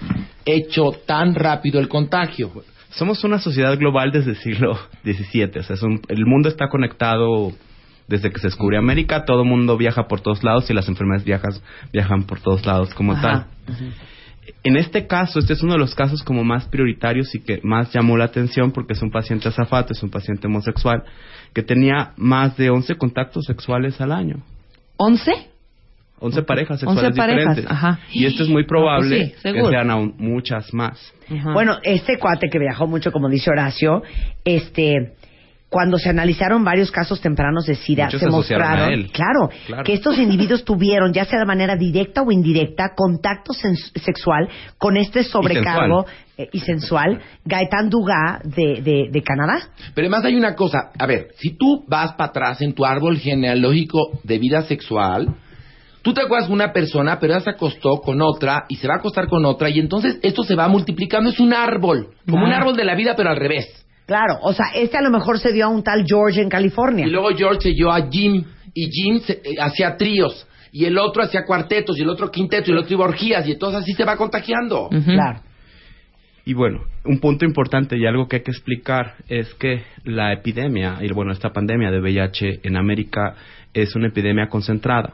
hecho 0.47 0.93
tan 1.07 1.35
rápido 1.35 1.79
el 1.79 1.89
contagio. 1.89 2.51
Somos 2.93 3.25
una 3.25 3.39
sociedad 3.39 3.77
global 3.79 4.13
desde 4.13 4.31
el 4.31 4.37
siglo 4.37 4.75
XVII. 5.05 5.59
O 5.59 5.63
sea, 5.63 5.75
es 5.75 5.83
un- 5.83 6.01
el 6.09 6.27
mundo 6.27 6.49
está 6.49 6.69
conectado 6.69 7.53
desde 8.09 8.31
que 8.31 8.39
se 8.41 8.49
descubrió 8.49 8.79
América. 8.79 9.25
Todo 9.25 9.43
el 9.43 9.49
mundo 9.49 9.77
viaja 9.77 10.07
por 10.09 10.21
todos 10.21 10.43
lados 10.45 10.69
y 10.71 10.75
las 10.75 10.89
enfermedades 10.89 11.25
viajas, 11.25 11.63
viajan 11.93 12.25
por 12.25 12.41
todos 12.41 12.65
lados 12.67 12.93
como 12.95 13.13
Ajá. 13.13 13.23
tal. 13.23 13.47
En 14.65 14.77
este 14.77 15.07
caso, 15.07 15.39
este 15.39 15.53
es 15.53 15.63
uno 15.63 15.73
de 15.75 15.79
los 15.79 15.95
casos 15.95 16.23
como 16.23 16.45
más 16.45 16.67
prioritarios 16.67 17.35
y 17.35 17.41
que 17.41 17.61
más 17.63 17.93
llamó 17.93 18.17
la 18.17 18.25
atención 18.25 18.73
porque 18.73 18.93
es 18.93 19.03
un 19.03 19.11
paciente 19.11 19.49
azafato, 19.49 19.93
es 19.93 20.03
un 20.03 20.11
paciente 20.11 20.47
homosexual 20.49 21.05
que 21.55 21.63
tenía 21.63 22.13
más 22.17 22.57
de 22.57 22.71
11 22.71 22.97
contactos 22.97 23.45
sexuales 23.47 24.01
al 24.01 24.13
año. 24.13 24.43
¿Once? 24.97 25.33
11 26.23 26.43
parejas 26.45 26.83
11 26.83 26.87
sexuales 26.87 27.17
parejas, 27.19 27.57
diferentes. 27.57 27.71
ajá. 27.71 27.99
Y 28.13 28.27
esto 28.27 28.43
es 28.45 28.49
muy 28.49 28.65
probable 28.65 29.19
No, 29.19 29.31
pues 29.43 29.43
sí, 29.43 29.61
que 29.61 29.69
sean 29.71 29.91
aún 29.91 30.15
muchas 30.19 30.73
más. 30.73 31.13
Ajá. 31.31 31.53
Bueno, 31.53 31.79
este 31.83 32.19
cuate 32.19 32.49
que 32.49 32.59
viajó 32.59 32.87
mucho, 32.87 33.11
como 33.13 33.29
dice 33.29 33.51
Horacio, 33.51 34.03
este, 34.45 35.15
cuando 35.69 35.97
se 35.99 36.11
analizaron 36.11 36.63
varios 36.65 36.91
casos 36.91 37.21
tempranos 37.23 37.65
de 37.67 37.75
SIDA, 37.77 38.05
Muchos 38.05 38.21
se 38.21 38.29
mostraron, 38.29 38.93
él. 38.93 39.11
claro, 39.11 39.49
Claro. 39.67 39.85
que 39.85 39.95
estos 39.95 40.19
individuos 40.19 40.65
tuvieron, 40.65 41.13
ya 41.15 41.25
sea 41.25 41.39
de 41.39 41.47
manera 41.47 41.77
directa 41.77 42.21
o 42.23 42.31
indirecta, 42.31 42.93
contacto 42.95 43.53
sexual 43.55 44.49
con 44.77 44.97
este 44.99 45.25
sobrecargo 45.25 46.05
eh, 46.37 46.49
y 46.53 46.61
sensual, 46.61 47.21
Gaetan 47.47 47.89
Dugá 47.89 48.41
de, 48.45 48.83
de, 48.83 49.09
de 49.11 49.23
Canadá. 49.23 49.61
Pero 49.95 50.07
además 50.09 50.25
hay 50.27 50.35
una 50.35 50.55
cosa, 50.55 50.91
a 50.99 51.07
ver, 51.07 51.29
si 51.39 51.57
tú 51.57 51.85
vas 51.89 52.13
para 52.13 52.29
atrás 52.31 52.61
en 52.61 52.75
tu 52.75 52.85
árbol 52.85 53.17
genealógico 53.19 54.21
de 54.25 54.39
vida 54.39 54.63
sexual, 54.63 55.35
tú 56.03 56.13
te 56.13 56.21
acuerdas 56.23 56.49
de 56.49 56.55
una 56.55 56.73
persona, 56.73 57.19
pero 57.21 57.33
ella 57.35 57.43
se 57.45 57.51
acostó 57.51 58.01
con 58.01 58.21
otra 58.23 58.65
y 58.69 58.77
se 58.77 58.89
va 58.89 58.95
a 58.95 58.99
acostar 58.99 59.27
con 59.29 59.45
otra 59.45 59.71
y 59.71 59.79
entonces 59.79 60.19
esto 60.23 60.43
se 60.43 60.55
va 60.55 60.69
multiplicando, 60.69 61.31
es 61.31 61.41
un 61.41 61.53
árbol, 61.55 62.09
como 62.29 62.45
Ah. 62.45 62.49
un 62.49 62.53
árbol 62.53 62.77
de 62.77 62.85
la 62.85 62.95
vida 62.95 63.15
pero 63.17 63.31
al 63.31 63.37
revés. 63.37 63.67
Claro, 64.07 64.39
o 64.43 64.53
sea, 64.53 64.67
este 64.75 64.97
a 64.99 65.03
lo 65.03 65.11
mejor 65.11 65.39
se 65.39 65.53
dio 65.53 65.67
a 65.67 65.69
un 65.69 65.83
tal 65.83 66.05
George 66.07 66.41
en 66.43 66.49
California. 66.49 67.07
Y 67.07 67.11
luego 67.11 67.29
George 67.37 67.61
se 67.61 67.71
dio 67.71 67.91
a 67.91 68.09
Jim 68.11 68.45
y 68.75 68.91
Jim 68.91 69.21
se- 69.21 69.41
eh, 69.45 69.57
hacía 69.61 69.97
tríos 69.97 70.47
y 70.73 70.85
el 70.87 70.99
otro 70.99 71.23
hacía 71.23 71.45
cuartetos 71.45 71.97
y 71.99 72.03
el 72.03 72.09
otro 72.09 72.31
quinteto 72.31 72.71
y 72.71 72.73
el 72.73 72.79
otro 72.79 72.95
iba 72.95 73.05
a 73.05 73.09
orgías 73.09 73.47
y 73.47 73.53
entonces 73.53 73.83
así 73.83 73.93
se 73.93 74.05
va 74.05 74.17
contagiando. 74.17 74.87
Ujú. 74.89 75.03
Claro. 75.13 75.41
Y 76.45 76.55
bueno, 76.55 76.81
un 77.05 77.21
punto 77.21 77.45
importante 77.45 77.97
y 77.97 78.05
algo 78.05 78.27
que 78.27 78.37
hay 78.37 78.43
que 78.43 78.51
explicar 78.51 79.15
es 79.29 79.55
que 79.55 79.83
la 80.05 80.33
epidemia, 80.33 80.99
y 81.01 81.09
bueno, 81.13 81.31
esta 81.33 81.51
pandemia 81.53 81.91
de 81.93 82.01
VIH 82.01 82.61
en 82.65 82.77
América 82.77 83.37
es 83.73 83.95
una 83.95 84.09
epidemia 84.09 84.49
concentrada. 84.49 85.13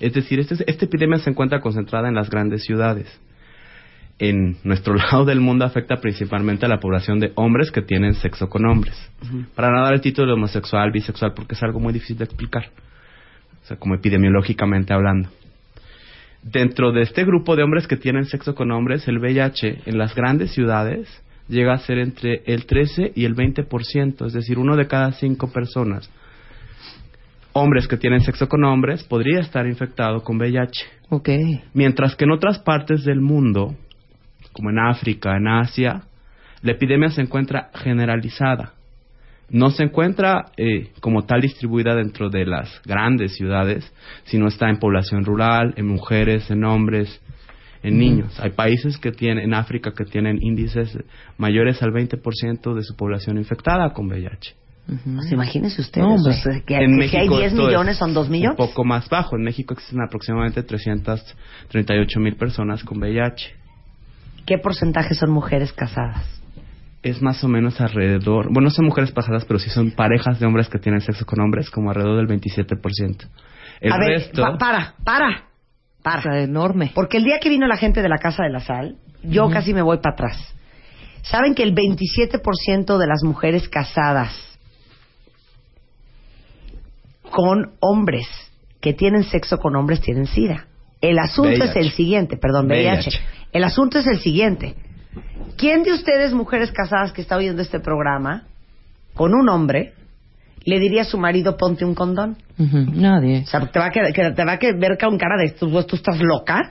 Es 0.00 0.12
decir, 0.12 0.40
este- 0.40 0.64
esta 0.70 0.84
epidemia 0.84 1.18
se 1.18 1.30
encuentra 1.30 1.60
concentrada 1.60 2.08
en 2.08 2.14
las 2.14 2.30
grandes 2.30 2.64
ciudades. 2.64 3.06
En 4.18 4.56
nuestro 4.64 4.94
lado 4.94 5.24
del 5.24 5.40
mundo 5.40 5.64
afecta 5.64 5.96
principalmente 5.96 6.66
a 6.66 6.68
la 6.68 6.80
población 6.80 7.18
de 7.18 7.32
hombres 7.34 7.70
que 7.70 7.82
tienen 7.82 8.14
sexo 8.14 8.48
con 8.48 8.64
hombres. 8.66 8.94
Para 9.54 9.70
no 9.70 9.82
dar 9.82 9.94
el 9.94 10.00
título 10.00 10.28
de 10.28 10.32
homosexual, 10.34 10.90
bisexual, 10.92 11.34
porque 11.34 11.54
es 11.54 11.62
algo 11.62 11.80
muy 11.80 11.92
difícil 11.92 12.18
de 12.18 12.24
explicar. 12.24 12.70
O 13.62 13.66
sea, 13.66 13.76
como 13.78 13.94
epidemiológicamente 13.94 14.92
hablando. 14.92 15.30
Dentro 16.42 16.92
de 16.92 17.00
este 17.00 17.24
grupo 17.24 17.56
de 17.56 17.62
hombres 17.62 17.86
que 17.86 17.96
tienen 17.96 18.26
sexo 18.26 18.54
con 18.54 18.70
hombres, 18.70 19.08
el 19.08 19.18
VIH 19.18 19.80
en 19.86 19.96
las 19.96 20.14
grandes 20.14 20.52
ciudades 20.52 21.08
llega 21.48 21.72
a 21.72 21.78
ser 21.78 21.98
entre 21.98 22.42
el 22.44 22.66
13 22.66 23.12
y 23.14 23.24
el 23.24 23.34
20%, 23.34 24.26
es 24.26 24.32
decir, 24.34 24.58
uno 24.58 24.76
de 24.76 24.86
cada 24.86 25.12
cinco 25.12 25.50
personas, 25.50 26.10
hombres 27.54 27.88
que 27.88 27.96
tienen 27.96 28.20
sexo 28.20 28.48
con 28.48 28.64
hombres, 28.64 29.02
podría 29.04 29.40
estar 29.40 29.66
infectado 29.66 30.22
con 30.22 30.36
VIH. 30.36 30.84
Ok. 31.08 31.30
Mientras 31.72 32.14
que 32.14 32.24
en 32.24 32.32
otras 32.32 32.58
partes 32.58 33.04
del 33.04 33.20
mundo, 33.20 33.74
como 34.52 34.70
en 34.70 34.78
África, 34.78 35.36
en 35.36 35.48
Asia, 35.48 36.02
la 36.62 36.72
epidemia 36.72 37.08
se 37.10 37.22
encuentra 37.22 37.70
generalizada. 37.74 38.74
No 39.50 39.70
se 39.70 39.84
encuentra 39.84 40.46
eh, 40.56 40.90
como 41.00 41.26
tal 41.26 41.42
distribuida 41.42 41.94
dentro 41.94 42.28
de 42.28 42.44
las 42.46 42.80
grandes 42.84 43.36
ciudades, 43.36 43.92
sino 44.24 44.48
está 44.48 44.68
en 44.68 44.78
población 44.78 45.24
rural, 45.24 45.74
en 45.76 45.86
mujeres, 45.86 46.50
en 46.50 46.64
hombres, 46.64 47.20
en 47.82 47.98
niños. 47.98 48.40
Hay 48.40 48.50
países 48.50 48.98
que 48.98 49.12
tienen, 49.12 49.44
en 49.44 49.54
África 49.54 49.92
que 49.96 50.04
tienen 50.04 50.38
índices 50.40 50.98
mayores 51.36 51.82
al 51.82 51.92
20% 51.92 52.74
de 52.74 52.82
su 52.82 52.96
población 52.96 53.36
infectada 53.36 53.92
con 53.92 54.06
VIH. 54.06 54.63
Pues 54.86 55.32
imagínense 55.32 55.80
ustedes, 55.80 56.06
No, 56.06 56.14
o 56.14 56.18
sea, 56.32 56.60
que, 56.66 56.74
En 56.76 56.98
que 56.98 57.08
si 57.08 57.16
hay 57.16 57.22
México 57.28 57.38
10 57.38 57.52
esto 57.52 57.66
millones 57.66 57.92
es 57.92 57.98
son 57.98 58.12
2 58.12 58.28
millones. 58.28 58.58
Un 58.58 58.66
poco 58.66 58.84
más 58.84 59.08
bajo. 59.08 59.36
En 59.36 59.42
México 59.42 59.72
existen 59.72 60.00
aproximadamente 60.06 60.62
338 60.62 62.20
mil 62.20 62.36
personas 62.36 62.84
con 62.84 62.98
VIH. 62.98 63.54
¿Qué 64.46 64.58
porcentaje 64.58 65.14
son 65.14 65.30
mujeres 65.30 65.72
casadas? 65.72 66.26
Es 67.02 67.22
más 67.22 67.42
o 67.44 67.48
menos 67.48 67.80
alrededor, 67.80 68.46
bueno, 68.46 68.62
no 68.68 68.70
son 68.70 68.86
mujeres 68.86 69.10
pasadas, 69.12 69.44
pero 69.46 69.58
sí 69.58 69.68
son 69.70 69.90
parejas 69.90 70.38
de 70.40 70.46
hombres 70.46 70.68
que 70.68 70.78
tienen 70.78 71.00
sexo 71.00 71.24
con 71.26 71.40
hombres, 71.40 71.70
como 71.70 71.90
alrededor 71.90 72.16
del 72.26 72.28
27%. 72.40 73.26
El 73.80 73.92
a 73.92 73.98
ver, 73.98 74.08
resto, 74.08 74.42
pa- 74.42 74.56
para, 74.58 74.94
para, 75.04 75.44
para. 76.02 76.18
Está 76.18 76.38
enorme. 76.40 76.92
Porque 76.94 77.16
el 77.18 77.24
día 77.24 77.38
que 77.40 77.48
vino 77.50 77.66
la 77.66 77.76
gente 77.76 78.00
de 78.02 78.08
la 78.08 78.18
Casa 78.18 78.42
de 78.44 78.50
la 78.50 78.60
Sal, 78.60 78.96
yo 79.22 79.48
casi 79.50 79.72
me 79.74 79.82
voy 79.82 79.98
para 79.98 80.14
atrás. 80.14 80.54
¿Saben 81.22 81.54
que 81.54 81.62
el 81.62 81.74
27% 81.74 82.98
de 82.98 83.06
las 83.06 83.22
mujeres 83.22 83.68
casadas 83.68 84.53
con 87.34 87.72
hombres 87.80 88.26
que 88.80 88.92
tienen 88.92 89.24
sexo 89.24 89.58
con 89.58 89.74
hombres 89.76 90.00
tienen 90.00 90.26
SIDA? 90.26 90.66
El 91.00 91.18
asunto 91.18 91.64
es 91.64 91.74
el 91.76 91.90
siguiente, 91.90 92.36
perdón, 92.36 92.66
VIH. 92.66 93.10
VIH. 93.10 93.20
El 93.52 93.64
asunto 93.64 93.98
es 93.98 94.06
el 94.06 94.20
siguiente. 94.20 94.74
¿Quién 95.56 95.82
de 95.82 95.92
ustedes, 95.92 96.32
mujeres 96.32 96.70
casadas 96.72 97.12
que 97.12 97.20
está 97.22 97.36
oyendo 97.36 97.60
este 97.62 97.78
programa, 97.80 98.44
con 99.14 99.34
un 99.34 99.48
hombre, 99.48 99.92
le 100.64 100.80
diría 100.80 101.02
a 101.02 101.04
su 101.04 101.18
marido 101.18 101.56
ponte 101.56 101.84
un 101.84 101.94
condón? 101.94 102.36
Nadie. 102.58 103.42
O 103.42 103.46
sea, 103.46 103.66
te 103.70 103.78
va 103.78 103.86
a, 103.86 103.90
quedar- 103.90 104.12
que- 104.12 104.30
te 104.30 104.44
va 104.44 104.52
a 104.52 104.58
que- 104.58 104.72
ver 104.72 104.96
con 104.98 105.18
cara 105.18 105.36
de 105.36 105.50
tú, 105.50 105.70
tú 105.84 105.96
estás 105.96 106.18
loca. 106.20 106.70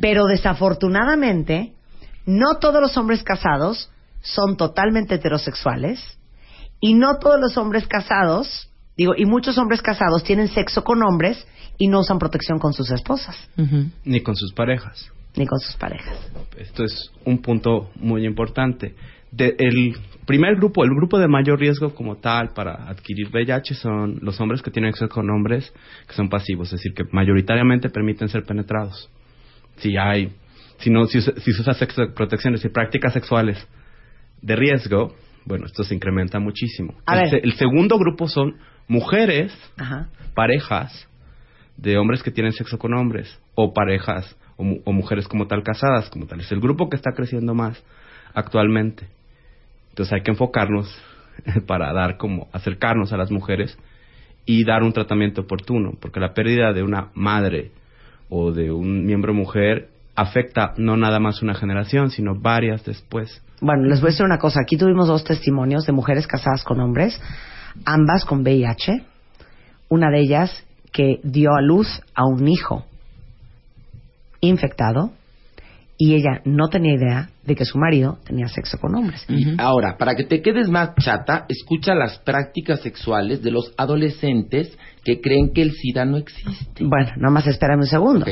Pero 0.00 0.24
desafortunadamente, 0.26 1.72
no 2.26 2.56
todos 2.58 2.80
los 2.80 2.96
hombres 2.96 3.22
casados 3.22 3.90
son 4.22 4.56
totalmente 4.56 5.16
heterosexuales. 5.16 6.00
Y 6.80 6.94
no 6.94 7.18
todos 7.18 7.40
los 7.40 7.56
hombres 7.56 7.86
casados, 7.86 8.67
digo, 8.98 9.14
y 9.16 9.24
muchos 9.24 9.56
hombres 9.56 9.80
casados 9.80 10.22
tienen 10.24 10.48
sexo 10.48 10.84
con 10.84 11.02
hombres 11.02 11.46
y 11.78 11.88
no 11.88 12.00
usan 12.00 12.18
protección 12.18 12.58
con 12.58 12.72
sus 12.74 12.90
esposas, 12.90 13.48
Ujú. 13.56 13.86
ni 14.04 14.20
con 14.20 14.36
sus 14.36 14.52
parejas. 14.52 15.10
ni 15.36 15.46
con 15.46 15.60
sus 15.60 15.76
parejas. 15.76 16.18
Esto 16.56 16.82
es 16.84 17.12
un 17.24 17.40
punto 17.40 17.90
muy 17.94 18.26
importante. 18.26 18.94
De- 19.30 19.54
el 19.58 19.94
primer 20.26 20.56
grupo, 20.56 20.82
el 20.84 20.90
grupo 20.90 21.18
de 21.18 21.28
mayor 21.28 21.60
riesgo 21.60 21.94
como 21.94 22.16
tal 22.16 22.48
para 22.54 22.88
adquirir 22.88 23.28
VIH 23.32 23.74
son 23.74 24.18
los 24.20 24.40
hombres 24.40 24.62
que 24.62 24.70
tienen 24.72 24.92
sexo 24.94 25.08
con 25.08 25.30
hombres 25.30 25.72
que 26.08 26.14
son 26.14 26.28
pasivos, 26.28 26.68
es 26.68 26.80
decir, 26.80 26.92
que 26.92 27.04
mayoritariamente 27.12 27.88
permiten 27.88 28.28
ser 28.28 28.42
penetrados. 28.42 29.08
Si 29.76 29.96
hay, 29.96 30.32
si 30.78 30.90
no, 30.90 31.06
si, 31.06 31.20
si 31.20 31.52
se 31.52 31.60
usa 31.60 31.74
sexo 31.74 32.00
de 32.02 32.08
protección, 32.12 32.54
es 32.54 32.60
decir, 32.62 32.72
prácticas 32.72 33.12
sexuales 33.12 33.64
de 34.42 34.56
riesgo, 34.56 35.14
bueno, 35.44 35.66
esto 35.66 35.84
se 35.84 35.94
incrementa 35.94 36.40
muchísimo. 36.40 36.94
A 37.06 37.20
el, 37.22 37.40
el 37.44 37.52
segundo 37.52 37.96
grupo 37.96 38.26
son 38.26 38.56
mujeres 38.88 39.52
Ajá. 39.76 40.08
parejas 40.34 41.06
de 41.76 41.96
hombres 41.98 42.22
que 42.22 42.30
tienen 42.30 42.52
sexo 42.52 42.78
con 42.78 42.94
hombres 42.94 43.38
o 43.54 43.72
parejas 43.72 44.36
o, 44.56 44.64
o 44.84 44.92
mujeres 44.92 45.28
como 45.28 45.46
tal 45.46 45.62
casadas 45.62 46.10
como 46.10 46.26
tal 46.26 46.40
es 46.40 46.50
el 46.50 46.60
grupo 46.60 46.88
que 46.88 46.96
está 46.96 47.12
creciendo 47.12 47.54
más 47.54 47.82
actualmente 48.34 49.06
entonces 49.90 50.12
hay 50.12 50.22
que 50.22 50.30
enfocarnos 50.30 50.88
para 51.66 51.92
dar 51.92 52.16
como 52.16 52.48
acercarnos 52.52 53.12
a 53.12 53.16
las 53.16 53.30
mujeres 53.30 53.78
y 54.44 54.64
dar 54.64 54.82
un 54.82 54.92
tratamiento 54.92 55.42
oportuno 55.42 55.92
porque 56.00 56.20
la 56.20 56.32
pérdida 56.34 56.72
de 56.72 56.82
una 56.82 57.08
madre 57.14 57.70
o 58.30 58.50
de 58.52 58.72
un 58.72 59.04
miembro 59.06 59.34
mujer 59.34 59.88
afecta 60.16 60.72
no 60.76 60.96
nada 60.96 61.20
más 61.20 61.42
una 61.42 61.54
generación 61.54 62.10
sino 62.10 62.34
varias 62.34 62.84
después 62.84 63.42
Bueno, 63.60 63.84
les 63.88 64.00
voy 64.00 64.08
a 64.08 64.12
decir 64.12 64.24
una 64.24 64.38
cosa. 64.38 64.60
Aquí 64.62 64.76
tuvimos 64.76 65.08
dos 65.08 65.24
testimonios 65.24 65.84
de 65.84 65.92
mujeres 65.92 66.26
casadas 66.26 66.62
con 66.62 66.80
hombres, 66.80 67.20
ambas 67.84 68.24
con 68.24 68.42
VIH. 68.42 69.04
Una 69.88 70.10
de 70.10 70.20
ellas 70.20 70.64
que 70.92 71.20
dio 71.22 71.54
a 71.54 71.62
luz 71.62 72.02
a 72.14 72.26
un 72.26 72.46
hijo 72.48 72.84
infectado 74.40 75.12
y 76.00 76.14
ella 76.14 76.40
no 76.44 76.68
tenía 76.68 76.94
idea 76.94 77.30
de 77.44 77.56
que 77.56 77.64
su 77.64 77.76
marido 77.76 78.18
tenía 78.24 78.46
sexo 78.46 78.78
con 78.78 78.94
hombres. 78.94 79.24
Y 79.28 79.60
ahora, 79.60 79.96
para 79.98 80.14
que 80.14 80.22
te 80.22 80.40
quedes 80.42 80.68
más 80.68 80.94
chata, 80.94 81.44
escucha 81.48 81.92
las 81.94 82.18
prácticas 82.18 82.80
sexuales 82.80 83.42
de 83.42 83.50
los 83.50 83.74
adolescentes 83.76 84.78
que 85.02 85.20
creen 85.20 85.52
que 85.52 85.62
el 85.62 85.72
SIDA 85.72 86.04
no 86.04 86.16
existe. 86.16 86.84
Bueno, 86.84 87.10
nada 87.16 87.30
más 87.30 87.48
espérame 87.48 87.80
un 87.80 87.86
segundo. 87.86 88.26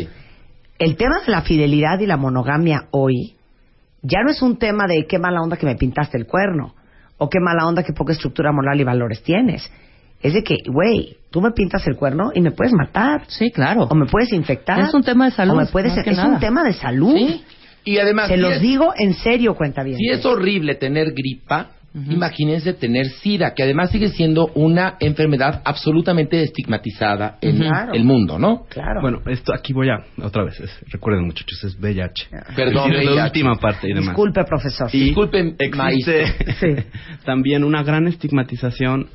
El 0.79 0.97
tema 0.97 1.23
de 1.27 1.33
la 1.33 1.43
fidelidad 1.43 1.99
y 1.99 2.07
la 2.07 2.17
monogamia 2.17 2.87
hoy 2.93 3.35
ya 4.03 4.21
no 4.23 4.31
es 4.31 4.41
un 4.43 4.59
tema 4.59 4.87
de 4.87 5.05
qué 5.09 5.19
mala 5.19 5.43
onda 5.43 5.57
que 5.57 5.67
me 5.67 5.75
pintaste 5.75 6.19
el 6.19 6.27
cuerno 6.27 6.76
o 7.19 7.29
qué 7.29 7.39
mala 7.41 7.67
onda 7.67 7.83
que 7.83 7.93
poca 7.93 8.13
estructura 8.13 8.53
moral 8.53 8.81
y 8.81 8.85
valores 8.85 9.23
tienes. 9.23 9.71
Es 10.23 10.33
de 10.33 10.43
que, 10.43 10.57
güey, 10.67 11.17
tú 11.31 11.41
me 11.41 11.51
pintas 11.53 11.87
el 11.87 11.97
cuerno 11.97 12.31
y 12.35 12.41
me 12.41 12.51
puedes 12.51 12.73
matar. 12.73 13.25
Sí, 13.29 13.51
claro. 13.51 13.85
O 13.85 13.95
me 13.95 14.07
puedes 14.07 14.33
infectar. 14.33 14.81
Es 14.81 14.95
un 14.95 15.03
tema 15.03 15.27
de 15.27 15.31
salud, 15.33 15.55
O 15.55 15.57
me 15.57 15.67
puedes... 15.67 15.93
que 16.03 16.11
Es 16.11 16.17
nada. 16.17 16.31
un 16.35 16.41
tema 16.41 16.65
de 16.65 16.73
salud. 16.73 17.15
Sí. 17.17 17.45
Y 17.85 17.99
además, 17.99 18.29
Se 18.29 18.37
los 18.37 18.55
es- 18.55 18.61
digo 18.63 18.93
en 18.97 19.15
serio, 19.15 19.55
cuenta 19.55 19.83
bien. 19.83 19.97
Si 19.99 20.09
es 20.09 20.25
horrible 20.25 20.75
tener 20.75 21.13
gripa, 21.13 21.71
imagínense 21.95 22.75
tener 22.75 23.07
SIDA, 23.07 23.55
que 23.55 23.63
además 23.63 23.91
sigue 23.91 24.09
siendo 24.09 24.49
una 24.55 24.97
enfermedad 25.01 25.63
absolutamente 25.65 26.43
estigmatizada 26.43 27.39
en 27.41 27.57
Claro. 27.57 27.95
el 27.95 28.05
mundo, 28.05 28.39
¿no? 28.39 28.65
Claro. 28.69 29.01
Bueno, 29.01 29.21
esto 29.27 29.55
aquí 29.55 29.73
voy 29.73 29.89
a 29.89 30.05
otra 30.23 30.45
vez. 30.45 30.61
es- 30.61 30.79
recuerden 30.91 31.25
muchachos, 31.25 31.65
es 31.65 31.79
VIH. 31.81 32.29
Perdón, 32.55 32.93
Es 32.93 32.99
decir, 32.99 33.09
VIH. 33.09 33.15
la 33.17 33.25
última 33.25 33.55
parte 33.57 33.87
y 33.89 33.95
demás. 33.95 34.09
Disculpe, 34.09 34.45
profesor. 34.45 34.89
Y 34.93 35.01
Disculpen, 35.05 35.57
existe 35.59 36.25
Sí. 36.61 36.85
también 37.25 37.65
una 37.65 37.83
gran 37.83 38.07
estigmatización 38.09 39.09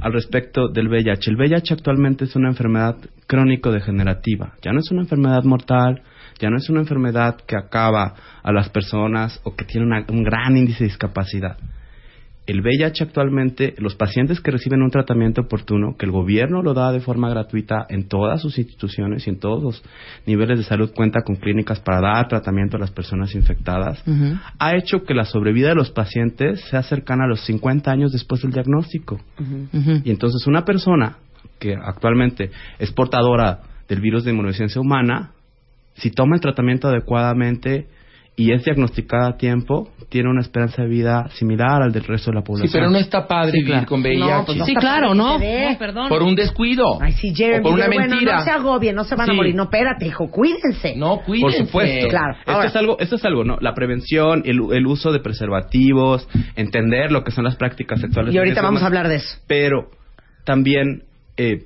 al 0.00 0.12
respecto 0.12 0.68
del 0.68 0.88
VIH. 0.88 1.30
El 1.30 1.36
VIH 1.36 1.74
actualmente 1.74 2.24
es 2.24 2.36
una 2.36 2.48
enfermedad 2.50 2.96
crónico-degenerativa. 3.26 4.52
Ya 4.62 4.72
no 4.72 4.80
es 4.80 4.90
una 4.90 5.02
enfermedad 5.02 5.42
mortal, 5.44 6.02
ya 6.38 6.50
no 6.50 6.56
es 6.58 6.68
una 6.68 6.80
enfermedad 6.80 7.36
que 7.46 7.56
acaba 7.56 8.14
a 8.42 8.52
las 8.52 8.68
personas 8.68 9.40
o 9.44 9.56
que 9.56 9.64
tiene 9.64 9.86
una- 9.86 10.04
un 10.08 10.22
gran 10.22 10.56
índice 10.56 10.84
de 10.84 10.90
discapacidad. 10.90 11.56
El 12.48 12.62
VIH 12.62 13.04
actualmente, 13.04 13.74
los 13.76 13.94
pacientes 13.94 14.40
que 14.40 14.50
reciben 14.50 14.80
un 14.80 14.90
tratamiento 14.90 15.42
oportuno, 15.42 15.96
que 15.98 16.06
el 16.06 16.12
gobierno 16.12 16.62
lo 16.62 16.72
da 16.72 16.90
de 16.92 17.00
forma 17.00 17.28
gratuita 17.28 17.84
en 17.90 18.08
todas 18.08 18.40
sus 18.40 18.56
instituciones 18.56 19.26
y 19.26 19.30
en 19.30 19.38
todos 19.38 19.62
los 19.62 19.84
niveles 20.24 20.56
de 20.58 20.64
salud, 20.64 20.90
cuenta 20.94 21.20
con 21.20 21.36
clínicas 21.36 21.78
para 21.78 22.00
dar 22.00 22.26
tratamiento 22.26 22.78
a 22.78 22.80
las 22.80 22.90
personas 22.90 23.34
infectadas, 23.34 24.02
ha 24.58 24.74
hecho 24.76 25.02
que 25.04 25.12
la 25.12 25.26
sobrevida 25.26 25.68
de 25.68 25.74
los 25.74 25.90
pacientes 25.90 26.62
sea 26.70 26.82
cercana 26.82 27.24
a 27.24 27.28
los 27.28 27.42
50 27.44 27.90
años 27.90 28.12
después 28.12 28.40
del 28.40 28.52
diagnóstico. 28.52 29.20
Y 30.02 30.10
entonces 30.10 30.46
una 30.46 30.64
persona 30.64 31.18
que 31.58 31.74
actualmente 31.74 32.50
es 32.78 32.90
portadora 32.92 33.60
del 33.90 34.00
virus 34.00 34.24
de 34.24 34.30
inmunodeficiencia 34.30 34.80
humana, 34.80 35.32
si 35.96 36.10
toma 36.10 36.36
el 36.36 36.40
tratamiento 36.40 36.88
adecuadamente 36.88 37.88
y 38.38 38.52
es 38.52 38.64
diagnosticada 38.64 39.30
a 39.30 39.36
tiempo, 39.36 39.90
tiene 40.08 40.30
una 40.30 40.40
esperanza 40.40 40.82
de 40.82 40.88
vida 40.88 41.28
similar 41.34 41.82
al 41.82 41.92
del 41.92 42.04
resto 42.04 42.30
de 42.30 42.36
la 42.36 42.40
Sí, 42.42 42.46
población. 42.46 42.70
pero 42.72 42.90
no 42.90 42.96
está 42.98 43.26
padre 43.26 43.50
Sí, 43.50 43.58
vivir 43.58 43.72
claro. 43.72 43.86
con 43.88 44.00
VIH. 44.00 44.18
No, 44.20 44.44
pues 44.46 44.58
no 44.58 44.64
Sí, 44.64 44.74
claro, 44.76 45.14
¿no? 45.14 45.38
perdón. 45.78 46.08
Por 46.08 46.22
un 46.22 46.34
descuido. 46.36 46.84
Ay, 47.02 47.12
sí, 47.12 47.34
Jeremy. 47.34 47.58
o 47.58 47.62
por 47.64 47.72
una 47.72 47.86
bueno, 47.88 48.06
mentira. 48.10 48.36
no 48.38 48.44
se 48.44 48.50
agobien, 48.52 48.94
no 48.94 49.02
se 49.04 49.16
van 49.16 49.28
a 49.28 49.32
Sí. 49.32 49.36
morir. 49.36 49.54
No, 49.56 49.64
espérate, 49.64 50.06
hijo, 50.06 50.30
cuídense. 50.30 50.94
No, 50.96 51.16
Por 51.16 51.24
cuídense. 51.24 51.66
supuesto. 51.66 52.08
Claro. 52.08 52.36
Esto 52.38 52.52
Ahora- 52.52 52.66
es 52.68 52.76
algo, 52.76 52.96
esto 53.00 53.16
es 53.16 53.24
algo, 53.24 53.42
¿no? 53.44 53.58
La 53.60 53.74
prevención, 53.74 54.42
el, 54.46 54.60
el 54.72 54.86
uso 54.86 55.10
de 55.10 55.18
preservativos, 55.18 56.28
entender 56.54 57.10
lo 57.10 57.24
que 57.24 57.32
son 57.32 57.42
las 57.44 57.56
prácticas 57.56 58.00
sexuales. 58.00 58.32
Y 58.32 58.38
ahorita 58.38 58.62
vamos 58.62 58.82
a 58.82 58.86
hablar 58.86 59.08
de 59.08 59.16
eso. 59.16 59.36
Pero 59.48 59.90
también, 60.44 61.02
eh, 61.36 61.64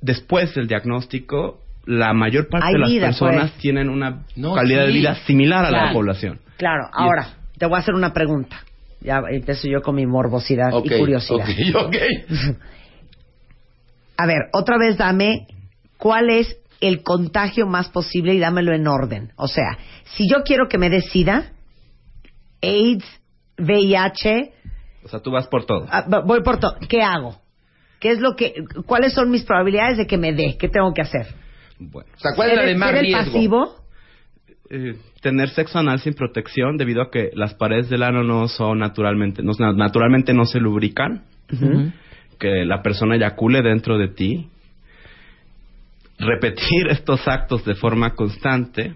después 0.00 0.54
del 0.54 0.68
diagnóstico, 0.68 1.58
la 1.86 2.12
mayor 2.12 2.48
parte 2.48 2.66
Hay 2.68 2.72
de 2.74 2.78
las 2.80 2.90
vida, 2.90 3.06
personas 3.06 3.50
pues. 3.50 3.60
tienen 3.62 3.88
una 3.88 4.24
No, 4.36 4.54
calidad 4.54 4.86
de 4.86 4.92
vida 4.92 5.14
similar 5.26 5.64
a 5.64 5.70
la 5.70 5.92
población. 5.92 6.40
Claro, 6.56 6.84
Y 6.98 7.02
ahora, 7.02 7.22
es- 7.22 7.58
te 7.58 7.66
voy 7.66 7.76
a 7.76 7.78
hacer 7.78 7.94
una 7.94 8.12
pregunta. 8.12 8.60
Ya 9.00 9.20
empiezo 9.30 9.66
yo 9.68 9.80
con 9.82 9.94
mi 9.94 10.06
morbosidad 10.06 10.68
y 10.84 10.88
curiosidad. 10.98 11.46
ok, 11.74 11.86
ok. 11.86 11.96
A 14.16 14.26
ver, 14.26 14.48
otra 14.52 14.76
vez 14.78 14.98
dame 14.98 15.46
cuál 15.96 16.28
es 16.30 16.56
el 16.82 17.02
contagio 17.02 17.66
más 17.66 17.88
posible 17.88 18.34
y 18.34 18.38
dámelo 18.38 18.74
en 18.74 18.86
orden. 18.86 19.32
O 19.36 19.48
sea, 19.48 19.78
si 20.16 20.28
yo 20.30 20.42
quiero 20.44 20.68
que 20.68 20.76
me 20.78 20.90
dé 20.90 21.00
SIDA, 21.00 21.52
AIDS, 22.62 23.04
VIH, 23.58 24.52
O 25.04 25.08
sea, 25.08 25.20
tú 25.20 25.30
vas 25.30 25.46
por 25.46 25.64
todo. 25.64 25.86
ah, 25.90 26.04
voy 26.24 26.42
por 26.42 26.58
todo. 26.58 26.76
¿Qué 26.88 27.02
hago? 27.02 27.40
¿Qué 28.00 28.10
es 28.12 28.20
lo 28.20 28.34
que, 28.36 28.54
cuáles 28.86 29.12
son 29.14 29.30
mis 29.30 29.44
probabilidades 29.44 29.98
de 29.98 30.06
que 30.06 30.16
me 30.18 30.32
dé? 30.32 30.56
¿Qué 30.58 30.68
tengo 30.68 30.92
que 30.94 31.02
hacer? 31.02 31.26
Bueno, 31.80 32.10
O 32.14 32.20
sea, 32.20 32.32
¿cuál 32.36 32.50
es 32.50 32.56
la 32.56 32.62
¿Ser- 32.62 32.70
de 32.72 32.76
más 32.78 32.88
ser 32.90 32.98
el 32.98 33.04
riesgo? 33.06 33.32
pasivo? 33.32 33.76
eh, 34.72 34.94
tener 35.20 35.48
sexo 35.50 35.78
anal 35.80 35.98
sin 35.98 36.14
protección 36.14 36.76
debido 36.76 37.02
a 37.02 37.10
que 37.10 37.30
las 37.34 37.54
paredes 37.54 37.88
del 37.90 38.04
ano 38.04 38.22
no 38.22 38.46
son 38.46 38.78
naturalmente, 38.78 39.42
no, 39.42 39.52
naturalmente 39.74 40.32
no 40.32 40.44
se 40.46 40.60
lubrican. 40.60 41.24
Ujú. 41.52 41.90
que 42.38 42.64
la 42.64 42.80
persona 42.80 43.16
eyacule 43.16 43.60
dentro 43.60 43.98
de 43.98 44.08
ti, 44.08 44.48
repetir 46.18 46.86
estos 46.90 47.26
actos 47.28 47.64
de 47.64 47.74
forma 47.74 48.14
constante, 48.14 48.94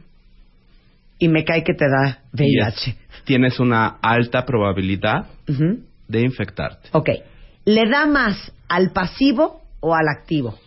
Y 1.18 1.28
me 1.28 1.44
cae 1.44 1.62
que 1.62 1.74
te 1.74 1.84
da 1.88 2.20
VIH. 2.32 2.90
es- 2.90 2.96
tienes 3.24 3.58
una 3.60 3.86
alta 4.02 4.44
probabilidad 4.44 5.26
Ujú. 5.48 5.80
de 6.08 6.20
infectarte. 6.22 6.88
Ok. 6.92 7.08
¿Le 7.64 7.88
da 7.88 8.06
más 8.06 8.52
al 8.68 8.92
pasivo 8.92 9.62
o 9.80 9.94
al 9.94 10.08
activo? 10.08 10.58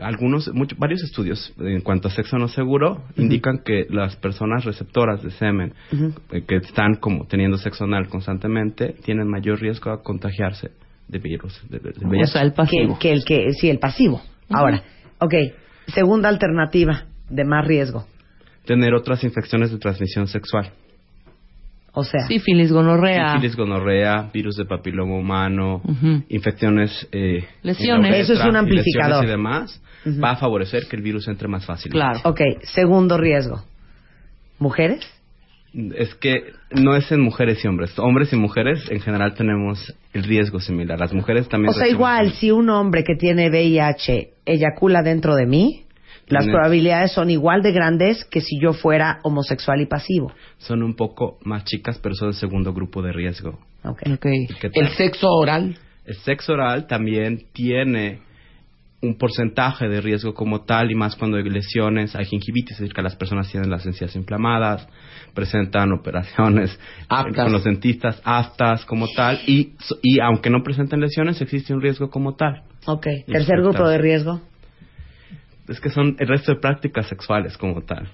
Algunos, 0.00 0.52
muchos, 0.54 0.78
varios 0.78 1.02
estudios 1.02 1.52
en 1.58 1.80
cuanto 1.82 2.08
a 2.08 2.10
sexo 2.10 2.38
no 2.38 2.48
seguro 2.48 3.02
indican 3.16 3.58
que 3.64 3.86
las 3.90 4.16
personas 4.16 4.64
receptoras 4.64 5.22
de 5.22 5.30
semen 5.32 5.74
eh, 6.32 6.42
que 6.46 6.56
están 6.56 6.94
como 6.96 7.26
teniendo 7.26 7.58
sexo 7.58 7.84
anal 7.84 8.08
constantemente 8.08 8.94
tienen 9.04 9.28
mayor 9.28 9.60
riesgo 9.60 9.90
a 9.90 10.02
contagiarse 10.02 10.70
de 11.08 11.18
virus. 11.18 11.60
De, 11.68 11.78
de- 11.80 11.92
de 11.92 12.06
O 12.06 12.08
VIH. 12.08 12.26
sea, 12.32 12.42
el 12.42 12.50
Que, 12.50 12.56
pasivo. 12.56 12.98
que 12.98 13.12
el 13.12 13.24
que, 13.24 13.52
sí, 13.52 13.68
el 13.68 13.78
pasivo. 13.78 14.20
Ahora, 14.48 14.82
ok. 15.18 15.34
Segunda 15.88 16.28
alternativa 16.28 17.04
de 17.28 17.44
más 17.44 17.66
riesgo. 17.66 18.06
Tener 18.64 18.94
otras 18.94 19.24
infecciones 19.24 19.70
de 19.72 19.78
transmisión 19.78 20.26
sexual. 20.28 20.70
O 21.92 22.04
sea, 22.04 22.20
Sífilis, 22.28 22.72
gonorrea. 22.72 23.32
Sífilis, 23.34 23.56
gonorrea, 23.56 24.30
virus 24.32 24.56
de 24.56 24.64
papiloma 24.64 25.16
humano, 25.16 25.82
infecciones... 26.28 27.08
eh, 27.12 27.44
Lesiones. 27.62 28.14
Eso 28.16 28.34
es 28.34 28.44
un 28.44 28.54
y 28.54 28.58
amplificador. 28.58 29.24
y 29.24 29.28
demás, 29.28 29.82
va 30.22 30.32
a 30.32 30.36
favorecer 30.36 30.86
que 30.88 30.96
el 30.96 31.02
virus 31.02 31.26
entre 31.28 31.48
más 31.48 31.66
fácil. 31.66 31.90
Claro. 31.92 32.20
ok. 32.24 32.40
Segundo 32.62 33.18
riesgo. 33.18 33.62
¿Mujeres? 34.58 35.00
Es 35.96 36.14
que 36.16 36.52
no 36.72 36.96
es 36.96 37.10
en 37.12 37.20
mujeres 37.20 37.64
y 37.64 37.68
hombres. 37.68 37.96
Hombres 37.98 38.32
y 38.32 38.36
mujeres 38.36 38.90
en 38.90 39.00
general 39.00 39.34
tenemos 39.34 39.94
el 40.12 40.24
riesgo 40.24 40.58
similar. 40.60 40.98
Las 40.98 41.12
mujeres 41.12 41.48
también... 41.48 41.70
O 41.70 41.72
sea, 41.72 41.88
igual, 41.88 42.32
si 42.32 42.50
un 42.50 42.68
hombre 42.70 43.04
que 43.04 43.14
tiene 43.14 43.50
VIH 43.50 44.30
eyacula 44.46 45.02
dentro 45.02 45.34
de 45.36 45.46
mí, 45.46 45.84
las 46.30 46.46
probabilidades 46.46 47.12
son 47.12 47.30
igual 47.30 47.62
de 47.62 47.72
grandes 47.72 48.24
que 48.24 48.40
si 48.40 48.58
yo 48.60 48.72
fuera 48.72 49.20
homosexual 49.22 49.80
y 49.80 49.86
pasivo. 49.86 50.32
Son 50.58 50.82
un 50.82 50.94
poco 50.94 51.38
más 51.44 51.64
chicas, 51.64 51.98
pero 52.02 52.14
son 52.14 52.28
el 52.28 52.34
segundo 52.34 52.72
grupo 52.72 53.02
de 53.02 53.12
riesgo. 53.12 53.58
Ok. 53.84 54.02
Ok. 54.14 54.26
¿Qué 54.60 54.70
tal? 54.70 54.84
El 54.84 54.88
sexo 54.90 55.28
oral. 55.28 55.76
El 56.04 56.16
sexo 56.16 56.52
oral 56.52 56.86
también 56.86 57.46
tiene 57.52 58.20
un 59.02 59.16
porcentaje 59.16 59.88
de 59.88 60.00
riesgo 60.00 60.34
como 60.34 60.62
tal 60.62 60.90
y 60.90 60.94
más 60.94 61.16
cuando 61.16 61.38
hay 61.38 61.44
lesiones, 61.44 62.14
hay 62.14 62.26
gingivitis, 62.26 62.72
es 62.72 62.80
decir, 62.80 62.94
que 62.94 63.02
las 63.02 63.16
personas 63.16 63.50
tienen 63.50 63.70
las 63.70 63.86
encías 63.86 64.14
inflamadas, 64.14 64.86
presentan 65.34 65.92
operaciones 65.92 66.78
Aftas. 67.08 67.44
con 67.44 67.52
los 67.52 67.64
dentistas, 67.64 68.20
aftas 68.24 68.84
como 68.84 69.08
tal 69.08 69.40
y, 69.46 69.72
y 70.02 70.20
aunque 70.20 70.50
no 70.50 70.62
presenten 70.62 71.00
lesiones 71.00 71.40
existe 71.40 71.72
un 71.72 71.80
riesgo 71.80 72.10
como 72.10 72.34
tal. 72.34 72.62
Ok. 72.86 73.06
Tercer 73.26 73.62
grupo 73.62 73.88
de 73.88 73.98
riesgo. 73.98 74.40
Es 75.70 75.80
que 75.80 75.90
son 75.90 76.16
el 76.18 76.28
resto 76.28 76.52
de 76.52 76.60
prácticas 76.60 77.06
sexuales 77.08 77.56
como 77.56 77.82
tal. 77.82 78.08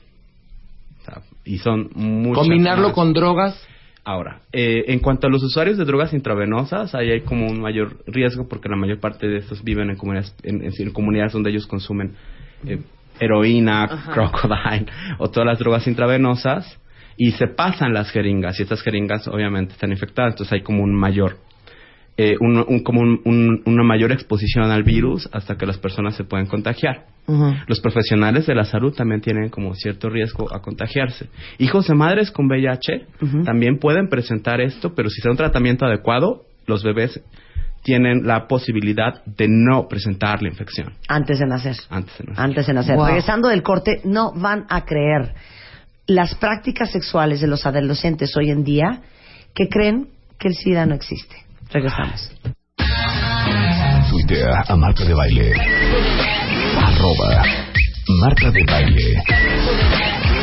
O 1.01 1.05
sea, 1.05 1.23
y 1.45 1.59
son 1.59 1.91
muchas 1.95 2.43
Combinarlo 2.45 2.89
más. 2.89 2.95
con 2.95 3.13
drogas. 3.13 3.67
Ahora, 4.05 4.41
eh, 4.53 4.85
en 4.87 5.01
cuanto 5.01 5.27
a 5.27 5.31
los 5.31 5.43
usuarios 5.43 5.77
de 5.79 5.85
drogas 5.85 6.13
intravenosas, 6.13 6.95
ahí 6.95 7.11
hay 7.11 7.23
como 7.23 7.49
un 7.49 7.61
mayor 7.61 7.97
riesgo 8.07 8.47
porque 8.49 8.69
la 8.69 8.77
mayor 8.77 9.01
parte 9.01 9.27
de 9.27 9.39
estos 9.39 9.65
viven 9.65 9.91
en 9.91 9.97
comunidades, 9.97 10.33
en, 10.45 10.63
en- 10.65 10.73
en 10.79 10.93
comunidades 10.93 11.33
donde 11.33 11.51
ellos 11.51 11.67
consumen 11.67 12.13
eh, 12.67 12.79
heroína, 13.19 14.13
crocodile 14.13 14.87
o 15.19 15.29
todas 15.31 15.47
las 15.47 15.59
drogas 15.59 15.87
intravenosas 15.89 16.79
y 17.17 17.33
se 17.33 17.49
pasan 17.49 17.95
las 17.95 18.11
jeringas 18.11 18.61
y 18.61 18.63
estas 18.63 18.83
jeringas 18.83 19.27
obviamente 19.27 19.73
están 19.73 19.91
infectadas, 19.91 20.35
entonces 20.35 20.53
hay 20.53 20.63
como 20.63 20.85
un 20.85 20.95
mayor 20.95 21.39
eh, 22.19 22.35
un- 22.41 22.65
un- 22.67 22.83
como 22.83 23.01
un- 23.03 23.21
un- 23.25 23.63
una 23.67 23.83
mayor 23.83 24.11
exposición 24.11 24.71
al 24.71 24.83
virus 24.85 25.29
hasta 25.33 25.57
que 25.57 25.67
las 25.67 25.77
personas 25.79 26.15
se 26.17 26.25
pueden 26.25 26.47
contagiar. 26.47 27.05
Los 27.67 27.81
profesionales 27.81 28.47
de 28.47 28.55
la 28.55 28.65
salud 28.65 28.95
también 28.95 29.21
tienen 29.21 29.49
como 29.51 29.75
cierto 29.75 30.09
riesgo 30.09 30.47
a 30.55 30.61
contagiarse. 30.63 31.29
Hijos 31.59 31.89
de 31.89 31.95
madres 31.95 32.31
con 32.31 32.47
VIH 32.47 33.05
también 33.45 33.79
pueden 33.79 34.09
presentar 34.09 34.61
esto, 34.61 34.95
pero 34.95 35.11
si 35.11 35.21
se 35.21 35.29
da 35.29 35.33
un 35.33 35.37
tratamiento 35.37 35.85
adecuado, 35.85 36.45
los 36.67 36.83
bebés 36.85 37.21
tienen 37.83 38.27
la 38.27 38.47
posibilidad 38.49 39.25
de 39.27 39.47
no 39.49 39.87
presentar 39.89 40.43
la 40.43 40.49
infección 40.49 40.93
Antes 41.09 41.39
de 41.39 41.47
nacer. 41.47 41.77
antes 41.91 42.17
de 42.19 42.25
nacer. 42.27 42.45
Antes 42.45 42.67
de 42.67 42.73
nacer. 42.75 42.97
Wow. 42.97 43.07
Regresando 43.07 43.49
del 43.49 43.63
corte, 43.63 44.01
no 44.05 44.33
van 44.35 44.65
a 44.71 44.85
creer 44.85 45.35
las 46.07 46.35
prácticas 46.37 46.91
sexuales 46.91 47.41
de 47.41 47.47
los 47.49 47.67
adolescentes 47.67 48.37
hoy 48.37 48.51
en 48.51 48.65
día 48.65 49.03
que 49.55 49.69
creen 49.69 50.09
que 50.39 50.49
el 50.49 50.55
SIDA 50.55 50.87
no 50.87 50.95
existe. 50.95 51.37
Regresamos. 51.71 52.31
Tuitea 54.11 54.63
a 54.69 54.77
Marta 54.77 55.05
de 55.05 55.15
Baile. 55.15 55.53
Arroba 56.79 57.43
Marta 58.21 58.51
de 58.51 58.65
Baile. 58.67 59.23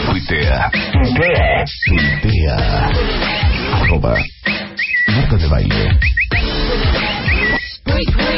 Tuitea. 0.06 0.72
Tuitea. 1.88 2.92
Arroba 3.74 4.16
Marta 5.16 5.38
de 5.38 5.48
Baile. 5.48 6.00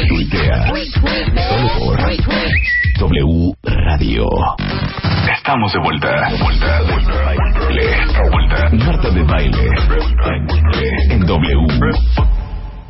Tuitea. 0.08 0.72
Solo 1.48 1.68
por 1.78 1.98
W 2.98 3.54
Radio. 3.62 4.26
Estamos 5.36 5.72
de 5.72 5.78
vuelta. 5.80 6.28
Vuelta, 6.40 6.82
vuelta. 6.82 7.34
Vuelta. 8.30 8.70
Marta 8.84 9.10
de 9.10 9.22
Baile. 9.22 9.70
En 11.10 11.26
W. 11.26 11.66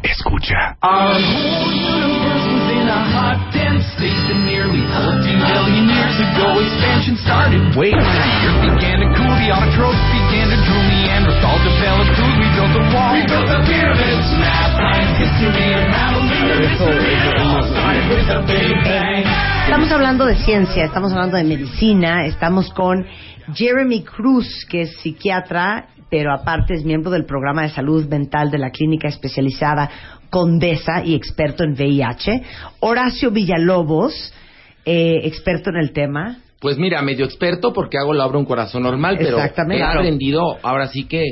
Escucha. 0.07 0.79
Our 0.87 1.19
whole 1.19 1.71
universe 1.75 2.47
was 2.47 2.67
in 2.79 2.87
a 2.87 3.01
hot, 3.11 3.39
dense 3.51 3.83
state 3.99 4.15
that 4.31 4.41
nearly 4.47 4.87
14 4.87 5.19
billion 5.19 5.85
years 5.91 6.17
ago 6.23 6.63
expansion 6.63 7.19
started. 7.27 7.59
Wait, 7.75 7.91
the 7.91 8.23
earth 8.47 8.63
began 8.63 9.03
to 9.03 9.09
cool, 9.19 9.35
the 9.35 9.51
autotrophs 9.51 9.99
began 10.15 10.47
to 10.55 10.59
drool, 10.63 10.85
Neanderthals 10.87 11.63
developed 11.67 12.13
tools, 12.15 12.37
we 12.39 12.47
built 12.55 12.73
the 12.79 12.85
wall. 12.95 13.13
We 13.19 13.27
built 13.27 13.51
the 13.51 13.61
pyramids, 13.67 14.29
math, 14.39 14.79
science, 14.79 15.15
history, 15.19 15.75
unraveling 15.75 16.39
the 16.39 16.57
mystery. 16.63 17.11
It 17.11 17.35
all 17.43 17.67
started 17.67 18.05
with 18.07 18.27
the 18.31 18.39
Big 18.47 18.79
Bang. 18.87 19.27
Estamos 19.67 19.91
hablando 19.91 20.23
de 20.27 20.37
ciencia, 20.47 20.85
estamos 20.87 21.11
hablando 21.11 21.37
de 21.37 21.43
medicina, 21.43 22.27
estamos 22.27 22.71
con 22.71 23.05
Jeremy 23.53 24.05
Cruz, 24.05 24.65
que 24.71 24.83
es 24.83 24.97
psiquiatra, 25.03 25.89
pero 26.11 26.33
aparte 26.33 26.75
es 26.75 26.85
miembro 26.85 27.11
del 27.11 27.25
programa 27.25 27.63
de 27.63 27.71
salud 27.71 28.07
mental 28.07 28.51
de 28.51 28.59
la 28.59 28.71
clínica 28.71 29.09
especializada 29.09 29.91
Condesa 30.31 31.05
y 31.05 31.15
experto 31.15 31.65
en 31.65 31.73
VIH. 31.73 32.43
Horacio 32.81 33.31
Villalobos, 33.31 34.33
eh, 34.85 35.21
experto 35.25 35.71
en 35.71 35.77
el 35.77 35.93
tema. 35.93 36.39
Pues 36.61 36.79
mira, 36.79 37.03
medio 37.03 37.25
experto 37.25 37.73
porque 37.73 37.99
hago 37.99 38.13
la 38.13 38.27
obra 38.27 38.39
Un 38.39 38.45
Corazón 38.45 38.83
Normal, 38.83 39.17
pero 39.19 39.39
he 39.39 39.83
aprendido 39.83 40.59
ahora 40.63 40.89
sí 40.89 41.05
que 41.05 41.25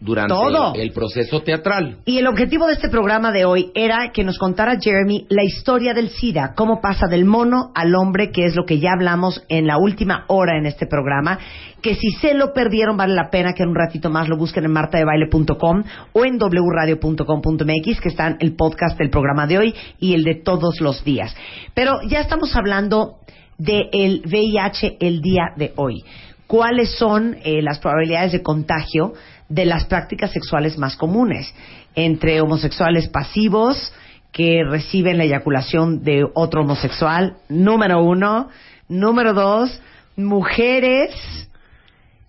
durante 0.00 0.32
Todo. 0.32 0.74
el 0.74 0.92
proceso 0.92 1.42
teatral. 1.42 1.98
Y 2.04 2.18
el 2.18 2.26
objetivo 2.26 2.66
de 2.66 2.74
este 2.74 2.88
programa 2.88 3.32
de 3.32 3.44
hoy 3.44 3.70
era 3.74 4.10
que 4.12 4.22
nos 4.22 4.38
contara 4.38 4.78
Jeremy 4.80 5.26
la 5.28 5.42
historia 5.42 5.92
del 5.92 6.10
SIDA, 6.10 6.54
cómo 6.54 6.80
pasa 6.80 7.06
del 7.08 7.24
mono 7.24 7.72
al 7.74 7.94
hombre, 7.94 8.30
que 8.30 8.44
es 8.44 8.54
lo 8.54 8.64
que 8.64 8.78
ya 8.78 8.92
hablamos 8.92 9.42
en 9.48 9.66
la 9.66 9.76
última 9.78 10.24
hora 10.28 10.56
en 10.56 10.66
este 10.66 10.86
programa, 10.86 11.38
que 11.82 11.94
si 11.94 12.10
se 12.12 12.34
lo 12.34 12.52
perdieron 12.52 12.96
vale 12.96 13.14
la 13.14 13.30
pena 13.30 13.54
que 13.54 13.64
en 13.64 13.70
un 13.70 13.74
ratito 13.74 14.10
más 14.10 14.28
lo 14.28 14.36
busquen 14.36 14.64
en 14.64 14.72
martadebaile.com 14.72 15.82
o 16.12 16.24
en 16.24 16.38
wradio.com.mx, 16.38 18.00
que 18.00 18.08
están 18.08 18.36
el 18.40 18.54
podcast 18.54 18.98
del 18.98 19.10
programa 19.10 19.46
de 19.46 19.58
hoy 19.58 19.74
y 19.98 20.14
el 20.14 20.22
de 20.22 20.36
todos 20.36 20.80
los 20.80 21.02
días. 21.04 21.34
Pero 21.74 22.00
ya 22.08 22.20
estamos 22.20 22.54
hablando 22.54 23.16
del 23.58 24.22
VIH 24.24 24.98
el 25.00 25.20
día 25.20 25.52
de 25.56 25.72
hoy. 25.76 26.04
¿Cuáles 26.46 26.96
son 26.96 27.36
eh, 27.44 27.60
las 27.60 27.78
probabilidades 27.78 28.32
de 28.32 28.42
contagio 28.42 29.12
de 29.48 29.64
las 29.66 29.84
prácticas 29.86 30.30
sexuales 30.32 30.78
más 30.78 30.96
comunes? 30.96 31.54
Entre 31.94 32.40
homosexuales 32.40 33.08
pasivos 33.08 33.92
que 34.32 34.62
reciben 34.68 35.18
la 35.18 35.24
eyaculación 35.24 36.02
de 36.04 36.24
otro 36.34 36.62
homosexual, 36.62 37.36
número 37.48 38.02
uno. 38.02 38.48
Número 38.88 39.34
dos, 39.34 39.80
mujeres 40.16 41.10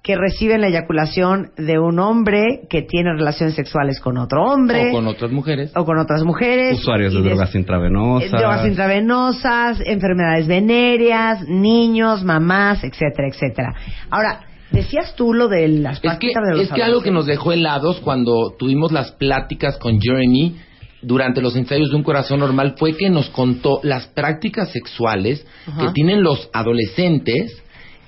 que 0.02 0.16
reciben 0.16 0.62
la 0.62 0.68
eyaculación 0.68 1.52
de 1.58 1.78
un 1.78 2.00
hombre 2.00 2.62
que 2.70 2.82
tiene 2.82 3.12
relaciones 3.14 3.54
sexuales 3.56 4.00
con 4.00 4.18
otro 4.18 4.44
hombre 4.44 4.90
O 4.92 4.94
con 4.94 5.08
otras 5.08 5.30
mujeres. 5.32 5.72
o 5.76 5.86
con 5.86 6.00
otras 6.00 6.24
mujeres. 6.24 6.80
Usuarios 6.80 7.14
de 7.14 7.22
drogas 7.22 7.54
intravenosas. 7.54 8.28
eh, 8.34 8.38
drogas 8.38 8.66
intravenosas, 8.66 9.82
enfermedades 9.86 10.48
venéreas, 10.48 11.48
niños, 11.48 12.24
mamás, 12.24 12.84
etcétera, 12.84 13.28
etcétera. 13.28 13.74
Ahora, 14.10 14.40
decías 14.72 15.16
tú 15.16 15.34
lo 15.34 15.48
de 15.48 15.68
las 15.68 15.96
Es 15.96 16.00
que, 16.00 16.08
prácticas 16.08 16.44
de 16.44 16.52
los 16.56 16.62
es 16.64 16.72
que 16.72 16.84
algo 16.84 17.02
que 17.02 17.12
nos 17.12 17.26
dejó 17.26 17.52
helados 17.52 18.00
cuando 18.00 18.56
tuvimos 18.58 18.92
las 18.92 19.12
pláticas 19.12 19.78
con 19.78 20.00
Jeremy 20.00 20.56
durante 21.02 21.42
los 21.42 21.56
ensayos 21.56 21.90
de 21.90 21.96
un 21.96 22.04
corazón 22.04 22.40
normal 22.40 22.76
fue 22.78 22.96
que 22.96 23.10
nos 23.10 23.30
contó 23.30 23.80
las 23.84 24.08
prácticas 24.08 24.72
sexuales 24.72 25.46
Ajá. 25.66 25.88
que 25.88 25.94
tienen 25.94 26.22
los 26.22 26.50
adolescentes 26.54 27.62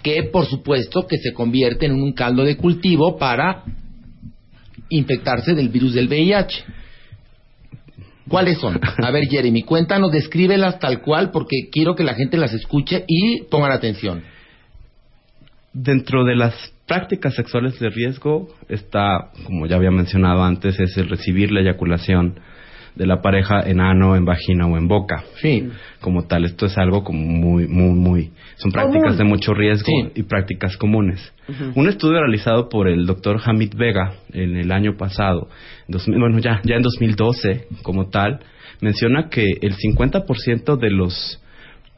que 0.03 0.23
por 0.23 0.45
supuesto 0.45 1.07
que 1.07 1.17
se 1.17 1.33
convierten 1.33 1.91
en 1.91 2.01
un 2.01 2.13
caldo 2.13 2.43
de 2.43 2.57
cultivo 2.57 3.17
para 3.17 3.63
infectarse 4.89 5.53
del 5.53 5.69
virus 5.69 5.93
del 5.93 6.07
VIH. 6.07 6.63
¿Cuáles 8.27 8.59
son? 8.59 8.79
A 9.03 9.11
ver, 9.11 9.25
Jeremy, 9.29 9.63
cuéntanos, 9.63 10.11
descríbelas 10.11 10.79
tal 10.79 11.01
cual 11.01 11.31
porque 11.31 11.69
quiero 11.71 11.95
que 11.95 12.03
la 12.03 12.13
gente 12.13 12.37
las 12.37 12.53
escuche 12.53 13.03
y 13.07 13.43
pongan 13.43 13.71
atención. 13.71 14.23
Dentro 15.73 16.25
de 16.25 16.35
las 16.35 16.53
prácticas 16.85 17.33
sexuales 17.35 17.79
de 17.79 17.89
riesgo 17.89 18.49
está, 18.67 19.29
como 19.45 19.65
ya 19.67 19.77
había 19.77 19.91
mencionado 19.91 20.43
antes, 20.43 20.79
es 20.79 20.97
el 20.97 21.07
recibir 21.09 21.51
la 21.51 21.61
eyaculación 21.61 22.39
de 22.95 23.05
la 23.07 23.21
pareja 23.21 23.61
en 23.61 23.79
ano, 23.79 24.17
en 24.17 24.25
vagina 24.25 24.67
o 24.67 24.77
en 24.77 24.89
boca. 24.89 25.23
Sí. 25.41 25.69
Como 26.01 26.27
tal, 26.27 26.43
esto 26.43 26.65
es 26.65 26.77
algo 26.77 27.05
como 27.05 27.19
muy, 27.21 27.67
muy, 27.69 27.93
muy... 27.93 28.31
Son 28.57 28.69
prácticas 28.71 29.13
Común. 29.13 29.17
de 29.17 29.23
mucho 29.23 29.53
riesgo 29.53 29.85
Sí. 29.87 30.11
y 30.15 30.23
prácticas 30.23 30.75
comunes. 30.75 31.33
Un 31.75 31.87
estudio 31.87 32.19
realizado 32.19 32.67
por 32.67 32.89
el 32.89 33.05
doctor 33.05 33.39
Hamid 33.43 33.73
Vega 33.75 34.13
en 34.33 34.57
el 34.57 34.71
año 34.73 34.97
pasado, 34.97 35.47
en 35.87 35.93
2000 35.93 36.19
bueno, 36.19 36.39
ya, 36.39 36.59
ya 36.65 36.75
en 36.75 36.81
2012 36.81 37.67
como 37.81 38.09
tal, 38.09 38.41
menciona 38.81 39.29
que 39.29 39.45
el 39.61 39.75
50% 39.77 40.77
de 40.77 40.89
los 40.91 41.41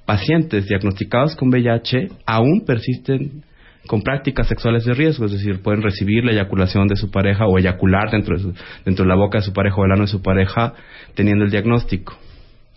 pacientes 0.05 0.67
diagnosticados 0.67 1.35
con 1.35 1.49
VIH 1.49 2.09
aún 2.25 2.65
persisten 2.65 3.43
con 3.87 4.01
prácticas 4.01 4.47
sexuales 4.47 4.85
de 4.85 4.93
riesgo, 4.93 5.25
es 5.25 5.31
decir, 5.33 5.61
pueden 5.61 5.81
recibir 5.81 6.23
la 6.23 6.31
eyaculación 6.31 6.87
de 6.87 6.95
su 6.95 7.11
pareja 7.11 7.45
o 7.47 7.57
eyacular 7.57 8.09
dentro 8.11 8.35
de, 8.37 8.41
su- 8.43 8.53
dentro 8.85 9.03
de 9.05 9.09
la 9.09 9.15
boca 9.15 9.39
de 9.39 9.43
su 9.45 9.53
pareja 9.53 9.75
o 9.77 9.85
el 9.85 9.91
ano 9.91 10.01
de 10.03 10.07
su 10.07 10.21
pareja 10.21 10.73
teniendo 11.15 11.43
el 11.45 11.51
diagnóstico. 11.51 12.17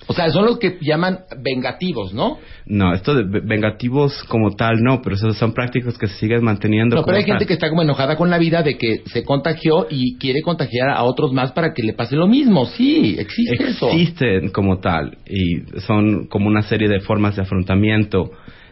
O 0.09 0.13
sea, 0.13 0.29
son 0.31 0.45
los 0.45 0.59
que 0.59 0.79
llaman 0.83 1.21
vengativos, 1.43 2.13
¿no? 2.13 2.39
No, 2.67 2.93
esto 2.93 3.15
de 3.15 3.25
ve- 3.25 3.41
vengativos 3.45 4.23
como 4.25 4.55
tal 4.55 4.83
no, 4.83 5.01
pero 5.03 5.17
esas 5.17 5.37
son 5.37 5.53
prácticas 5.55 5.97
que 5.97 6.07
se 6.07 6.15
siguen 6.17 6.45
manteniendo. 6.45 6.95
No, 6.97 7.03
como 7.03 7.07
pero 7.07 7.19
hay 7.19 7.25
tal. 7.25 7.33
gente 7.39 7.47
que 7.47 7.55
está 7.55 7.71
como 7.71 7.83
enojada 7.83 8.15
con 8.17 8.29
la 8.29 8.39
vida 8.39 8.63
de 8.63 8.77
que 8.77 9.03
se 9.07 9.25
contagió 9.25 9.87
y 9.91 10.17
quiere 10.19 10.43
contagiar 10.43 10.91
a 10.91 11.03
otros 11.03 11.33
más 11.33 11.53
para 11.53 11.73
que 11.73 11.83
le 11.83 11.93
pase 11.95 12.15
lo 12.15 12.29
mismo. 12.29 12.67
Sí, 12.67 13.17
existe 13.19 13.65
eso. 13.71 13.89
existen 13.91 14.51
como 14.51 14.79
tal 14.81 15.19
y 15.27 15.81
son 15.81 16.27
como 16.27 16.47
una 16.49 16.63
serie 16.63 16.89
de 16.89 17.01
formas 17.01 17.35
de 17.37 17.43
afrontamiento 17.43 18.31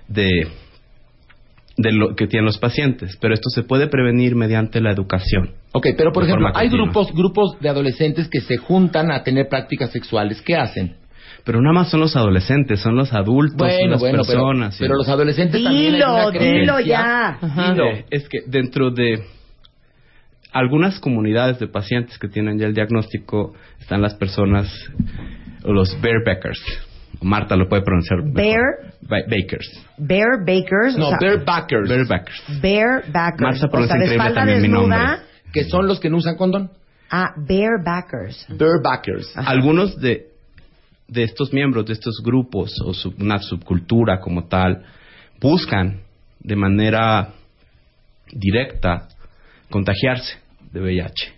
de 0.09 0.47
de 1.77 1.93
lo 1.93 2.15
que 2.15 2.27
tienen 2.27 2.45
los 2.45 2.59
pacientes, 2.59 3.17
pero 3.21 3.35
esto 3.35 3.51
se 3.51 3.63
puede 3.63 3.89
prevenir 3.89 4.37
mediante 4.37 4.81
la 4.81 4.93
educación. 4.93 5.51
Ok, 5.73 5.89
pero 5.97 6.13
por 6.13 6.25
ejemplo, 6.25 6.49
hay 6.55 6.69
grupos 6.69 7.13
grupos 7.13 7.59
de 7.61 7.69
adolescentes 7.69 8.29
que 8.29 8.41
se 8.41 8.57
juntan 8.59 9.11
a 9.11 9.23
tener 9.25 9.49
prácticas 9.49 9.91
sexuales. 9.91 10.41
¿Qué 10.43 10.57
hacen? 10.57 10.97
Pero 11.45 11.61
nada 11.61 11.75
más 11.75 11.91
son 11.91 12.01
los 12.01 12.17
adolescentes, 12.17 12.81
son 12.81 12.97
los 12.97 13.13
adultos, 13.13 13.59
son 13.59 13.91
las 13.91 14.01
bueno, 14.01 14.23
pero, 14.25 14.39
personas. 14.41 14.77
pero 14.79 14.95
los 14.95 15.09
adolescentes 15.09 15.63
también 15.63 15.87
hay 15.87 15.93
Dilo, 15.93 16.15
una 16.15 16.31
dilo 16.31 16.81
ya. 16.81 17.39
Dilo. 17.43 17.85
Es 18.11 18.29
que 18.29 18.39
dentro 18.47 18.91
de 18.91 19.23
algunas 20.53 21.01
comunidades 21.01 21.59
de 21.59 21.67
pacientes 21.67 22.19
que 22.19 22.29
tienen 22.29 22.59
ya 22.59 22.67
el 22.67 22.75
diagnóstico 22.75 23.53
están 23.81 24.01
las 24.01 24.15
personas, 24.15 24.73
o 25.65 25.73
los 25.73 26.01
barebackers. 26.01 26.63
Marta 27.25 27.57
lo 27.57 27.69
puede 27.69 27.83
pronunciar. 27.83 28.23
mejor. 28.23 28.35
Bear- 28.35 28.93
Ba- 29.03 29.25
bakers. 29.29 29.87
Bear 29.99 30.45
bakers. 30.47 30.97
No, 30.97 31.07
o 31.07 31.09
sea, 31.11 31.19
barebackers, 31.21 31.89
Barebackers. 31.89 32.43
Bear 32.63 33.05
backers. 33.13 33.41
Marcia 33.41 33.67
o 33.67 33.71
pronuncia 33.71 33.97
sea, 33.97 34.07
de 34.07 34.15
increíble 34.15 34.35
también 34.35 34.63
mi 34.63 34.69
desnuda. 34.69 34.99
nombre. 35.07 35.25
que 35.53 35.65
son 35.65 35.87
los 35.87 36.01
que 36.01 36.11
no 36.11 36.17
usan 36.17 36.37
condón. 36.37 36.71
Ah, 37.11 37.31
bear 37.37 37.83
backers. 37.85 38.45
Barebackers. 38.49 39.37
Algunos 39.37 39.97
de, 40.01 40.27
de 41.07 41.23
estos 41.23 41.53
miembros 41.53 41.87
de 41.87 41.93
estos 41.93 42.21
grupos 42.25 42.75
o 42.85 42.93
sub- 42.93 43.15
una 43.21 43.39
subcultura 43.39 44.19
como 44.21 44.49
tal 44.49 44.85
buscan 45.41 46.01
de 46.41 46.57
manera 46.57 47.29
directa 48.33 49.09
contagiarse 49.71 50.39
de 50.73 50.81
VIH. 50.81 51.33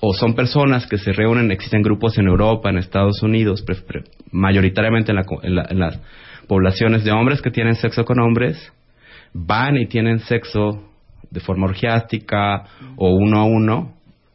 O 0.00 0.12
son 0.12 0.34
personas 0.34 0.86
que 0.86 0.98
se 0.98 1.12
reúnen, 1.12 1.50
existen 1.50 1.82
grupos 1.82 2.18
en 2.18 2.26
Europa, 2.26 2.68
en 2.70 2.78
Estados 2.78 3.22
Unidos, 3.22 3.62
pre- 3.62 4.04
mayoritariamente 4.30 5.10
en, 5.12 5.16
la 5.16 5.24
en 5.42 5.54
la- 5.54 5.66
en 5.70 5.78
las 5.78 5.98
poblaciones 6.46 7.02
de 7.04 7.12
hombres 7.12 7.40
que 7.42 7.50
tienen 7.50 7.74
sexo 7.76 8.04
con 8.04 8.20
hombres, 8.20 8.72
van 9.32 9.76
y 9.76 9.86
tienen 9.86 10.18
sexo 10.20 10.82
de 11.30 11.40
forma 11.40 11.66
orgiástica 11.66 12.64
o 12.96 13.10
uno 13.14 13.40
a 13.40 13.44
uno 13.44 13.92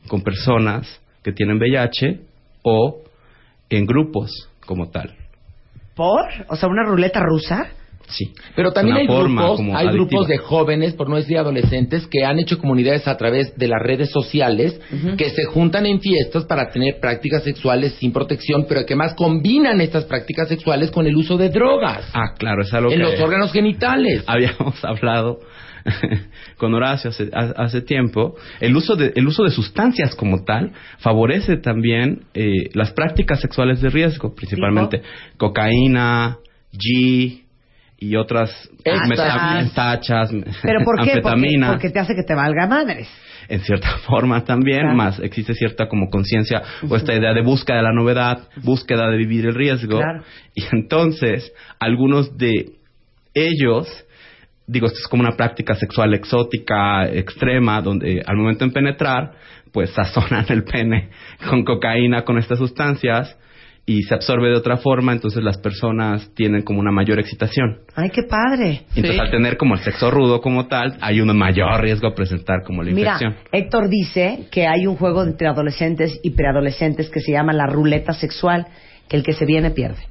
con 0.07 0.21
personas 0.21 0.99
que 1.23 1.31
tienen 1.31 1.57
VIH 1.57 2.19
o 2.63 2.99
en 3.69 3.85
grupos 3.85 4.49
como 4.65 4.89
tal. 4.89 5.15
¿Por? 5.95 6.25
O 6.47 6.55
sea, 6.55 6.67
una 6.69 6.83
ruleta 6.83 7.19
rusa. 7.21 7.67
Sí. 8.11 8.33
Pero 8.55 8.71
también 8.71 8.97
hay 8.97 9.07
forma 9.07 9.43
grupos, 9.43 9.59
hay 9.61 9.67
adictiva. 9.87 9.91
grupos 9.93 10.27
de 10.27 10.37
jóvenes, 10.37 10.93
por 10.93 11.09
no 11.09 11.15
decir 11.15 11.37
adolescentes, 11.37 12.07
que 12.07 12.23
han 12.25 12.39
hecho 12.39 12.57
comunidades 12.57 13.07
a 13.07 13.17
través 13.17 13.57
de 13.57 13.67
las 13.67 13.81
redes 13.81 14.09
sociales, 14.11 14.79
que 15.17 15.29
se 15.29 15.45
juntan 15.45 15.85
en 15.85 15.99
fiestas 16.01 16.45
para 16.45 16.69
tener 16.69 16.99
prácticas 16.99 17.43
sexuales 17.43 17.93
sin 17.99 18.11
protección, 18.13 18.65
pero 18.67 18.85
que 18.85 18.95
más 18.95 19.13
combinan 19.15 19.81
estas 19.81 20.05
prácticas 20.05 20.47
sexuales 20.49 20.91
con 20.91 21.07
el 21.07 21.15
uso 21.15 21.37
de 21.37 21.49
drogas 21.49 22.09
Ah, 22.13 22.33
claro, 22.37 22.61
es 22.63 22.73
algo 22.73 22.91
en 22.91 22.97
que 22.97 23.03
los 23.03 23.19
órganos 23.19 23.51
genitales. 23.51 24.23
habíamos 24.27 24.75
hablado 24.85 25.39
con 26.57 26.73
Horacio 26.73 27.09
hace, 27.09 27.29
ha- 27.33 27.53
hace 27.63 27.81
tiempo. 27.81 28.35
El 28.59 28.75
uso, 28.75 28.95
de, 28.95 29.13
el 29.15 29.25
uso 29.27 29.43
de 29.43 29.49
sustancias 29.51 30.15
como 30.15 30.43
tal 30.43 30.73
favorece 30.99 31.57
también 31.57 32.25
eh, 32.33 32.69
las 32.73 32.91
prácticas 32.91 33.39
sexuales 33.41 33.81
de 33.81 33.89
riesgo, 33.89 34.35
principalmente 34.35 35.01
cocaína, 35.37 36.37
G 36.73 37.40
y 38.03 38.15
otras 38.15 38.49
Éxtasis. 38.83 39.09
meta- 39.09 39.69
tachas, 39.75 40.31
¿Pero 40.63 40.83
por 40.83 40.97
qué? 41.05 41.21
Porque, 41.21 41.89
te 41.91 41.99
hace 41.99 42.15
que 42.15 42.23
te 42.23 42.33
valga 42.33 42.65
madres. 42.67 43.07
en 43.47 43.59
cierta 43.61 43.97
forma 44.07 44.43
también, 44.43 44.79
Claro. 44.81 44.95
más 44.97 45.19
existe 45.19 45.53
cierta 45.53 45.87
como 45.87 46.09
conciencia 46.09 46.63
o 46.89 46.95
esta 46.95 47.13
idea 47.13 47.33
de 47.33 47.41
búsqueda 47.43 47.77
de 47.77 47.83
la 47.83 47.93
novedad, 47.93 48.39
búsqueda 48.63 49.07
de 49.09 49.17
vivir 49.17 49.45
el 49.45 49.53
riesgo. 49.55 49.99
Claro. 49.99 50.23
Y 50.55 50.63
entonces, 50.75 51.53
algunos 51.79 52.35
de 52.37 52.71
ellos, 53.35 53.87
digo, 54.67 54.87
esto 54.87 54.99
es 54.99 55.07
como 55.07 55.21
una 55.23 55.37
práctica 55.37 55.75
sexual 55.75 56.13
exótica, 56.15 57.05
extrema, 57.07 57.81
donde 57.81 58.23
al 58.25 58.35
momento 58.35 58.65
de 58.65 58.71
penetrar, 58.71 59.33
pues 59.71 59.91
sazonan 59.91 60.45
el 60.49 60.63
pene 60.63 61.09
con 61.49 61.63
cocaína, 61.63 62.23
con 62.23 62.37
estas 62.39 62.57
sustancias, 62.57 63.37
y 63.85 64.03
se 64.03 64.13
absorbe 64.13 64.49
de 64.49 64.55
otra 64.55 64.77
forma, 64.77 65.11
entonces 65.11 65.43
las 65.43 65.57
personas 65.57 66.29
tienen 66.35 66.61
como 66.61 66.79
una 66.79 66.91
mayor 66.91 67.19
excitación. 67.19 67.79
Ay, 67.95 68.09
qué 68.11 68.23
padre. 68.23 68.83
Y 68.95 68.99
Entonces, 68.99 69.15
Sí. 69.15 69.19
al 69.19 69.31
tener 69.31 69.57
como 69.57 69.73
el 69.75 69.81
sexo 69.81 70.11
rudo 70.11 70.39
como 70.39 70.67
tal, 70.67 70.97
hay 71.01 71.19
un 71.19 71.35
mayor 71.35 71.81
riesgo 71.81 72.07
a 72.07 72.13
presentar 72.13 72.63
como 72.65 72.83
la 72.83 72.91
Mira, 72.91 73.13
infección. 73.13 73.35
Héctor 73.51 73.89
dice 73.89 74.47
que 74.51 74.67
hay 74.67 74.85
un 74.87 74.95
juego 74.95 75.23
entre 75.23 75.47
adolescentes 75.47 76.19
y 76.23 76.29
preadolescentes 76.31 77.09
que 77.09 77.19
se 77.21 77.31
llama 77.31 77.53
la 77.53 77.65
ruleta 77.65 78.13
sexual, 78.13 78.67
que 79.09 79.17
el 79.17 79.23
que 79.23 79.33
se 79.33 79.45
viene 79.45 79.71
pierde. 79.71 80.03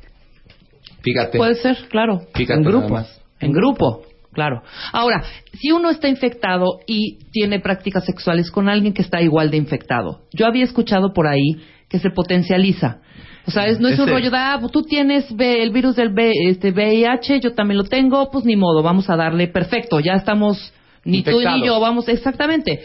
Fíjate. 1.03 1.39
Puede 1.39 1.55
ser, 1.55 1.77
claro. 1.89 2.21
Fíjate 2.35 2.59
en 2.61 2.65
grupo. 2.65 2.89
más. 2.91 3.21
En 3.39 3.53
grupo, 3.53 4.03
claro. 4.33 4.63
Ahora, 4.93 5.23
si 5.55 5.71
uno 5.73 5.89
está 5.91 6.09
infectado 6.09 6.81
y 6.87 7.19
tiene 7.33 7.61
prácticas 7.61 8.05
sexuales 8.05 8.51
con 8.51 8.69
alguien 8.69 8.93
que 8.93 9.01
está 9.03 9.23
igual 9.23 9.51
de 9.51 9.57
infectado, 9.57 10.23
yo 10.35 10.47
había 10.47 10.65
escuchado 10.65 11.15
por 11.15 11.27
ahí 11.27 11.63
que 11.89 11.99
se 11.99 12.11
potencializa. 12.11 12.99
O 13.47 13.51
sea, 13.51 13.65
es, 13.67 13.81
no 13.81 13.89
es 13.89 13.99
un 13.99 14.07
rollo 14.09 14.31
de, 14.31 14.37
ah, 14.37 14.59
pues 14.61 14.71
tú 14.73 14.83
tienes 14.83 15.27
el 15.39 15.71
virus 15.71 15.97
del 15.97 16.13
V- 16.13 16.31
este, 16.49 16.71
VIH, 16.73 17.41
yo 17.41 17.55
también 17.55 17.79
lo 17.79 17.85
tengo, 17.85 18.31
pues 18.31 18.45
ni 18.45 18.57
modo, 18.57 18.83
vamos 18.83 19.09
a 19.11 19.17
darle, 19.17 19.49
perfecto, 19.49 19.99
ya 20.01 20.13
estamos, 20.13 20.73
ni 21.05 21.23
tú 21.23 21.31
Infectados. 21.31 21.61
ni 21.61 21.67
yo, 21.67 21.81
vamos, 21.81 22.09
exactamente. 22.09 22.81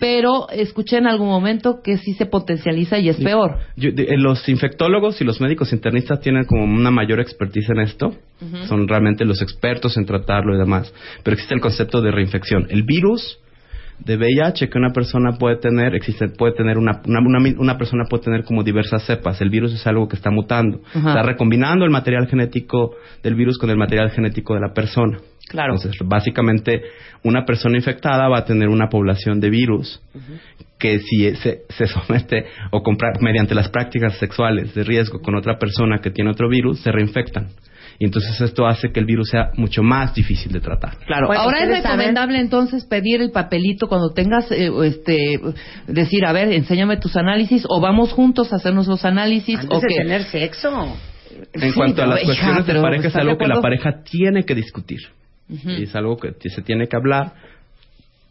Pero 0.00 0.48
escuché 0.50 0.98
en 0.98 1.08
algún 1.08 1.26
momento 1.26 1.80
que 1.82 1.96
sí 1.96 2.12
se 2.12 2.24
potencializa 2.24 2.98
y 3.00 3.08
es 3.08 3.16
peor. 3.16 3.58
Yo- 3.76 3.90
de- 3.90 4.04
eh, 4.04 4.16
los 4.16 4.48
infectólogos 4.48 5.20
y 5.20 5.24
los 5.24 5.40
médicos 5.40 5.72
internistas 5.72 6.20
tienen 6.20 6.44
como 6.44 6.62
una 6.64 6.92
mayor 6.92 7.18
expertise 7.18 7.68
en 7.70 7.80
esto. 7.80 8.14
Son 8.68 8.86
realmente 8.86 9.24
los 9.24 9.42
expertos 9.42 9.96
en 9.96 10.06
tratarlo 10.06 10.54
y 10.54 10.58
demás. 10.58 10.94
Pero 11.24 11.34
existe 11.34 11.54
el 11.54 11.60
concepto 11.60 12.00
de 12.00 12.12
reinfección. 12.12 12.68
El 12.70 12.84
virus 12.84 13.40
de 14.04 14.16
VIH 14.16 14.68
que 14.68 14.78
una 14.78 14.90
persona 14.90 15.32
puede 15.38 15.56
tener, 15.56 15.94
existe, 15.94 16.28
puede 16.28 16.54
tener 16.54 16.78
una, 16.78 17.02
una, 17.06 17.20
una 17.58 17.78
persona 17.78 18.04
puede 18.08 18.24
tener 18.24 18.44
como 18.44 18.62
diversas 18.62 19.04
cepas. 19.04 19.40
El 19.40 19.50
virus 19.50 19.74
es 19.74 19.86
algo 19.86 20.08
que 20.08 20.16
está 20.16 20.30
mutando. 20.30 20.80
Está 20.94 21.22
recombinando 21.22 21.84
el 21.84 21.90
material 21.90 22.26
genético 22.28 22.96
del 23.22 23.34
virus 23.34 23.58
con 23.58 23.70
el 23.70 23.76
material 23.76 24.10
genético 24.10 24.54
de 24.54 24.60
la 24.60 24.72
persona. 24.72 25.18
Claro. 25.48 25.74
Entonces, 25.74 26.00
básicamente, 26.04 26.82
una 27.24 27.44
persona 27.44 27.76
infectada 27.76 28.28
va 28.28 28.38
a 28.38 28.44
tener 28.44 28.68
una 28.68 28.88
población 28.88 29.40
de 29.40 29.50
virus 29.50 30.00
que 30.78 31.00
si 31.00 31.34
se, 31.36 31.62
se 31.70 31.86
somete 31.86 32.46
o 32.70 32.82
compra, 32.82 33.12
mediante 33.20 33.54
las 33.54 33.68
prácticas 33.68 34.16
sexuales 34.18 34.74
de 34.74 34.84
riesgo 34.84 35.20
con 35.20 35.34
otra 35.34 35.58
persona 35.58 36.00
que 36.00 36.10
tiene 36.10 36.30
otro 36.30 36.48
virus, 36.48 36.80
se 36.80 36.92
reinfectan. 36.92 37.48
Y 38.00 38.04
entonces 38.04 38.40
esto 38.40 38.64
hace 38.66 38.92
que 38.92 39.00
el 39.00 39.06
virus 39.06 39.28
sea 39.30 39.50
mucho 39.56 39.82
más 39.82 40.14
difícil 40.14 40.52
de 40.52 40.60
tratar. 40.60 40.98
Claro, 41.06 41.26
Bueno, 41.26 41.42
ahora 41.42 41.64
es 41.64 41.68
recomendable 41.82 42.38
entonces 42.38 42.84
pedir 42.84 43.20
el 43.20 43.32
papelito 43.32 43.88
cuando 43.88 44.10
tengas, 44.10 44.52
eh, 44.52 44.70
este, 44.84 45.40
decir, 45.88 46.24
a 46.24 46.32
ver, 46.32 46.52
enséñame 46.52 46.98
tus 46.98 47.16
análisis 47.16 47.64
o 47.68 47.80
vamos 47.80 48.12
juntos 48.12 48.52
a 48.52 48.56
hacernos 48.56 48.86
los 48.86 49.04
análisis 49.04 49.58
Antes 49.58 49.78
o 49.78 49.80
de 49.80 49.88
qué. 49.88 49.94
tener 49.96 50.22
sexo. 50.24 50.96
En 51.52 51.60
Sí, 51.60 51.72
cuanto 51.72 52.02
a 52.02 52.06
las 52.06 52.22
hija, 52.22 52.26
cuestiones 52.26 52.66
de 52.66 52.80
pareja, 52.80 53.00
es 53.00 53.06
¿estás 53.06 53.24
de 53.24 53.30
algo 53.30 53.38
que 53.38 53.48
la 53.48 53.60
pareja 53.60 54.02
tiene 54.04 54.44
que 54.44 54.54
discutir. 54.54 55.00
Y 55.48 55.84
es 55.84 55.96
algo 55.96 56.16
que 56.18 56.34
se 56.50 56.62
tiene 56.62 56.86
que 56.88 56.96
hablar 56.96 57.32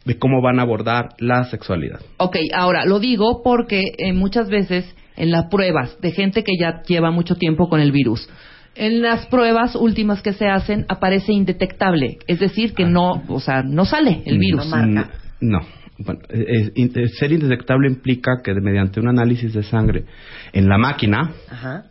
de 0.08 0.18
cómo 0.18 0.42
van 0.42 0.60
a 0.60 0.64
abordar 0.64 1.10
la 1.20 1.44
sexualidad. 1.46 2.00
Ok, 2.18 2.38
ahora 2.54 2.86
lo 2.86 3.00
digo 3.00 3.42
porque 3.44 3.84
eh, 3.98 4.14
muchas 4.14 4.50
veces 4.50 4.86
en 5.18 5.32
las 5.32 5.46
pruebas 5.50 6.00
de 6.02 6.12
gente 6.12 6.44
que 6.44 6.54
ya 6.60 6.82
lleva 6.88 7.12
mucho 7.12 7.36
tiempo 7.36 7.68
con 7.70 7.80
el 7.82 7.92
virus, 7.92 8.30
en 8.76 9.02
las 9.02 9.26
pruebas 9.28 9.76
últimas 9.76 10.22
que 10.22 10.34
se 10.34 10.48
hacen 10.48 10.86
aparece 10.88 11.34
indetectable, 11.34 12.20
es 12.28 12.40
decir, 12.40 12.74
que 12.74 12.86
no, 12.86 13.24
o 13.28 13.40
sea, 13.40 13.64
no 13.64 13.86
sale 13.86 14.22
el 14.26 14.38
virus. 14.40 14.66
No 14.66 14.78
marca. 14.78 15.12
No. 15.42 15.60
Bueno, 16.00 16.22
eh, 16.30 16.46
eh, 16.48 16.72
in- 16.76 16.94
ser 17.20 17.32
indetectable 17.32 17.88
implica 17.90 18.34
que 18.44 18.54
de- 18.54 18.62
mediante 18.62 19.00
un 19.00 19.08
análisis 19.10 19.52
de 19.54 19.64
sangre 19.64 20.06
en 20.54 20.70
la 20.70 20.78
máquina 20.78 21.32
Ajá. 21.50 21.86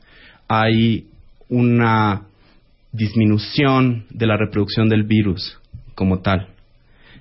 hay 0.48 1.06
una 1.48 2.22
disminución 2.92 4.04
de 4.10 4.26
la 4.26 4.36
reproducción 4.36 4.88
del 4.88 5.02
virus 5.02 5.58
como 5.94 6.20
tal. 6.20 6.48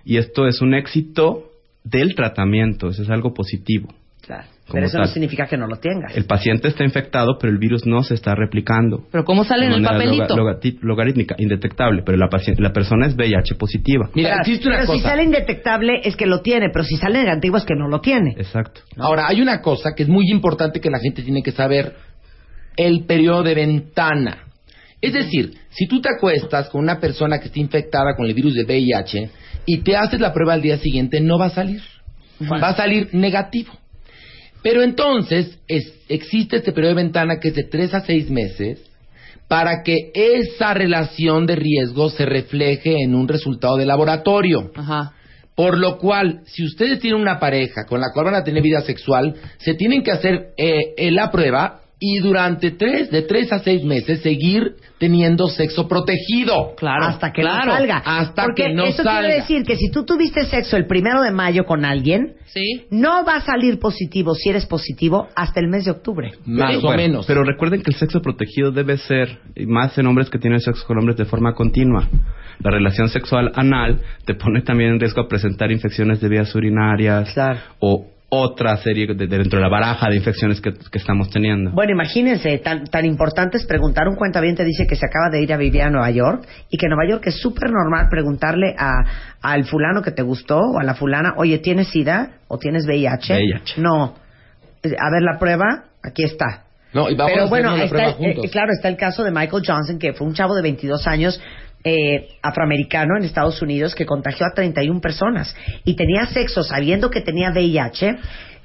Y 0.06 0.18
esto 0.18 0.48
es 0.48 0.62
un 0.62 0.74
éxito 0.76 1.50
del 1.84 2.16
tratamiento, 2.16 2.90
eso 2.90 3.04
es 3.04 3.10
algo 3.10 3.34
positivo. 3.34 3.90
Claro. 4.22 4.46
Pero 4.72 4.88
eso 4.88 4.98
no 4.98 5.06
significa 5.06 5.46
que 5.46 5.56
no 5.58 5.68
lo 5.68 5.76
tengas. 5.78 6.16
El 6.18 6.26
paciente 6.26 6.68
está 6.68 6.84
infectado, 6.84 7.38
pero 7.40 7.54
el 7.54 7.60
virus 7.60 7.86
no 7.86 8.02
se 8.02 8.16
está 8.16 8.34
replicando. 8.34 9.04
Pero 9.12 9.24
¿cómo 9.24 9.44
sale 9.44 9.68
en 9.68 9.74
el 9.74 9.84
papelito? 9.84 10.36
loga- 10.36 10.58
logarítmica, 10.82 11.36
indetectable, 11.38 12.02
pero 12.04 12.18
la, 12.18 12.28
la 12.58 12.74
persona 12.74 13.06
es 13.06 13.16
VIH 13.16 13.54
positiva. 13.60 14.10
Mira, 14.16 14.38
existe 14.40 14.68
una 14.68 14.78
pero 14.80 14.94
si 14.94 15.02
sale 15.02 15.24
indetectable 15.24 16.02
es 16.04 16.16
que 16.16 16.26
lo 16.26 16.42
tiene, 16.42 16.70
pero 16.74 16.84
si 16.84 16.96
sale 16.98 17.20
negativo 17.20 17.58
es 17.58 17.66
que 17.66 17.76
no 17.76 17.88
lo 17.88 18.02
tiene. 18.02 18.32
Exacto. 18.38 18.82
Ahora, 18.98 19.28
hay 19.28 19.40
una 19.42 19.62
cosa 19.62 19.94
que 19.96 20.02
es 20.04 20.10
muy 20.10 20.32
importante 20.32 20.80
que 20.80 20.90
la 20.90 21.00
gente 21.00 21.22
tiene 21.22 21.44
que 21.44 21.52
saber. 21.52 21.94
El 22.78 23.06
periodo 23.06 23.44
de 23.44 23.54
ventana. 23.54 24.46
Es 25.00 25.14
decir, 25.14 25.54
si 25.70 25.88
tú 25.88 26.02
te 26.02 26.10
acuestas 26.10 26.70
con 26.70 26.82
una 26.82 27.00
persona 27.00 27.40
que 27.40 27.46
está 27.48 27.60
infectada 27.60 28.16
con 28.18 28.26
el 28.26 28.34
virus 28.34 28.56
de 28.56 28.64
VIH 28.64 29.30
y 29.66 29.80
te 29.80 29.96
haces 29.96 30.20
la 30.20 30.34
prueba 30.34 30.54
al 30.54 30.62
día 30.62 30.78
siguiente, 30.78 31.20
no 31.22 31.38
va 31.38 31.48
a 31.48 31.50
salir. 31.52 31.82
Va 32.42 32.70
a 32.70 32.76
salir 32.76 33.10
negativo. 33.14 33.74
Pero 34.62 34.82
entonces 34.84 35.60
es- 35.68 35.94
existe 36.10 36.58
este 36.58 36.72
periodo 36.72 36.96
de 36.96 37.04
ventana 37.04 37.40
que 37.40 37.50
es 37.50 37.56
de 37.56 37.64
3 37.64 37.94
a 37.94 38.02
6 38.02 38.30
meses 38.30 38.82
para 39.48 39.84
que 39.84 40.12
esa 40.14 40.74
relación 40.74 41.46
de 41.46 41.56
riesgo 41.56 42.10
se 42.10 42.26
refleje 42.26 42.96
en 43.04 43.14
un 43.14 43.28
resultado 43.28 43.78
de 43.78 43.86
laboratorio. 43.86 44.72
Ajá. 44.76 45.14
Por 45.56 45.78
lo 45.78 45.98
cual, 46.00 46.42
si 46.48 46.66
ustedes 46.66 47.00
tienen 47.00 47.22
una 47.22 47.40
pareja 47.40 47.86
con 47.88 48.02
la 48.02 48.08
cual 48.14 48.26
van 48.26 48.36
a 48.36 48.44
tener 48.44 48.62
vida 48.62 48.82
sexual, 48.82 49.36
se 49.60 49.74
tienen 49.76 50.04
que 50.04 50.12
hacer 50.12 50.48
eh, 50.58 50.94
eh, 50.98 51.12
la 51.12 51.32
prueba 51.32 51.82
y 52.00 52.20
durante 52.20 52.72
tres, 52.72 53.10
de 53.10 53.22
tres 53.22 53.52
a 53.54 53.60
seis 53.60 53.84
meses 53.84 54.22
seguir 54.22 54.76
teniendo 54.98 55.48
sexo 55.48 55.88
protegido. 55.88 56.74
Claro. 56.76 57.06
hasta 57.06 57.32
que 57.32 57.42
claro. 57.42 57.68
no 57.68 57.78
salga. 57.78 57.98
hasta 58.06 58.44
Porque 58.44 58.66
que 58.66 58.74
no 58.74 58.84
eso 58.86 59.04
salga. 59.04 59.20
quiere 59.22 59.36
decir 59.36 59.64
que 59.64 59.76
si 59.78 59.90
tú 59.92 60.04
tuviste 60.06 60.46
sexo 60.46 60.76
el 60.78 60.88
primero 60.88 61.22
de 61.22 61.32
mayo 61.32 61.66
con 61.66 61.86
alguien, 61.86 62.34
Sí. 62.46 62.86
no 62.92 63.26
va 63.26 63.36
a 63.38 63.42
salir 63.42 63.80
positivo 63.80 64.34
si 64.36 64.50
eres 64.50 64.66
positivo 64.66 65.28
hasta 65.36 65.60
el 65.60 65.68
mes 65.68 65.86
de 65.86 65.92
octubre. 65.92 66.32
Más 66.46 66.68
Pero 66.68 66.80
o 66.80 66.82
bueno, 66.84 66.98
menos. 67.02 67.26
Pero 67.26 67.44
recuerden 67.44 67.82
que 67.82 67.92
el 67.92 67.98
sexo 67.98 68.22
protegido 68.22 68.72
debe 68.72 68.98
ser, 68.98 69.40
más 69.68 69.98
en 69.98 70.08
hombres 70.08 70.30
que 70.30 70.38
tienen 70.40 70.60
sexo 70.62 70.86
con 70.88 70.98
hombres 70.98 71.18
de 71.18 71.26
forma 71.26 71.54
continua. 71.54 72.08
La 72.60 72.72
relación 72.72 73.10
sexual 73.10 73.52
anal 73.56 74.00
te 74.26 74.36
pone 74.36 74.62
también 74.62 74.92
en 74.92 75.00
riesgo 75.00 75.22
a 75.22 75.28
presentar 75.28 75.72
infecciones 75.72 76.22
de 76.22 76.30
vías 76.30 76.54
urinarias 76.56 77.34
Claro. 77.34 77.60
o 77.80 78.08
otra 78.42 78.78
serie 78.78 79.08
de, 79.08 79.14
de- 79.16 79.28
dentro 79.28 79.58
de 79.60 79.64
la 79.64 79.70
baraja 79.70 80.10
de 80.10 80.16
infecciones 80.18 80.62
que, 80.62 80.72
que 80.74 80.98
estamos 80.98 81.30
teniendo. 81.30 81.72
Bueno, 81.72 81.92
imagínense, 81.94 82.58
tan, 82.60 82.86
tan 82.86 83.06
importante 83.06 83.58
es 83.58 83.66
preguntar. 83.66 84.08
Un 84.08 84.16
cuentaviente 84.16 84.64
dice 84.64 84.86
que 84.88 84.96
se 84.96 85.06
acaba 85.06 85.30
de 85.32 85.42
ir 85.42 85.52
a 85.54 85.58
vivir 85.58 85.82
a 85.82 85.90
Nueva 85.90 86.12
York 86.12 86.48
y 86.70 86.78
que 86.78 86.86
en 86.86 86.92
Nueva 86.92 87.10
York 87.10 87.24
es 87.28 87.40
súper 87.40 87.72
normal 87.72 88.08
preguntarle 88.10 88.76
a, 88.78 89.04
al 89.42 89.66
fulano 89.66 90.02
que 90.02 90.12
te 90.12 90.22
gustó 90.24 90.58
o 90.60 90.80
a 90.80 90.84
la 90.84 90.96
fulana, 90.96 91.34
oye, 91.38 91.58
¿tienes 91.60 91.88
SIDA 91.90 92.38
o 92.48 92.58
tienes 92.58 92.86
VIH? 92.86 93.34
VIH. 93.36 93.82
No. 93.82 94.16
Eh, 94.84 94.90
A 95.00 95.10
ver 95.12 95.22
la 95.22 95.38
prueba, 95.40 95.86
aquí 96.04 96.24
está. 96.24 96.64
No, 96.94 97.10
y 97.10 97.16
vamos 97.16 97.34
Pero 97.34 97.46
a 97.46 97.50
bueno, 97.50 97.76
la 97.76 97.84
está, 97.84 97.90
prueba 97.98 98.12
eh, 98.12 98.16
juntos. 98.34 98.52
claro, 98.52 98.72
está 98.72 98.88
el 98.88 98.96
caso 98.96 99.24
de 99.24 99.32
Michael 99.32 99.64
Johnson, 99.68 100.00
que 100.00 100.14
fue 100.14 100.26
un 100.28 100.34
chavo 100.34 100.56
de 100.56 100.62
22 100.62 101.06
años 101.08 101.42
eh, 101.86 102.30
afroamericano 102.42 103.16
en 103.18 103.24
Estados 103.24 103.62
Unidos 103.62 103.94
que 103.94 104.06
contagió 104.06 104.48
a 104.48 104.54
31 104.56 105.00
personas 105.00 105.56
y 105.84 105.96
tenía 105.96 106.26
sexo 106.26 106.64
sabiendo 106.64 107.12
que 107.12 107.22
tenía 107.22 107.52
VIH 107.52 108.18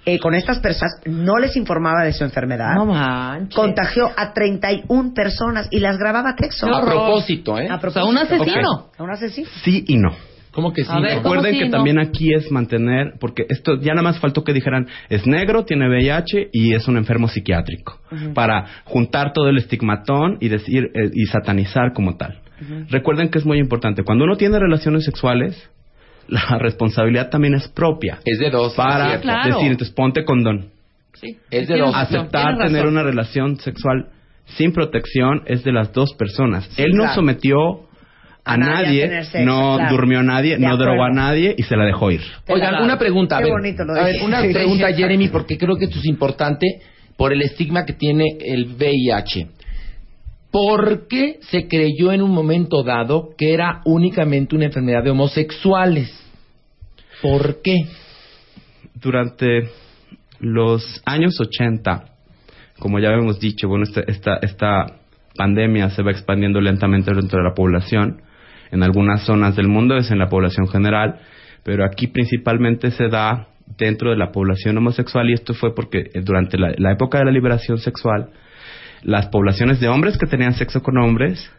eh, 0.06 0.18
con 0.18 0.34
estas 0.34 0.60
personas, 0.60 0.94
no 1.04 1.38
les 1.38 1.56
informaba 1.56 2.02
de 2.02 2.14
su 2.14 2.24
enfermedad. 2.24 2.74
No 2.74 2.86
manches. 2.86 3.54
Contagió 3.54 4.10
a 4.16 4.32
31 4.32 5.12
personas 5.12 5.68
y 5.70 5.80
las 5.80 5.98
grababa 5.98 6.34
texto. 6.34 6.74
A 6.74 6.80
propósito, 6.80 7.58
¿eh? 7.58 7.68
A 7.68 7.76
O 7.76 7.90
sea, 7.90 8.04
un 8.04 8.16
asesino. 8.16 8.88
A 8.96 9.02
un 9.02 9.10
asesino. 9.10 9.48
Sí 9.62 9.84
y 9.86 9.98
no. 9.98 10.16
¿Cómo 10.52 10.72
que 10.72 10.84
sí? 10.84 10.90
Recuerden 10.90 11.52
sí, 11.52 11.58
que 11.60 11.64
no? 11.66 11.70
también 11.70 11.98
aquí 11.98 12.32
es 12.34 12.50
mantener, 12.50 13.12
porque 13.20 13.44
esto 13.50 13.78
ya 13.78 13.92
nada 13.92 14.02
más 14.02 14.18
faltó 14.18 14.42
que 14.42 14.52
dijeran, 14.52 14.88
es 15.08 15.26
negro, 15.26 15.64
tiene 15.64 15.88
VIH 15.88 16.48
y 16.52 16.74
es 16.74 16.88
un 16.88 16.96
enfermo 16.96 17.28
psiquiátrico, 17.28 18.00
para 18.34 18.66
juntar 18.84 19.32
todo 19.32 19.48
el 19.48 19.58
estigmatón 19.58 20.38
y 20.40 20.48
decir 20.48 20.90
eh, 20.94 21.10
y 21.12 21.26
satanizar 21.26 21.92
como 21.92 22.16
tal. 22.16 22.40
Recuerden 22.88 23.28
que 23.30 23.38
es 23.38 23.46
muy 23.46 23.58
importante, 23.58 24.02
cuando 24.02 24.24
uno 24.24 24.36
tiene 24.36 24.58
relaciones 24.58 25.04
sexuales, 25.04 25.70
la 26.28 26.58
responsabilidad 26.58 27.30
también 27.30 27.54
es 27.54 27.68
propia. 27.68 28.18
Es 28.24 28.38
de 28.38 28.50
dos. 28.50 28.74
para 28.74 29.20
claro. 29.20 29.54
decir, 29.56 29.72
entonces 29.72 29.94
ponte 29.94 30.24
condón. 30.24 30.70
Sí. 31.14 31.36
Es 31.50 31.68
de 31.68 31.78
dos. 31.78 31.94
Aceptar 31.94 32.56
tener 32.58 32.86
una 32.86 33.02
relación 33.02 33.56
sexual 33.58 34.08
sin 34.56 34.72
protección 34.72 35.42
es 35.46 35.64
de 35.64 35.72
las 35.72 35.92
dos 35.92 36.14
personas. 36.14 36.68
Él 36.78 36.92
no 36.92 37.02
claro. 37.04 37.14
sometió 37.14 37.58
a 38.44 38.56
nadie 38.56 39.04
a 39.04 39.24
sexo, 39.24 39.44
no 39.44 39.76
claro. 39.76 39.96
durmió 39.96 40.20
a 40.20 40.22
nadie, 40.22 40.56
De 40.56 40.66
no 40.66 40.76
drogó 40.76 41.02
a 41.02 41.06
acuerdo. 41.08 41.14
nadie 41.14 41.54
y 41.56 41.62
se 41.62 41.76
la 41.76 41.84
dejó 41.84 42.10
ir. 42.10 42.22
Oigan, 42.48 42.82
una 42.82 42.98
pregunta. 42.98 43.36
A 43.36 43.38
Qué 43.42 43.44
ver, 43.52 43.52
lo 43.86 43.92
a 43.94 44.04
ver, 44.04 44.22
una 44.22 44.40
pregunta. 44.52 44.92
Jeremy, 44.92 45.28
porque 45.28 45.58
creo 45.58 45.76
que 45.76 45.84
esto 45.84 45.98
es 45.98 46.06
importante 46.06 46.80
por 47.16 47.32
el 47.32 47.42
estigma 47.42 47.84
que 47.84 47.92
tiene 47.92 48.24
el 48.40 48.74
VIH. 48.78 49.46
¿Por 50.50 51.06
qué 51.06 51.38
se 51.42 51.68
creyó 51.68 52.12
en 52.12 52.22
un 52.22 52.32
momento 52.32 52.82
dado 52.82 53.30
que 53.38 53.54
era 53.54 53.82
únicamente 53.84 54.56
una 54.56 54.66
enfermedad 54.66 55.04
de 55.04 55.10
homosexuales? 55.10 56.10
¿Por 57.22 57.62
qué? 57.62 57.76
Durante 58.94 59.68
los 60.40 61.02
años 61.04 61.38
80, 61.40 62.04
como 62.78 62.98
ya 62.98 63.10
hemos 63.10 63.38
dicho, 63.38 63.68
bueno, 63.68 63.84
esta, 63.84 64.00
esta, 64.00 64.38
esta 64.42 64.86
pandemia 65.36 65.90
se 65.90 66.02
va 66.02 66.10
expandiendo 66.10 66.60
lentamente 66.60 67.12
dentro 67.14 67.38
de 67.38 67.48
la 67.48 67.54
población. 67.54 68.22
En 68.72 68.82
algunas 68.82 69.24
zonas 69.24 69.54
del 69.54 69.68
mundo 69.68 69.96
es 69.96 70.10
en 70.10 70.18
la 70.18 70.28
población 70.28 70.66
general, 70.66 71.20
pero 71.62 71.84
aquí 71.84 72.08
principalmente 72.08 72.90
se 72.90 73.08
da 73.08 73.48
dentro 73.78 74.10
de 74.10 74.16
la 74.16 74.32
población 74.32 74.76
homosexual 74.78 75.30
y 75.30 75.34
esto 75.34 75.54
fue 75.54 75.74
porque 75.74 76.10
eh, 76.12 76.22
durante 76.22 76.58
la 76.58 76.92
época 76.92 77.18
de 77.18 77.26
la 77.26 77.30
liberación 77.30 77.78
sexual, 77.78 78.30
las 79.02 79.28
poblaciones 79.28 79.80
de 79.80 79.88
hombres 79.88 80.18
que 80.18 80.26
tenían 80.26 80.54
sexo 80.54 80.82
con 80.82 80.98
hombres 80.98 81.50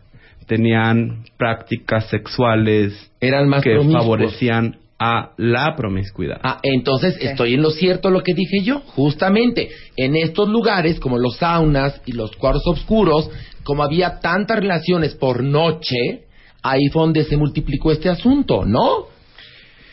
tenían 0.47 1.23
prácticas 1.37 2.07
sexuales 2.09 3.11
Eran 3.19 3.47
más 3.47 3.63
que 3.63 3.71
promiscuos. 3.71 4.03
favorecían 4.03 4.77
a 4.99 5.31
la 5.37 5.75
promiscuidad. 5.75 6.39
Ah, 6.43 6.59
entonces 6.61 7.17
estoy 7.19 7.55
en 7.55 7.63
lo 7.63 7.71
cierto 7.71 8.11
lo 8.11 8.21
que 8.21 8.35
dije 8.35 8.61
yo. 8.63 8.81
Justamente, 8.81 9.69
en 9.97 10.15
estos 10.15 10.47
lugares 10.49 10.99
como 10.99 11.17
los 11.17 11.37
saunas 11.37 12.01
y 12.05 12.11
los 12.11 12.35
cuartos 12.35 12.67
oscuros, 12.67 13.29
como 13.63 13.83
había 13.83 14.19
tantas 14.19 14.59
relaciones 14.59 15.15
por 15.15 15.43
noche, 15.43 16.25
ahí 16.61 16.87
fue 16.91 17.01
donde 17.01 17.23
se 17.23 17.37
multiplicó 17.37 17.91
este 17.91 18.09
asunto, 18.09 18.63
¿no? 18.65 19.05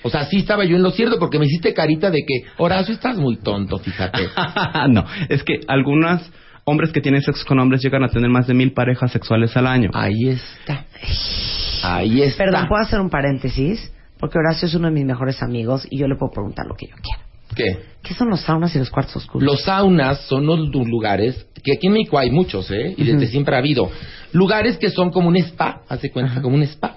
O 0.03 0.11
sea, 0.11 0.26
sí 0.26 0.38
estaba 0.38 0.64
yo 0.64 0.76
en 0.76 0.82
lo 0.82 0.90
cierto 0.90 1.18
porque 1.18 1.38
me 1.38 1.46
hiciste 1.46 1.72
carita 1.72 2.11
de 2.11 2.18
que, 2.26 2.49
Horacio, 2.59 2.94
estás 2.94 3.16
muy 3.16 3.36
tonto, 3.38 3.78
fíjate. 3.78 4.28
no, 4.90 5.05
es 5.28 5.42
que 5.42 5.61
algunos 5.66 6.22
hombres 6.69 6.93
que 6.93 7.01
tienen 7.01 7.23
sexo 7.23 7.45
con 7.47 7.59
hombres 7.59 7.83
llegan 7.83 8.05
a 8.05 8.09
tener 8.09 8.29
más 8.31 8.47
de 8.47 8.55
mil 8.55 8.73
parejas 8.73 9.11
sexuales 9.12 9.57
al 9.57 9.66
año. 9.66 9.91
Ahí 9.95 10.29
está. 10.29 10.85
Ahí 11.83 12.23
está. 12.23 12.45
Perdón, 12.45 12.66
¿puedo 12.69 12.83
hacer 12.83 13.01
un 13.01 13.11
paréntesis? 13.11 13.93
Porque 14.19 14.39
Horacio 14.39 14.66
es 14.66 14.75
uno 14.75 14.89
de 14.89 14.95
mis 14.95 15.05
mejores 15.05 15.43
amigos 15.43 15.87
y 15.91 15.99
yo 15.99 16.07
le 16.09 16.16
puedo 16.16 16.33
preguntar 16.33 16.66
lo 16.66 16.75
que 16.75 16.87
yo 16.87 16.95
quiera. 16.97 17.23
¿Qué? 17.55 17.85
¿Qué 18.03 18.14
son 18.14 18.29
los 18.29 18.41
saunas 18.43 18.75
y 18.75 18.79
los 18.79 18.91
cuartos 18.91 19.16
oscuros? 19.16 19.43
Los 19.45 19.62
saunas 19.62 20.21
son 20.27 20.45
los 20.45 20.59
lu- 20.69 20.85
lugares, 20.85 21.47
que 21.64 21.73
aquí 21.73 21.87
en 21.87 21.95
México 21.95 22.19
hay 22.19 22.31
muchos, 22.31 22.71
¿eh? 22.71 22.95
Y 22.97 23.05
desde 23.05 23.27
siempre 23.29 23.55
ha 23.55 23.59
habido. 23.59 23.91
Lugares 24.33 24.77
que 24.77 24.91
son 24.91 25.11
como 25.11 25.29
un 25.29 25.37
spa, 25.37 25.83
hace 25.89 26.11
cuenta, 26.11 26.43
como 26.43 26.57
un 26.57 26.62
spa, 26.64 26.97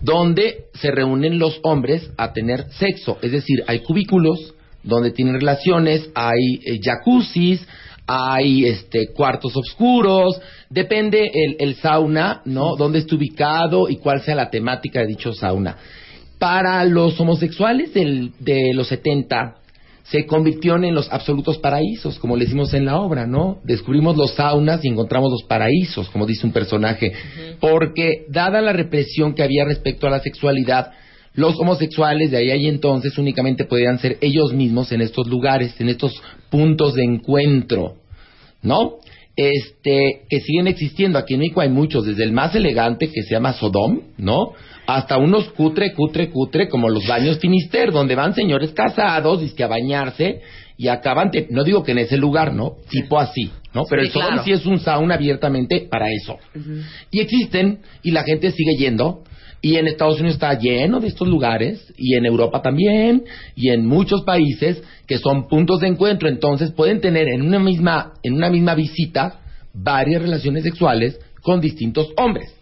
donde 0.00 0.64
se 0.74 0.90
reúnen 0.90 1.38
los 1.38 1.60
hombres 1.62 2.10
a 2.18 2.32
tener 2.32 2.64
sexo. 2.72 3.18
Es 3.22 3.30
decir, 3.32 3.62
hay 3.68 3.80
cubículos 3.80 4.54
donde 4.82 5.12
tienen 5.12 5.34
relaciones, 5.34 6.10
hay 6.14 6.58
eh, 6.66 6.80
jacuzzis, 6.82 7.64
hay 8.06 8.66
este 8.66 9.12
cuartos 9.12 9.56
oscuros, 9.56 10.40
depende 10.68 11.30
el, 11.32 11.56
el 11.60 11.74
sauna, 11.76 12.42
¿no? 12.44 12.76
Dónde 12.76 12.98
esté 13.00 13.14
ubicado 13.14 13.88
y 13.88 13.96
cuál 13.96 14.20
sea 14.22 14.34
la 14.34 14.50
temática 14.50 15.00
de 15.00 15.06
dicho 15.06 15.32
sauna. 15.32 15.76
Para 16.38 16.84
los 16.84 17.18
homosexuales 17.20 17.94
del- 17.94 18.32
de 18.40 18.72
los 18.74 18.88
70, 18.88 19.56
se 20.02 20.26
convirtieron 20.26 20.84
en 20.84 20.94
los 20.96 21.10
absolutos 21.12 21.58
paraísos, 21.58 22.18
como 22.18 22.36
le 22.36 22.44
decimos 22.44 22.74
en 22.74 22.84
la 22.86 22.98
obra, 23.00 23.26
¿no? 23.26 23.58
Descubrimos 23.64 24.16
los 24.16 24.32
saunas 24.34 24.84
y 24.84 24.88
encontramos 24.88 25.30
los 25.30 25.44
paraísos, 25.44 26.10
como 26.10 26.26
dice 26.26 26.44
un 26.44 26.52
personaje, 26.52 27.12
porque 27.60 28.24
dada 28.28 28.60
la 28.60 28.72
represión 28.72 29.32
que 29.34 29.44
había 29.44 29.64
respecto 29.64 30.08
a 30.08 30.10
la 30.10 30.18
sexualidad, 30.20 30.90
los 31.34 31.58
homosexuales 31.58 32.30
de 32.30 32.36
ahí 32.38 32.64
y 32.64 32.68
entonces 32.68 33.16
únicamente 33.18 33.64
podían 33.64 33.98
ser 33.98 34.18
ellos 34.20 34.52
mismos 34.52 34.92
en 34.92 35.00
estos 35.00 35.26
lugares, 35.28 35.74
en 35.80 35.88
estos 35.88 36.12
puntos 36.50 36.94
de 36.94 37.04
encuentro, 37.04 37.96
¿no? 38.62 38.96
Este, 39.34 40.22
que 40.28 40.40
siguen 40.40 40.66
existiendo. 40.66 41.18
Aquí 41.18 41.34
en 41.34 41.40
México 41.40 41.62
hay 41.62 41.70
muchos, 41.70 42.04
desde 42.04 42.24
el 42.24 42.32
más 42.32 42.54
elegante 42.54 43.08
que 43.10 43.22
se 43.22 43.30
llama 43.34 43.54
Sodom, 43.54 44.00
¿no? 44.18 44.52
Hasta 44.86 45.16
unos 45.16 45.48
cutre, 45.52 45.94
cutre, 45.94 46.28
cutre, 46.28 46.68
como 46.68 46.90
los 46.90 47.06
baños 47.06 47.38
Finister, 47.38 47.92
donde 47.92 48.14
van 48.14 48.34
señores 48.34 48.72
casados, 48.72 49.40
dizque 49.40 49.64
a 49.64 49.68
bañarse, 49.68 50.40
y 50.76 50.88
acaban, 50.88 51.30
de- 51.30 51.46
no 51.50 51.64
digo 51.64 51.82
que 51.82 51.92
en 51.92 51.98
ese 51.98 52.18
lugar, 52.18 52.52
¿no? 52.52 52.72
Tipo 52.90 53.18
así, 53.18 53.50
¿no? 53.72 53.84
Pero 53.88 54.02
Sí, 54.02 54.08
el 54.08 54.12
Sodom 54.12 54.28
claro. 54.28 54.44
sí 54.44 54.52
es 54.52 54.66
un 54.66 54.80
sauna 54.80 55.14
abiertamente 55.14 55.86
para 55.90 56.06
eso. 56.10 56.36
Y 57.10 57.20
existen, 57.20 57.78
y 58.02 58.10
la 58.10 58.24
gente 58.24 58.50
sigue 58.50 58.76
yendo, 58.76 59.22
y 59.62 59.76
en 59.76 59.86
Estados 59.86 60.18
Unidos 60.18 60.34
está 60.34 60.58
lleno 60.58 60.98
de 60.98 61.06
estos 61.06 61.28
lugares, 61.28 61.94
y 61.96 62.16
en 62.16 62.26
Europa 62.26 62.60
también, 62.60 63.22
y 63.54 63.70
en 63.70 63.86
muchos 63.86 64.22
países 64.22 64.82
que 65.06 65.18
son 65.18 65.46
puntos 65.46 65.80
de 65.80 65.86
encuentro. 65.86 66.28
Entonces 66.28 66.72
pueden 66.72 67.00
tener 67.00 67.28
en 67.28 67.42
una 67.42 67.60
misma, 67.60 68.14
en 68.24 68.34
una 68.34 68.50
misma 68.50 68.74
visita 68.74 69.40
varias 69.72 70.20
relaciones 70.20 70.64
sexuales 70.64 71.18
con 71.42 71.60
distintos 71.60 72.08
hombres. 72.16 72.52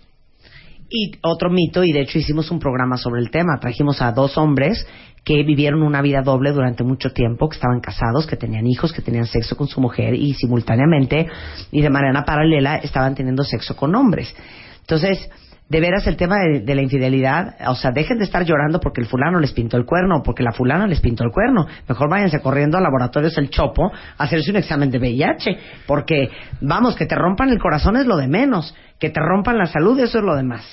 Y 0.90 1.12
otro 1.22 1.51
mito, 1.51 1.84
y 1.84 1.92
de 1.92 2.03
hecho 2.03 2.18
hicimos 2.18 2.51
un 2.51 2.59
programa 2.59 2.98
sobre 2.98 3.22
el 3.22 3.30
tema. 3.30 3.59
Trajimos 3.61 4.03
a 4.03 4.12
dos 4.12 4.36
hombres 4.36 4.86
que 5.24 5.42
vivieron 5.42 5.82
una 5.82 6.03
vida 6.03 6.20
doble 6.20 6.53
durante 6.53 6.84
mucho 6.84 7.11
tiempo, 7.11 7.48
que 7.48 7.55
estaban 7.55 7.80
casados, 7.80 8.26
que 8.26 8.36
tenían 8.36 8.66
hijos, 8.66 8.92
que 8.92 9.01
tenían 9.01 9.26
sexo 9.26 9.57
con 9.57 9.68
su 9.68 9.80
mujer 9.80 10.14
y 10.14 10.34
simultáneamente 10.34 11.28
y 11.70 11.80
de 11.80 11.90
manera 11.90 12.24
paralela 12.24 12.76
estaban 12.76 13.14
teniendo 13.14 13.44
sexo 13.44 13.74
con 13.74 13.94
hombres. 13.94 14.34
Entonces, 14.80 15.30
de 15.71 15.81
veras 15.81 16.05
el 16.09 16.16
tema 16.16 16.35
de, 16.41 16.75
la 16.75 16.83
infidelidad, 16.83 17.55
o 17.68 17.77
sea, 17.77 17.93
dejen 17.93 18.18
de 18.18 18.25
estar 18.25 18.45
llorando 18.45 18.81
porque 18.81 19.01
el 19.01 19.07
fulano 19.07 19.39
les 19.39 19.53
pintó 19.53 19.77
el 19.77 19.85
cuerno 19.85 20.21
porque 20.25 20.43
la 20.43 20.51
fulana 20.51 20.89
les 20.89 21.01
pintó 21.01 21.23
el 21.23 21.31
cuerno. 21.31 21.64
Mejor 21.89 22.11
váyanse 22.11 22.41
corriendo 22.41 22.77
a 22.77 22.81
laboratorios 22.81 23.39
El 23.39 23.51
Chopo 23.51 23.93
a 23.93 24.25
hacerse 24.25 24.51
un 24.51 24.57
examen 24.57 24.91
de 24.91 24.99
VIH, 24.99 25.59
porque 25.87 26.29
vamos, 26.61 26.97
que 26.97 27.07
te 27.07 27.14
rompan 27.14 27.51
el 27.51 27.61
corazón 27.61 27.97
es 27.97 28.05
lo 28.05 28.16
de 28.16 28.27
menos, 28.27 28.75
que 28.99 29.11
te 29.11 29.21
rompan 29.21 29.59
la 29.59 29.66
salud 29.66 29.97
eso 30.01 30.18
es 30.18 30.25
lo 30.25 30.35
de 30.35 30.43
más. 30.43 30.66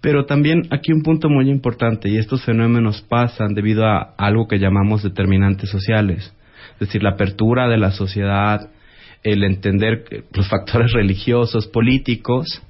Pero 0.00 0.26
también 0.26 0.62
aquí 0.72 0.92
un 0.92 1.02
punto 1.02 1.28
muy 1.28 1.48
importante, 1.48 2.08
y 2.08 2.18
estos 2.18 2.44
fenómenos 2.44 3.02
pasan 3.02 3.54
debido 3.54 3.86
a 3.86 4.14
algo 4.18 4.48
que 4.48 4.58
llamamos 4.58 5.04
determinantes 5.04 5.70
sociales, 5.70 6.34
es 6.72 6.80
decir, 6.80 7.04
la 7.04 7.10
apertura 7.10 7.68
de 7.68 7.78
la 7.78 7.92
sociedad, 7.92 8.68
el 9.22 9.44
entender 9.44 10.04
los 10.32 10.48
factores 10.48 10.92
religiosos, 10.92 11.68
políticos, 11.68 12.62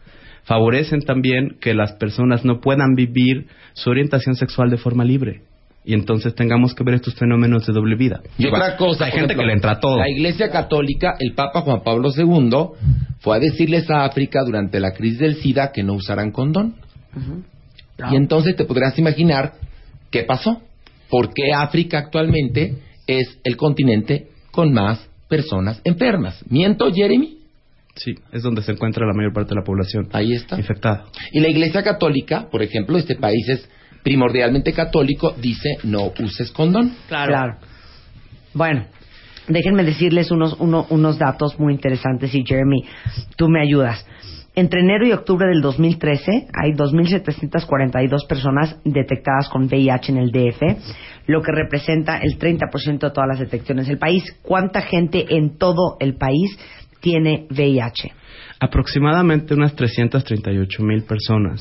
favorecen 0.45 1.01
también 1.01 1.57
que 1.61 1.75
las 1.75 1.93
personas 1.93 2.45
no 2.45 2.61
puedan 2.61 2.95
vivir 2.95 3.47
su 3.73 3.91
orientación 3.91 4.37
sexual 4.37 4.71
de 4.71 4.77
forma 4.77 5.05
libre. 5.05 5.43
Y 5.87 5.93
entonces 5.93 6.35
tengamos 6.35 6.75
que 6.75 6.83
ver 6.83 6.95
estos 6.95 7.15
fenómenos 7.15 7.67
de 7.67 7.73
doble 7.75 7.95
vida. 7.97 8.23
Y 8.39 8.47
Igual, 8.47 8.63
otra 8.63 8.77
cosa, 8.79 9.05
hay 9.05 9.11
gente 9.11 9.27
ejemplo, 9.27 9.43
que 9.43 9.47
le 9.47 9.53
entra 9.53 9.73
a 9.73 9.81
todo. 9.81 9.99
La 9.99 10.09
Iglesia 10.09 10.51
Católica, 10.51 11.15
el 11.19 11.35
Papa 11.35 11.61
Juan 11.61 11.83
Pablo 11.83 12.09
II, 12.17 13.11
fue 13.21 13.37
a 13.37 13.41
decirles 13.41 13.91
a 13.91 14.05
África 14.05 14.41
durante 14.45 14.81
la 14.81 14.93
crisis 14.93 15.19
del 15.19 15.37
SIDA 15.37 15.73
que 15.73 15.83
no 15.83 15.93
usaran 15.93 16.31
condón. 16.31 16.77
Y 18.11 18.17
entonces 18.17 18.57
te 18.57 18.65
podrás 18.65 18.99
imaginar 18.99 19.53
qué 20.11 20.23
pasó. 20.23 20.63
¿Por 21.11 21.35
qué 21.35 21.53
África 21.53 21.99
actualmente 21.99 22.79
es 23.07 23.39
el 23.45 23.57
continente 23.57 24.29
con 24.51 24.73
más 24.73 25.07
personas 25.29 25.83
enfermas? 25.85 26.43
¿Miento, 26.49 26.91
Jeremy? 26.91 27.44
Sí, 27.97 28.15
es 28.33 28.43
donde 28.43 28.63
se 28.63 28.73
encuentra 28.73 29.07
la 29.07 29.13
mayor 29.15 29.33
parte 29.33 29.51
de 29.51 29.57
la 29.57 29.65
población 29.65 30.09
Ahí 30.13 30.33
está. 30.35 30.57
infectada. 30.59 31.05
Y 31.33 31.41
la 31.41 31.49
Iglesia 31.49 31.83
Católica, 31.83 32.49
por 32.51 32.63
ejemplo, 32.63 32.99
este 32.99 33.15
país 33.17 33.49
es 33.49 33.69
primordialmente 34.03 34.73
católico, 34.73 35.33
dice 35.41 35.79
no 35.85 36.13
uses 36.21 36.51
condón. 36.51 36.93
Claro. 37.09 37.57
Bueno, 38.53 38.87
déjenme 39.49 39.85
decirles 39.85 40.31
unos, 40.31 40.57
uno- 40.61 40.87
unos 40.91 41.19
datos 41.19 41.59
muy 41.59 41.73
interesantes 41.73 42.35
y 42.35 42.45
Jeremy, 42.45 42.85
tú 43.37 43.49
me 43.49 43.61
ayudas. 43.63 44.05
Entre 44.57 44.81
enero 44.81 45.05
y 45.07 45.11
octubre 45.13 45.49
del 45.49 45.61
2013 45.63 46.47
hay 46.53 46.73
2.742 46.75 48.27
personas 48.29 48.77
detectadas 48.85 49.49
con 49.49 49.65
VIH 49.65 50.13
en 50.13 50.19
el 50.19 50.31
DF, 50.31 50.63
lo 51.27 51.43
que 51.43 51.51
representa 51.53 52.19
el 52.19 52.39
30% 52.39 52.99
de 53.09 53.11
todas 53.11 53.29
las 53.29 53.41
detecciones 53.41 53.89
del 53.89 53.99
país. 53.99 54.23
¿Cuánta 54.43 54.83
gente 54.83 55.27
en 55.37 55.57
todo 55.59 55.97
el 55.99 56.17
país 56.17 56.57
tiene 57.05 57.47
VIH? 57.51 58.13
Aproximadamente 58.61 59.53
unas 59.53 59.75
338 59.77 60.83
mil 60.83 61.03
personas. 61.05 61.61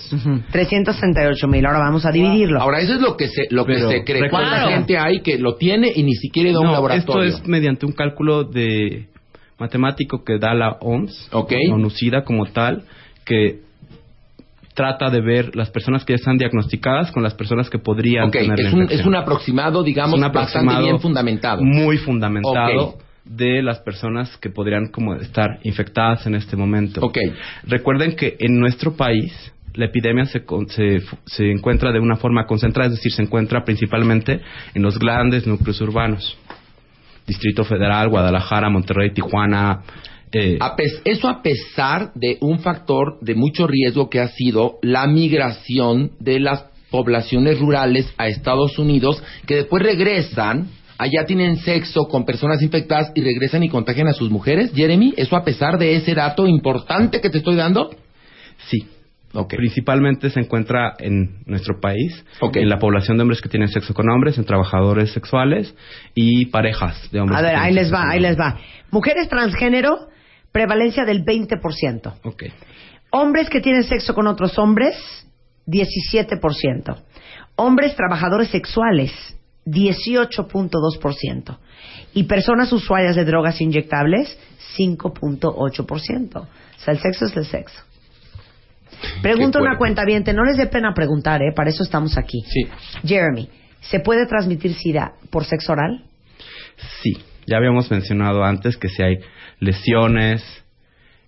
338 0.52 1.48
mil. 1.50 1.66
Ahora 1.66 1.80
vamos 1.80 2.06
a 2.06 2.12
dividirlo. 2.12 2.62
Ahora, 2.62 2.80
eso 2.80 2.94
es 2.94 3.02
lo 3.02 3.18
que 3.18 3.28
se, 3.28 3.48
lo 3.50 3.66
que 3.66 3.78
se 3.78 4.04
cree. 4.06 4.30
¿Cuánta 4.30 4.52
recuerda- 4.56 4.72
gente 4.78 4.98
hay 4.98 5.22
que 5.22 5.38
lo 5.38 5.56
tiene 5.56 5.92
y 5.94 6.04
ni 6.04 6.14
siquiera 6.14 6.48
ha 6.48 6.52
ido 6.52 6.62
a 6.62 6.66
un 6.66 6.72
laboratorio? 6.72 7.24
esto 7.30 7.42
es 7.42 7.48
mediante 7.48 7.86
un 7.86 7.92
cálculo 7.92 8.46
de 8.46 9.08
matemático 9.60 10.24
que 10.24 10.38
da 10.40 10.54
la 10.54 10.78
OMS, 10.80 11.30
Ok. 11.34 11.52
ONUCIDA 11.74 12.24
como 12.24 12.46
tal, 12.46 12.84
que 13.26 13.60
trata 14.74 15.10
de 15.10 15.22
ver 15.22 15.56
las 15.56 15.70
personas 15.70 16.04
que 16.06 16.14
ya 16.14 16.16
están 16.16 16.38
diagnosticadas 16.38 17.12
con 17.12 17.22
las 17.22 17.34
personas 17.36 17.70
que 17.70 17.80
podrían 17.80 18.28
Ok, 18.28 18.34
tener 18.34 18.48
la 18.48 18.54
es 18.68 18.74
un, 18.74 18.82
infección. 18.84 19.00
es 19.02 19.06
un 19.06 19.16
aproximado, 19.16 19.84
digamos, 19.84 20.20
bastante 20.32 20.82
bien 20.82 21.00
fundamentado. 21.00 21.62
Muy 21.64 21.98
fundamentado 21.98 22.88
Ok. 22.90 23.02
De 23.26 23.62
las 23.62 23.80
personas 23.80 24.36
que 24.38 24.50
podrían 24.50 24.88
como 24.88 25.16
estar 25.16 25.60
infectadas 25.64 26.26
en 26.28 26.36
este 26.36 26.56
momento. 26.56 27.02
Ok. 27.02 27.18
Recuerden 27.64 28.16
que 28.16 28.36
en 28.40 28.60
nuestro 28.60 28.96
país 28.96 29.34
la 29.76 29.86
epidemia 29.86 30.26
se, 30.26 30.44
se, 30.70 31.02
se 31.26 31.52
encuentra 31.52 31.92
de 31.92 32.00
una 32.00 32.18
forma 32.18 32.46
concentrada, 32.46 32.90
es 32.90 32.96
decir, 32.96 33.12
se 33.12 33.24
encuentra 33.24 33.64
principalmente 33.64 34.42
en 34.74 34.82
los 34.82 35.00
grandes 35.00 35.48
núcleos 35.48 35.82
urbanos. 35.82 36.38
Distrito 37.26 37.64
Federal, 37.64 38.10
Guadalajara, 38.10 38.70
Monterrey, 38.70 39.12
Tijuana. 39.12 39.82
eh, 40.32 40.60
eso 41.06 41.30
a 41.30 41.42
pesar 41.42 42.12
de 42.16 42.38
un 42.42 42.60
factor 42.60 43.18
de 43.22 43.36
mucho 43.36 43.66
riesgo 43.66 44.10
que 44.10 44.20
ha 44.20 44.28
sido 44.28 44.78
la 44.82 45.08
migración 45.08 46.12
de 46.20 46.40
las 46.40 46.66
poblaciones 46.92 47.60
rurales 47.60 48.14
a 48.18 48.28
Estados 48.28 48.78
Unidos, 48.78 49.24
que 49.48 49.56
después 49.56 49.82
regresan, 49.82 50.68
allá 51.04 51.26
tienen 51.26 51.58
sexo 51.58 52.06
con 52.06 52.26
personas 52.26 52.62
infectadas 52.62 53.12
y 53.14 53.22
regresan 53.22 53.64
y 53.64 53.70
contagian 53.70 54.08
a 54.08 54.14
sus 54.14 54.30
mujeres. 54.30 54.72
Jeremy, 54.74 55.14
eso 55.18 55.36
a 55.36 55.44
pesar 55.44 55.78
de 55.78 55.96
ese 55.96 56.14
dato 56.16 56.48
importante 56.48 57.20
que 57.22 57.30
te 57.30 57.40
estoy 57.40 57.56
dando. 57.56 57.90
sí. 58.70 58.88
Ok. 59.36 59.56
Principalmente 59.56 60.30
se 60.30 60.42
encuentra 60.42 60.94
en 61.00 61.40
nuestro 61.48 61.80
país, 61.82 62.24
en 62.54 62.70
la 62.70 62.78
población 62.78 63.18
de 63.18 63.24
hombres 63.24 63.42
que 63.42 63.50
tienen 63.50 63.68
sexo 63.68 63.92
con 63.96 64.08
hombres, 64.08 64.38
en 64.38 64.46
trabajadores 64.46 65.12
sexuales 65.12 65.74
y 66.14 66.46
parejas 66.52 67.10
de 67.12 67.20
hombres. 67.20 67.40
A 67.40 67.42
ver, 67.42 67.56
ahí 67.56 67.74
les 67.74 67.92
va, 67.92 68.12
ahí 68.12 68.20
les 68.20 68.38
va. 68.38 68.60
Mujeres 68.92 69.28
transgénero, 69.30 70.08
prevalencia 70.52 71.04
del 71.04 71.26
20%. 71.26 72.14
Ok. 72.26 72.44
Hombres 73.10 73.50
que 73.50 73.60
tienen 73.60 73.84
sexo 73.84 74.14
con 74.14 74.28
otros 74.28 74.60
hombres, 74.60 74.96
17%. 75.66 76.96
Hombres 77.56 77.96
trabajadores 77.96 78.50
sexuales, 78.50 79.12
18.2%. 79.66 81.58
Y 82.14 82.24
personas 82.24 82.72
usuarias 82.72 83.16
de 83.16 83.26
drogas 83.26 83.60
inyectables, 83.62 84.38
5.8%. 84.78 86.36
O 86.36 86.48
sea, 86.78 86.94
el 86.94 87.00
sexo 87.00 87.26
es 87.26 87.38
el 87.38 87.46
sexo. 87.46 87.82
Pregunta 89.22 89.60
una 89.60 89.78
cuenta 89.78 90.06
bien, 90.06 90.24
no 90.34 90.44
les 90.44 90.58
dé 90.58 90.68
pena 90.68 90.94
preguntar, 90.94 91.42
¿eh? 91.42 91.52
Para 91.56 91.70
eso 91.70 91.84
estamos 91.84 92.18
aquí. 92.18 92.42
Sí. 92.48 92.68
Jeremy, 93.06 93.50
¿se 93.82 94.00
puede 94.00 94.26
transmitir 94.28 94.74
SIDA 94.74 95.14
por 95.30 95.46
sexo 95.46 95.74
oral? 95.74 96.06
Sí, 97.02 97.18
ya 97.46 97.58
habíamos 97.58 97.90
mencionado 97.92 98.44
antes 98.44 98.78
que 98.78 98.90
si 98.90 99.04
hay 99.04 99.18
lesiones, 99.60 100.44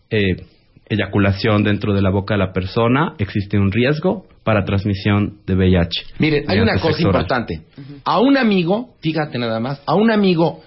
eh, 0.09 0.45
eyaculación 0.88 1.63
dentro 1.63 1.93
de 1.93 2.01
la 2.01 2.09
boca 2.09 2.36
de 2.36 2.39
la 2.39 2.53
persona, 2.53 3.15
existe 3.17 3.57
un 3.57 3.71
riesgo 3.71 4.25
para 4.43 4.65
transmisión 4.65 5.39
de 5.45 5.55
VIH. 5.55 6.03
Miren, 6.19 6.45
hay 6.47 6.59
una 6.59 6.79
cosa 6.79 7.01
importante. 7.01 7.61
A 8.03 8.19
un 8.19 8.38
amigo, 8.38 8.95
fíjate 9.01 9.38
nada 9.39 9.59
más, 9.59 9.81
a 9.86 9.95
un 9.95 10.11
amigo, 10.11 10.61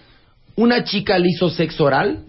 una 0.57 0.85
chica 0.85 1.19
le 1.19 1.29
hizo 1.29 1.51
sexo 1.51 1.85
oral 1.85 2.25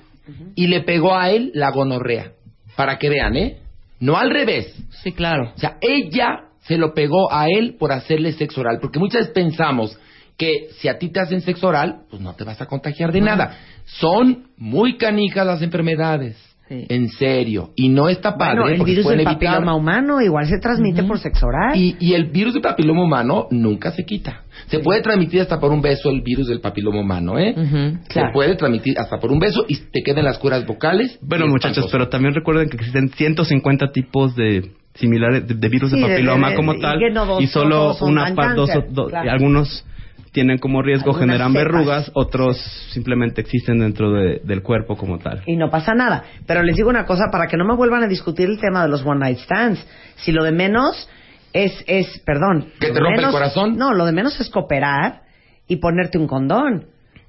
y 0.56 0.68
le 0.68 0.82
pegó 0.82 1.16
a 1.16 1.32
él 1.32 1.52
la 1.56 1.72
gonorrea. 1.72 2.34
Para 2.76 2.98
que 2.98 3.10
vean, 3.10 3.36
¿eh? 3.36 3.58
No 4.00 4.18
al 4.18 4.30
revés. 4.30 4.74
Sí, 5.04 5.12
claro. 5.12 5.52
O 5.56 5.60
sea, 5.60 5.78
ella 5.82 6.46
se 6.62 6.78
lo 6.78 6.94
pegó 6.94 7.34
a 7.34 7.48
él 7.50 7.76
por 7.78 7.92
hacerle 7.92 8.32
sexo 8.32 8.62
oral. 8.62 8.80
Porque 8.80 9.00
muchas 9.00 9.22
veces 9.22 9.34
pensamos 9.34 10.00
que 10.38 10.70
si 10.78 10.88
a 10.88 10.98
ti 10.98 11.10
te 11.10 11.20
hacen 11.20 11.42
sexo 11.42 11.68
oral, 11.68 12.04
pues 12.10 12.22
no 12.22 12.34
te 12.36 12.46
vas 12.46 12.62
a 12.62 12.68
contagiar 12.68 13.12
de 13.12 13.20
nada. 13.20 13.58
Son 13.86 14.48
muy 14.56 14.98
canijas 14.98 15.46
las 15.46 15.62
enfermedades. 15.62 16.38
Sí. 16.70 16.86
En 16.88 17.10
serio. 17.10 17.72
Y 17.76 17.90
no 17.90 18.08
está 18.10 18.38
padre. 18.38 18.62
bueno, 18.62 18.76
el 18.76 18.84
virus 18.84 19.06
del 19.08 19.22
evitar- 19.22 19.34
papiloma 19.34 19.76
humano 19.76 20.22
igual 20.22 20.46
se 20.46 20.60
transmite 20.60 21.04
por 21.04 21.18
sexo 21.20 21.48
oral. 21.48 21.76
y, 21.76 21.96
y 22.00 22.14
el 22.14 22.26
virus 22.28 22.54
del 22.54 22.62
papiloma 22.62 23.04
humano 23.04 23.48
nunca 23.50 23.92
se 23.92 24.06
quita. 24.06 24.44
Se 24.68 24.78
puede 24.80 25.02
transmitir 25.02 25.42
hasta 25.42 25.60
por 25.60 25.72
un 25.72 25.82
beso 25.82 26.10
el 26.12 26.22
virus 26.22 26.48
del 26.48 26.62
papiloma 26.62 27.00
humano, 27.02 27.40
¿eh? 27.40 27.56
Se 28.04 28.14
claro. 28.14 28.30
puede 28.34 28.56
transmitir 28.56 29.00
hasta 29.00 29.18
por 29.20 29.32
un 29.32 29.40
beso 29.40 29.66
y 29.68 29.78
te 29.78 30.04
quedan 30.06 30.26
las 30.26 30.38
cuerdas 30.38 30.66
vocales. 30.68 31.18
Bueno, 31.24 31.48
muchachos, 31.48 31.88
pero 31.92 32.08
también 32.08 32.36
recuerden 32.36 32.70
que 32.70 32.78
existen 32.78 33.10
150 33.10 33.92
tipos 33.92 34.36
de 34.36 34.72
similares 34.94 35.48
de, 35.48 35.56
de 35.56 35.70
virus 35.70 35.90
Sí, 35.92 36.00
de 36.00 36.08
papiloma 36.08 36.50
de- 36.52 36.56
como 36.56 36.76
tal 36.78 37.00
que 37.00 37.10
no 37.12 37.26
dos- 37.26 37.42
y 37.42 37.48
solo 37.48 37.96
una 38.02 38.30
dos, 38.54 38.70
claro. 39.10 39.32
algunos 39.32 39.86
tienen 40.32 40.58
como 40.60 40.82
riesgo 40.82 41.12
Algunas 41.12 41.22
generan 41.38 41.52
cepas. 41.54 41.64
verrugas, 41.66 42.12
otros 42.14 42.58
simplemente 42.92 43.42
existen 43.42 43.80
dentro 43.80 44.12
de- 44.12 44.42
del 44.44 44.62
cuerpo 44.62 44.96
como 44.96 45.18
tal. 45.20 45.42
y 45.46 45.56
no 45.56 45.70
pasa 45.70 45.94
nada. 45.96 46.24
Pero 46.46 46.62
les 46.64 46.76
digo 46.76 46.90
una 46.90 47.06
cosa 47.06 47.26
para 47.32 47.48
que 47.48 47.58
no 47.58 47.66
me 47.66 47.76
vuelvan 47.76 48.04
a 48.04 48.08
discutir 48.08 48.48
el 48.50 48.60
tema 48.60 48.84
de 48.84 48.90
los 48.90 49.06
one 49.06 49.20
night 49.20 49.40
stands. 49.40 49.86
Si 50.18 50.32
lo 50.32 50.44
de 50.44 50.52
menos 50.52 51.10
es, 51.54 51.84
es 51.88 52.20
perdón. 52.26 52.68
¿Que 52.80 52.92
te 52.92 53.00
rompe 53.00 53.22
el 53.24 53.32
corazón? 53.32 53.76
No, 53.78 53.94
lo 53.94 54.06
de 54.06 54.12
menos 54.12 54.40
es 54.40 54.50
cooperar 54.50 55.22
y 55.68 55.78
ponerte 55.78 56.18
un 56.18 56.28
condón. 56.28 56.86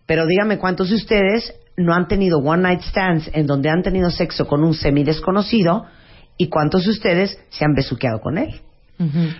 Pero 0.07 0.27
dígame 0.27 0.59
cuántos 0.59 0.91
de 0.91 0.97
ustedes 0.97 1.55
no 1.77 1.95
han 1.95 2.09
tenido 2.09 2.39
one 2.39 2.63
night 2.63 2.81
stands 2.83 3.31
en 3.33 3.47
donde 3.47 3.71
han 3.71 3.83
tenido 3.83 4.11
sexo 4.11 4.47
con 4.47 4.63
un 4.65 4.75
semi 4.75 5.05
desconocido 5.05 5.85
y 6.37 6.49
cuántos 6.49 6.85
de 6.85 6.91
ustedes 6.91 7.39
se 7.49 7.65
han 7.65 7.73
besuqueado 7.75 8.21
con 8.21 8.37
él. 8.39 8.61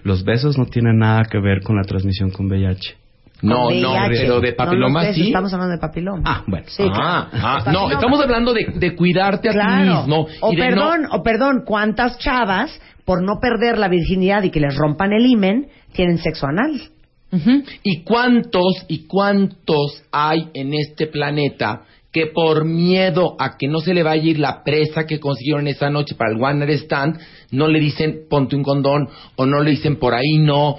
Los 0.05 0.25
besos 0.25 0.57
no 0.57 0.65
tienen 0.65 0.97
nada 0.99 1.25
que 1.31 1.39
ver 1.39 1.61
con 1.63 1.77
la 1.77 1.83
transmisión 1.83 2.31
con 2.31 2.47
VIH. 2.47 2.97
No, 3.43 3.71
no, 3.71 3.95
pero 4.09 4.41
de 4.41 4.53
papiloma 4.53 5.13
sí. 5.13 5.29
Estamos 5.29 5.53
hablando 5.53 5.75
de 5.75 5.81
papiloma. 5.81 6.23
Ah, 6.25 6.45
bueno. 6.47 6.67
Sí, 6.69 6.83
ah, 6.87 7.29
claro. 7.31 7.47
ah, 7.47 7.73
no, 7.73 7.91
estamos 7.91 8.21
hablando 8.21 8.53
de, 8.53 8.67
de 8.75 8.95
cuidarte 8.95 9.49
a 9.49 9.53
ti 9.53 9.83
mismo. 9.83 10.27
O 10.41 10.53
perdón, 10.53 11.07
o 11.11 11.23
perdón, 11.23 11.63
¿cuántas 11.65 12.19
chavas 12.19 12.79
por 13.05 13.23
no 13.23 13.41
perder 13.41 13.79
la 13.79 13.89
virginidad 13.89 14.43
y 14.43 14.51
que 14.51 14.61
les 14.61 14.77
rompan 14.77 15.13
el 15.13 15.27
himen 15.27 15.69
tienen 15.93 16.19
sexo 16.19 16.47
anal? 16.47 16.81
¿Y 17.83 18.03
cuántos 18.03 18.85
y 18.89 19.07
cuántos 19.07 20.03
hay 20.11 20.49
en 20.53 20.75
este 20.75 21.07
planeta 21.07 21.83
que 22.13 22.27
por 22.27 22.65
miedo 22.65 23.37
a 23.39 23.57
que 23.57 23.69
no 23.69 23.79
se 23.79 23.95
le 23.95 24.03
vaya 24.03 24.23
a 24.23 24.27
ir 24.27 24.39
la 24.41 24.65
presa 24.65 25.07
que 25.07 25.21
consiguieron 25.21 25.69
esa 25.69 25.91
noche 25.91 26.17
para 26.17 26.33
el 26.33 26.43
One 26.43 26.73
Stand, 26.75 27.21
no 27.53 27.69
le 27.69 27.79
dicen 27.79 28.23
ponte 28.29 28.57
un 28.57 28.65
condón 28.65 29.09
o 29.37 29.47
no 29.47 29.61
le 29.61 29.71
dicen 29.71 29.97
por 29.97 30.15
ahí 30.15 30.39
no, 30.39 30.77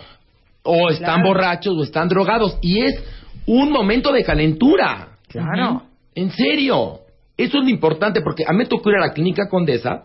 o 0.63 0.89
están 0.89 1.21
Claro. 1.21 1.27
borrachos 1.29 1.77
o 1.77 1.83
están 1.83 2.07
drogados? 2.07 2.57
Y 2.61 2.81
es 2.81 3.01
un 3.45 3.71
momento 3.71 4.11
de 4.11 4.23
calentura. 4.23 5.17
Claro. 5.27 5.83
En 6.15 6.29
serio. 6.31 6.99
Eso 7.37 7.57
es 7.57 7.63
lo 7.63 7.69
importante 7.69 8.21
porque 8.21 8.43
a 8.47 8.51
mí 8.51 8.59
me 8.59 8.65
tocó 8.65 8.89
ir 8.91 8.97
a 8.97 9.07
la 9.07 9.13
clínica 9.13 9.47
Condesa 9.49 10.03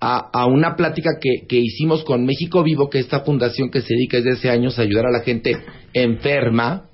a, 0.00 0.28
a 0.32 0.46
una 0.46 0.76
plática 0.76 1.12
que, 1.20 1.46
que 1.46 1.56
hicimos 1.58 2.04
con 2.04 2.26
México 2.26 2.62
Vivo, 2.62 2.90
que 2.90 2.98
es 2.98 3.04
esta 3.04 3.20
fundación 3.20 3.70
que 3.70 3.80
se 3.80 3.94
dedica 3.94 4.18
desde 4.18 4.32
hace 4.32 4.50
años 4.50 4.78
a 4.78 4.82
ayudar 4.82 5.06
a 5.06 5.10
la 5.10 5.20
gente 5.20 5.56
enferma 5.94 6.84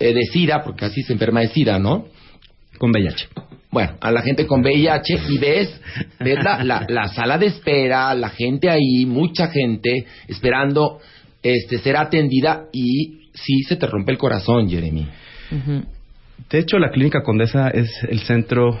eh, 0.00 0.12
de 0.14 0.22
SIDA, 0.32 0.62
porque 0.64 0.86
así 0.86 1.02
se 1.02 1.12
enferma 1.12 1.40
de 1.40 1.48
SIDA, 1.48 1.78
¿no? 1.78 2.06
Con 2.78 2.90
VIH. 2.90 3.28
Bueno, 3.70 3.92
a 4.00 4.10
la 4.10 4.22
gente 4.22 4.46
con 4.46 4.62
VIH 4.62 5.20
y 5.28 5.38
ves, 5.38 5.80
ves 6.18 6.42
la, 6.42 6.64
la, 6.64 6.84
la 6.88 7.08
sala 7.08 7.38
de 7.38 7.46
espera, 7.46 8.12
la 8.14 8.30
gente 8.30 8.68
ahí, 8.68 9.06
mucha 9.06 9.48
gente 9.48 10.06
esperando 10.26 10.98
este 11.42 11.78
ser 11.78 11.96
atendida 11.96 12.66
y 12.72 13.28
sí 13.34 13.62
se 13.68 13.76
te 13.76 13.86
rompe 13.86 14.12
el 14.12 14.18
corazón, 14.18 14.68
Jeremy. 14.68 15.06
De 16.50 16.58
hecho, 16.58 16.78
la 16.78 16.90
Clínica 16.90 17.22
Condesa 17.22 17.68
es 17.68 17.90
el 18.08 18.20
centro 18.20 18.78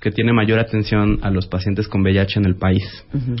que 0.00 0.10
tiene 0.10 0.32
mayor 0.32 0.58
atención 0.58 1.18
a 1.22 1.30
los 1.30 1.46
pacientes 1.46 1.88
con 1.88 2.02
VIH 2.02 2.38
en 2.40 2.44
el 2.46 2.56
país. 2.56 2.82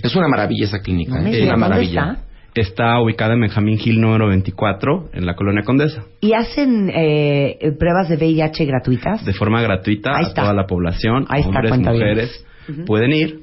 Es 0.02 0.14
una 0.16 0.28
maravilla 0.28 0.64
esa 0.66 0.80
clínica, 0.80 1.20
No 1.20 1.26
¿eh? 1.26 1.30
es 1.30 1.36
digas, 1.36 1.42
una 1.42 1.52
¿dónde 1.52 1.68
maravilla. 1.68 2.00
está? 2.12 2.22
Está 2.60 3.00
ubicada 3.02 3.34
en 3.34 3.40
Benjamín 3.42 3.76
Gil 3.78 4.00
número 4.00 4.28
24, 4.28 5.10
en 5.12 5.26
la 5.26 5.34
colonia 5.34 5.62
Condesa, 5.62 6.04
¿Y 6.22 6.32
hacen 6.32 6.90
eh, 6.94 7.58
pruebas 7.78 8.08
de 8.08 8.16
VIH 8.16 8.64
gratuitas? 8.64 9.24
de 9.26 9.34
forma 9.34 9.60
gratuita 9.60 10.10
Ahí 10.16 10.24
a 10.24 10.28
está. 10.28 10.42
toda 10.42 10.54
la 10.54 10.66
población, 10.66 11.26
Ahí 11.28 11.42
está, 11.42 11.50
hombres, 11.50 11.72
bien. 11.78 11.92
mujeres, 11.92 12.46
pueden 12.86 13.12
ir 13.12 13.40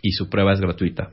y 0.00 0.12
su 0.12 0.28
prueba 0.30 0.52
es 0.52 0.60
gratuita. 0.60 1.10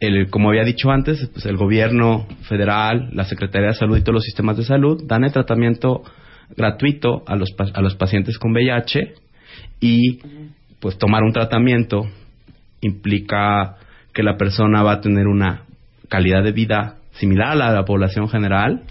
El- 0.00 0.28
como 0.28 0.50
había 0.50 0.64
dicho 0.64 0.90
antes, 0.90 1.28
pues, 1.32 1.46
el 1.46 1.56
gobierno 1.56 2.26
federal, 2.48 3.08
la 3.12 3.24
Secretaría 3.24 3.68
de 3.68 3.74
Salud 3.74 3.96
y 3.96 4.00
todos 4.02 4.14
los 4.14 4.24
sistemas 4.24 4.56
de 4.56 4.64
salud 4.64 5.02
dan 5.06 5.24
el 5.24 5.32
tratamiento 5.32 6.02
gratuito 6.56 7.22
a 7.26 7.36
los, 7.36 7.52
pa- 7.52 7.70
a 7.72 7.80
los 7.80 7.94
pacientes 7.96 8.38
con 8.38 8.52
VIH 8.52 9.14
y 9.80 10.18
pues 10.80 10.98
tomar 10.98 11.22
un 11.22 11.32
tratamiento 11.32 12.06
implica 12.80 13.76
que 14.12 14.22
la 14.22 14.36
persona 14.36 14.82
va 14.82 14.92
a 14.94 15.00
tener 15.00 15.26
una 15.26 15.62
calidad 16.08 16.42
de 16.42 16.52
vida 16.52 16.96
similar 17.12 17.52
a 17.52 17.54
la 17.54 17.70
de 17.70 17.76
la 17.76 17.84
población 17.84 18.28
general 18.28 18.82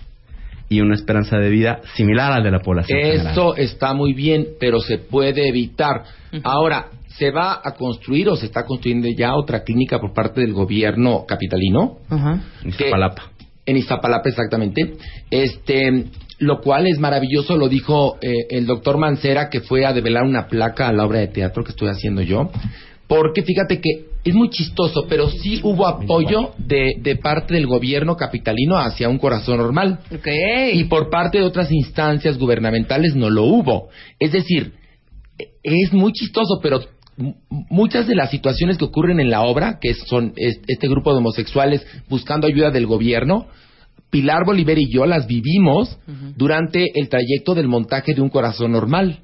y 0.70 0.82
una 0.82 0.96
esperanza 0.96 1.38
de 1.38 1.50
vida 1.50 1.82
similar 1.96 2.32
a 2.32 2.40
la 2.40 2.44
de 2.46 2.52
la 2.52 2.60
población 2.60 2.98
general. 3.00 3.32
Eso 3.34 3.56
está 3.56 3.94
muy 3.94 4.14
bien, 4.14 4.48
pero 4.60 4.80
se 4.80 4.98
puede 4.98 5.48
evitar. 5.48 6.04
Ahora, 6.44 6.88
¿se 7.18 7.32
va 7.32 7.62
a 7.64 7.74
construir 7.76 8.30
o 8.30 8.36
se 8.36 8.46
está 8.48 8.66
construyendo 8.66 9.08
ya 9.10 9.36
otra 9.36 9.64
clínica 9.64 10.00
por 10.00 10.14
parte 10.14 10.42
del 10.42 10.54
gobierno 10.54 11.26
capitalino? 11.28 11.98
Ajá. 12.10 12.42
En 12.64 12.72
que- 12.72 12.86
Iztapalapa. 12.86 13.32
En 13.66 13.78
Iztapalapa, 13.78 14.30
exactamente. 14.30 14.96
Este, 15.32 16.06
lo 16.40 16.60
cual 16.60 16.88
es 16.88 17.00
maravilloso, 17.00 17.56
lo 17.56 17.70
dijo 17.70 18.18
eh, 18.22 18.34
el 18.50 18.66
doctor 18.66 18.98
Mancera, 18.98 19.50
que 19.50 19.62
fue 19.62 19.86
a 19.86 19.94
develar 19.94 20.24
una 20.24 20.48
placa 20.48 20.90
a 20.90 20.94
la 20.94 21.06
obra 21.06 21.20
de 21.20 21.28
teatro 21.28 21.64
que 21.64 21.72
estoy 21.72 21.88
haciendo 21.90 22.22
yo. 22.22 22.50
Porque 23.08 23.44
fíjate 23.44 23.80
que 23.80 24.08
es 24.26 24.34
muy 24.34 24.50
chistoso, 24.50 25.06
pero 25.08 25.30
sí 25.30 25.60
hubo 25.64 25.86
apoyo 25.88 26.52
de, 26.58 26.94
de 27.00 27.16
parte 27.18 27.54
del 27.54 27.68
gobierno 27.68 28.16
capitalino 28.18 28.78
hacia 28.78 29.08
un 29.10 29.18
corazón 29.18 29.58
normal. 29.58 30.00
Ok. 30.14 30.28
Y 30.74 30.84
por 30.86 31.10
parte 31.10 31.38
de 31.38 31.44
otras 31.44 31.72
instancias 31.72 32.38
gubernamentales 32.38 33.16
no 33.16 33.30
lo 33.30 33.44
hubo. 33.44 33.90
Es 34.20 34.32
decir, 34.32 34.74
es 35.64 35.94
muy 35.94 36.12
chistoso, 36.14 36.60
pero 36.62 36.82
muchas 37.70 38.08
de 38.08 38.16
las 38.16 38.32
situaciones 38.32 38.78
que 38.78 38.86
ocurren 38.86 39.20
en 39.20 39.30
la 39.30 39.42
obra, 39.42 39.78
que 39.80 39.94
son 39.94 40.34
es- 40.36 40.60
este 40.68 40.88
grupo 40.88 41.12
de 41.12 41.20
homosexuales 41.20 41.86
buscando 42.10 42.48
ayuda 42.48 42.72
del 42.72 42.86
gobierno, 42.88 43.48
Pilar 44.10 44.46
Bolívar 44.46 44.78
y 44.78 44.92
yo 44.92 45.06
las 45.08 45.26
vivimos 45.26 45.98
durante 46.38 46.86
el 46.94 47.10
trayecto 47.10 47.56
del 47.56 47.68
montaje 47.68 48.14
de 48.14 48.22
un 48.22 48.30
corazón 48.30 48.72
normal. 48.72 49.20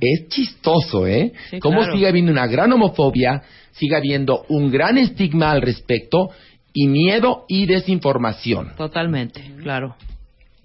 Es 0.00 0.28
chistoso, 0.28 1.06
¿eh? 1.06 1.32
Sí, 1.50 1.58
Cómo 1.58 1.78
claro. 1.78 1.92
sigue 1.94 2.06
habiendo 2.08 2.30
una 2.30 2.46
gran 2.46 2.72
homofobia, 2.72 3.42
sigue 3.72 3.96
habiendo 3.96 4.44
un 4.48 4.70
gran 4.70 4.96
estigma 4.98 5.50
al 5.50 5.60
respecto 5.62 6.30
y 6.72 6.86
miedo 6.86 7.44
y 7.48 7.66
desinformación. 7.66 8.72
Totalmente, 8.76 9.42
claro. 9.62 9.96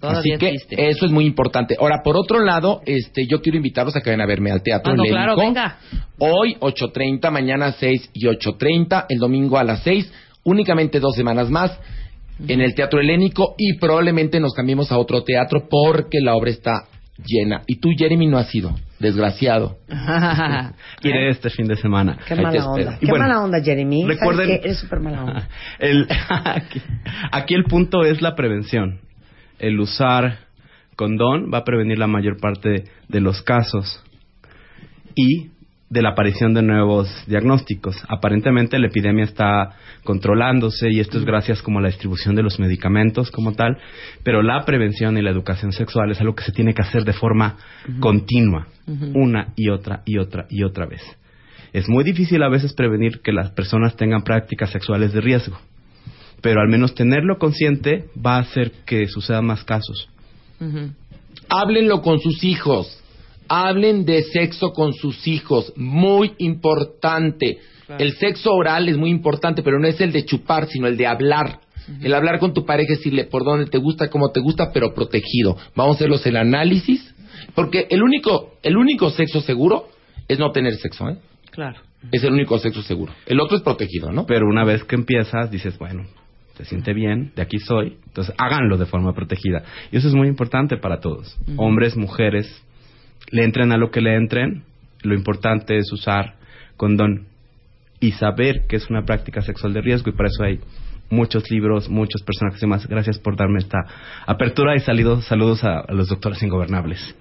Así 0.02 0.30
que 0.38 0.48
existe. 0.50 0.88
eso 0.88 1.06
es 1.06 1.12
muy 1.12 1.26
importante. 1.26 1.76
Ahora, 1.78 2.02
por 2.02 2.16
otro 2.16 2.40
lado, 2.44 2.80
este, 2.86 3.26
yo 3.26 3.40
quiero 3.42 3.56
invitarlos 3.56 3.94
a 3.96 4.00
que 4.00 4.10
vayan 4.10 4.22
a 4.22 4.26
verme 4.26 4.50
al 4.50 4.62
Teatro 4.62 4.92
Helénico. 4.94 5.14
claro, 5.14 5.36
venga. 5.36 5.76
Hoy 6.18 6.56
8.30, 6.60 7.30
mañana 7.30 7.72
6 7.72 8.10
y 8.14 8.26
8.30, 8.26 9.06
el 9.08 9.18
domingo 9.18 9.58
a 9.58 9.64
las 9.64 9.82
6, 9.82 10.10
únicamente 10.44 11.00
dos 11.00 11.14
semanas 11.14 11.50
más 11.50 11.78
en 12.48 12.62
el 12.62 12.74
Teatro 12.74 13.00
Helénico 13.00 13.54
y 13.58 13.74
probablemente 13.78 14.40
nos 14.40 14.54
cambiemos 14.54 14.90
a 14.92 14.98
otro 14.98 15.22
teatro 15.24 15.68
porque 15.68 16.20
la 16.20 16.34
obra 16.34 16.50
está 16.50 16.84
llena. 17.22 17.60
Y 17.66 17.80
tú, 17.80 17.90
Jeremy, 17.94 18.26
no 18.28 18.38
has 18.38 18.54
ido, 18.54 18.74
desgraciado. 18.98 19.76
Iré 21.02 21.28
este 21.30 21.50
fin 21.50 21.66
de 21.66 21.76
semana. 21.76 22.18
Qué 22.26 22.32
Ahí 22.34 22.42
mala 22.42 22.66
onda. 22.70 22.98
Qué 22.98 23.06
bueno, 23.06 23.26
mala 23.28 23.42
onda, 23.44 23.62
Jeremy. 23.62 24.02
¿Sabes 24.02 24.18
recuerden- 24.18 24.46
qué? 24.48 24.54
Eres 24.64 24.78
súper 24.78 25.00
mala 25.00 25.24
onda. 25.24 25.48
El- 25.78 26.06
aquí 27.32 27.54
el 27.54 27.64
punto 27.64 28.04
es 28.04 28.22
la 28.22 28.34
prevención. 28.34 29.00
El 29.60 29.78
usar 29.78 30.38
condón 30.96 31.50
va 31.52 31.58
a 31.58 31.64
prevenir 31.64 31.98
la 31.98 32.06
mayor 32.06 32.38
parte 32.40 32.84
de 33.08 33.20
los 33.20 33.42
casos 33.42 34.02
y 35.14 35.50
de 35.90 36.02
la 36.02 36.10
aparición 36.10 36.54
de 36.54 36.62
nuevos 36.62 37.08
diagnósticos. 37.26 37.96
Aparentemente 38.08 38.78
la 38.78 38.86
epidemia 38.86 39.24
está 39.24 39.72
controlándose 40.04 40.88
y 40.90 41.00
esto 41.00 41.18
es 41.18 41.24
gracias 41.24 41.62
como 41.62 41.80
a 41.80 41.82
la 41.82 41.88
distribución 41.88 42.36
de 42.36 42.44
los 42.44 42.60
medicamentos 42.60 43.30
como 43.30 43.54
tal, 43.54 43.76
pero 44.22 44.40
la 44.40 44.64
prevención 44.64 45.18
y 45.18 45.22
la 45.22 45.30
educación 45.30 45.72
sexual 45.72 46.12
es 46.12 46.20
algo 46.20 46.36
que 46.36 46.44
se 46.44 46.52
tiene 46.52 46.74
que 46.74 46.82
hacer 46.82 47.04
de 47.04 47.12
forma 47.12 47.56
continua, 47.98 48.68
una 49.14 49.52
y 49.56 49.68
otra 49.68 50.02
y 50.06 50.18
otra 50.18 50.46
y 50.48 50.62
otra 50.62 50.86
vez. 50.86 51.02
Es 51.72 51.88
muy 51.88 52.04
difícil 52.04 52.42
a 52.42 52.48
veces 52.48 52.72
prevenir 52.72 53.20
que 53.20 53.32
las 53.32 53.50
personas 53.50 53.96
tengan 53.96 54.22
prácticas 54.22 54.70
sexuales 54.70 55.12
de 55.12 55.20
riesgo, 55.20 55.58
pero 56.40 56.60
al 56.60 56.68
menos 56.68 56.94
tenerlo 56.94 57.38
consciente 57.38 58.06
va 58.24 58.36
a 58.36 58.40
hacer 58.40 58.72
que 58.86 59.06
sucedan 59.08 59.46
más 59.46 59.64
casos. 59.64 60.08
Ujú. 60.60 60.90
Háblenlo 61.48 62.02
con 62.02 62.20
sus 62.20 62.44
hijos. 62.44 63.02
Hablen 63.48 64.04
de 64.04 64.22
sexo 64.22 64.72
con 64.72 64.92
sus 64.92 65.26
hijos. 65.26 65.72
Muy 65.76 66.32
importante. 66.38 67.58
Claro. 67.86 68.04
El 68.04 68.12
sexo 68.12 68.52
oral 68.52 68.88
es 68.88 68.96
muy 68.96 69.10
importante, 69.10 69.62
pero 69.62 69.80
no 69.80 69.88
es 69.88 70.00
el 70.00 70.12
de 70.12 70.24
chupar, 70.24 70.68
sino 70.68 70.86
el 70.86 70.96
de 70.96 71.06
hablar. 71.06 71.60
El 72.00 72.14
hablar 72.14 72.38
con 72.38 72.54
tu 72.54 72.64
pareja, 72.64 72.92
decirle 72.92 73.24
por 73.24 73.44
dónde 73.44 73.66
te 73.66 73.78
gusta, 73.78 74.10
cómo 74.10 74.30
te 74.30 74.38
gusta, 74.38 74.70
pero 74.72 74.94
protegido. 74.94 75.56
Vamos 75.74 75.96
a 75.96 75.98
hacerlos 75.98 76.24
el 76.24 76.36
análisis. 76.36 77.14
Porque 77.54 77.88
el 77.90 78.02
único, 78.02 78.54
el 78.62 78.76
único 78.76 79.10
sexo 79.10 79.40
seguro 79.40 79.88
es 80.28 80.38
no 80.38 80.52
tener 80.52 80.76
sexo, 80.76 81.08
¿eh? 81.08 81.16
Claro. 81.50 81.80
Es 82.12 82.22
el 82.22 82.32
único 82.32 82.58
sexo 82.58 82.82
seguro. 82.82 83.12
El 83.26 83.40
otro 83.40 83.56
es 83.56 83.62
protegido, 83.62 84.12
¿no? 84.12 84.24
Pero 84.24 84.46
una 84.46 84.64
vez 84.64 84.84
que 84.84 84.94
empiezas, 84.94 85.50
dices, 85.50 85.76
bueno, 85.78 86.06
se 86.60 86.70
siente 86.70 86.92
bien, 86.92 87.32
de 87.34 87.42
aquí 87.42 87.58
soy, 87.58 87.98
entonces 88.06 88.34
háganlo 88.38 88.76
de 88.76 88.86
forma 88.86 89.12
protegida. 89.14 89.62
Y 89.90 89.96
eso 89.96 90.08
es 90.08 90.14
muy 90.14 90.28
importante 90.28 90.76
para 90.76 91.00
todos, 91.00 91.38
hombres, 91.56 91.96
mujeres, 91.96 92.64
le 93.30 93.44
entren 93.44 93.72
a 93.72 93.76
lo 93.76 93.90
que 93.90 94.00
le 94.00 94.16
entren, 94.16 94.64
lo 95.02 95.14
importante 95.14 95.76
es 95.76 95.92
usar 95.92 96.34
condón 96.76 97.26
y 98.00 98.12
saber 98.12 98.66
que 98.68 98.76
es 98.76 98.88
una 98.90 99.04
práctica 99.04 99.42
sexual 99.42 99.72
de 99.72 99.82
riesgo 99.82 100.10
y 100.10 100.14
para 100.14 100.28
eso 100.28 100.42
hay 100.42 100.60
muchos 101.10 101.50
libros, 101.50 101.88
muchos 101.88 102.22
personajes 102.22 102.62
y 102.62 102.66
más. 102.66 102.86
Gracias 102.86 103.18
por 103.18 103.36
darme 103.36 103.58
esta 103.58 103.78
apertura 104.26 104.74
y 104.76 104.80
salido, 104.80 105.20
saludos 105.22 105.64
a, 105.64 105.80
a 105.80 105.92
los 105.92 106.08
doctores 106.08 106.42
ingobernables. 106.42 107.14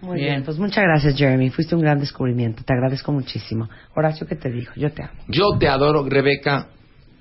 Muy 0.00 0.18
Bien. 0.18 0.32
bien. 0.32 0.44
Pues 0.44 0.58
muchas 0.58 0.84
gracias, 0.84 1.16
Jeremy. 1.16 1.50
Fuiste 1.50 1.74
un 1.74 1.80
gran 1.80 1.98
descubrimiento. 1.98 2.62
Te 2.62 2.74
agradezco 2.74 3.10
muchísimo. 3.12 3.68
Horacio, 3.94 4.26
¿qué 4.26 4.36
te 4.36 4.50
dijo? 4.50 4.72
Yo 4.76 4.92
te 4.92 5.02
amo. 5.02 5.12
Yo 5.28 5.56
te 5.58 5.68
adoro, 5.68 6.06
Rebeca. 6.06 6.68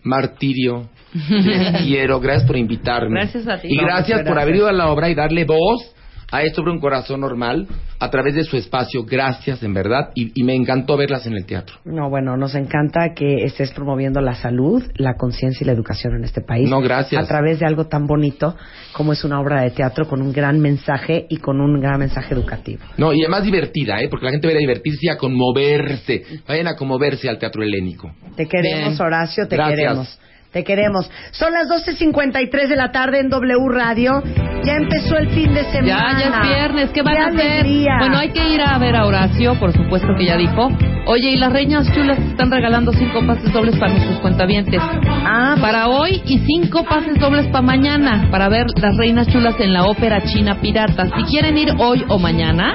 Martirio. 0.04 0.89
Te 1.14 1.84
quiero. 1.84 2.20
Gracias 2.20 2.47
por 2.47 2.58
invitarme. 2.58 3.22
Gracias 3.22 3.47
a 3.47 3.60
ti. 3.60 3.68
Y 3.70 3.78
No, 3.78 3.84
gracias 3.84 4.28
por 4.28 4.39
haber 4.39 4.56
ido 4.56 4.68
a 4.68 4.74
la 4.74 4.89
obra 4.89 5.10
y 5.10 5.16
darle 5.16 5.45
voz 5.45 5.93
a 6.34 6.42
esto 6.42 6.62
sobre 6.62 6.72
un 6.72 6.80
corazón 6.80 7.22
normal 7.22 7.68
a 8.00 8.10
través 8.10 8.34
de 8.34 8.44
su 8.44 8.58
espacio. 8.58 9.06
Gracias, 9.06 9.62
en 9.62 9.74
verdad. 9.74 10.10
Y, 10.16 10.32
y 10.34 10.44
me 10.44 10.56
encantó 10.56 10.98
verlas 10.98 11.28
en 11.28 11.34
el 11.34 11.46
teatro. 11.46 11.76
No, 11.86 12.10
bueno, 12.10 12.36
nos 12.38 12.56
encanta 12.56 13.14
que 13.16 13.44
estés 13.44 13.72
promoviendo 13.72 14.20
la 14.20 14.34
salud, 14.34 14.84
la 14.96 15.14
conciencia 15.14 15.64
y 15.64 15.68
la 15.68 15.74
educación 15.74 16.16
en 16.16 16.24
este 16.24 16.42
país. 16.42 16.68
No, 16.68 16.82
gracias. 16.82 17.24
A 17.24 17.28
través 17.28 17.60
de 17.60 17.68
algo 17.68 17.86
tan 17.86 18.08
bonito 18.08 18.56
como 18.94 19.14
es 19.14 19.24
una 19.24 19.40
obra 19.40 19.62
de 19.62 19.70
teatro 19.72 20.08
con 20.08 20.22
un 20.24 20.32
gran 20.34 20.60
mensaje 20.60 21.28
y 21.30 21.38
con 21.38 21.62
un 21.62 21.80
gran 21.80 22.00
mensaje 22.00 22.34
educativo. 22.34 22.82
No, 22.98 23.14
y 23.14 23.22
además 23.22 23.44
divertida, 23.44 24.02
¿eh? 24.02 24.08
Porque 24.10 24.26
la 24.26 24.32
gente 24.32 24.48
va 24.48 24.54
a 24.54 24.58
divertirse 24.58 25.00
y 25.04 25.10
a 25.10 25.18
conmoverse. 25.18 26.24
Vayan 26.48 26.68
a 26.68 26.76
conmoverse 26.76 27.30
al 27.30 27.38
teatro 27.38 27.62
helénico. 27.62 28.12
Te 28.36 28.48
queremos, 28.48 28.90
Bien. 28.98 29.02
Horacio, 29.02 29.48
te 29.48 29.56
Gracias. 29.56 29.80
queremos. 29.80 30.20
Te 30.54 30.64
queremos. 30.64 31.10
Son 31.32 31.51
las 31.51 31.68
12.53 31.68 32.68
de 32.68 32.76
la 32.76 32.91
tarde 32.91 33.20
en 33.20 33.30
W 33.30 33.56
Radio. 33.72 34.22
Ya 34.64 34.76
empezó 34.76 35.18
el 35.18 35.30
fin 35.30 35.51
de 35.54 35.64
Ya, 35.64 35.72
semana. 35.72 36.20
ya 36.20 36.28
es 36.28 36.47
viernes, 36.47 36.89
¿qué 36.91 37.01
van 37.01 37.18
a 37.18 37.26
hacer? 37.28 37.41
alegría. 37.62 37.95
Bueno, 37.99 38.18
hay 38.20 38.30
que 38.30 38.47
ir 38.49 38.62
a 38.62 38.78
ver 38.78 38.95
a 38.95 39.06
Horacio, 39.08 39.56
por 39.60 39.74
supuesto 39.74 40.08
que 40.18 40.26
ya 40.26 40.38
dijo. 40.38 40.70
Oye, 41.08 41.32
y 41.32 41.38
las 41.38 41.51
reinas 41.51 41.91
chulas 41.93 42.20
están 42.20 42.51
regalando 42.51 42.93
cinco 42.93 43.26
pases 43.26 43.51
dobles 43.51 43.76
para 43.78 43.91
nuestros 43.93 44.20
cuentavientes. 44.20 44.80
Ah, 45.26 45.56
Para 45.60 45.88
hoy 45.89 46.22
y 46.26 46.38
cinco 46.39 46.86
pases 46.86 47.20
dobles 47.20 47.47
para 47.47 47.62
mañana, 47.64 48.28
para 48.32 48.47
ver 48.47 48.68
las 48.80 48.95
reinas 48.95 49.28
chulas 49.28 49.60
en 49.60 49.74
la 49.74 49.86
ópera 49.86 50.22
china 50.24 50.62
pirata. 50.62 51.08
Si 51.18 51.24
quieren 51.24 51.58
ir 51.58 51.74
hoy 51.80 52.06
o 52.08 52.20
mañana, 52.20 52.74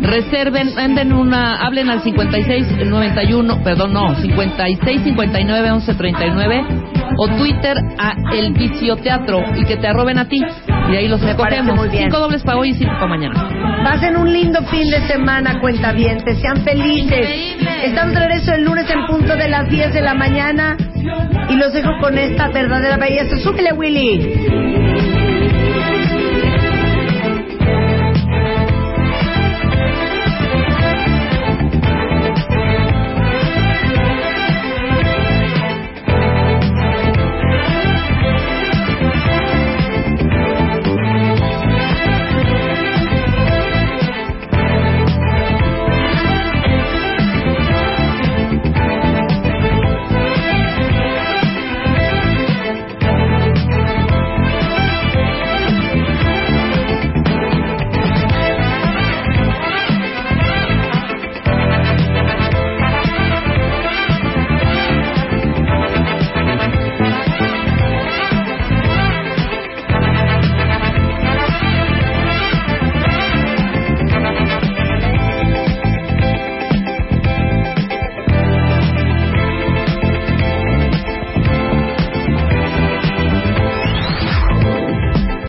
reserven, 0.00 0.74
venden 0.74 1.12
una, 1.12 1.56
hablen 1.64 1.90
al 1.90 2.02
5691, 2.02 3.62
perdón, 3.62 3.92
no, 3.92 4.14
5659 4.14 5.72
1139 5.72 6.64
o 7.18 7.28
Twitter 7.36 7.76
a 7.98 8.14
El 8.32 8.52
Vicioteatro 8.52 9.44
y 9.56 9.64
que 9.64 9.76
te 9.76 9.86
arroben 9.86 10.18
a 10.18 10.28
ti. 10.28 10.42
Y 10.90 10.96
ahí 10.96 11.08
los 11.08 11.20
Me 11.22 11.34
muy 11.34 11.88
bien. 11.88 12.04
Cinco 12.04 12.18
dobles 12.18 12.42
para 12.42 12.58
hoy 12.58 12.70
y 12.70 12.74
cinco 12.74 12.92
para 12.94 13.06
mañana. 13.06 13.82
Pasen 13.84 14.16
un 14.16 14.32
lindo 14.32 14.62
fin 14.64 14.90
de 14.90 15.06
semana, 15.06 15.60
cuentavientes. 15.60 16.38
Sean 16.38 16.62
felices. 16.62 17.18
Increíble. 17.18 17.86
Estamos 17.86 18.14
de 18.14 18.20
regreso 18.20 18.52
el 18.52 18.64
lunes 18.64 18.88
en 18.90 19.06
punto 19.06 19.36
de 19.36 19.48
las 19.48 19.68
10 19.68 19.92
de 19.92 20.00
la 20.00 20.14
mañana. 20.14 20.76
Y 21.48 21.56
los 21.56 21.72
dejo 21.72 21.90
con 22.00 22.16
esta 22.16 22.48
verdadera 22.48 22.96
belleza. 22.96 23.36
Súbele, 23.38 23.72
Willy. 23.72 24.71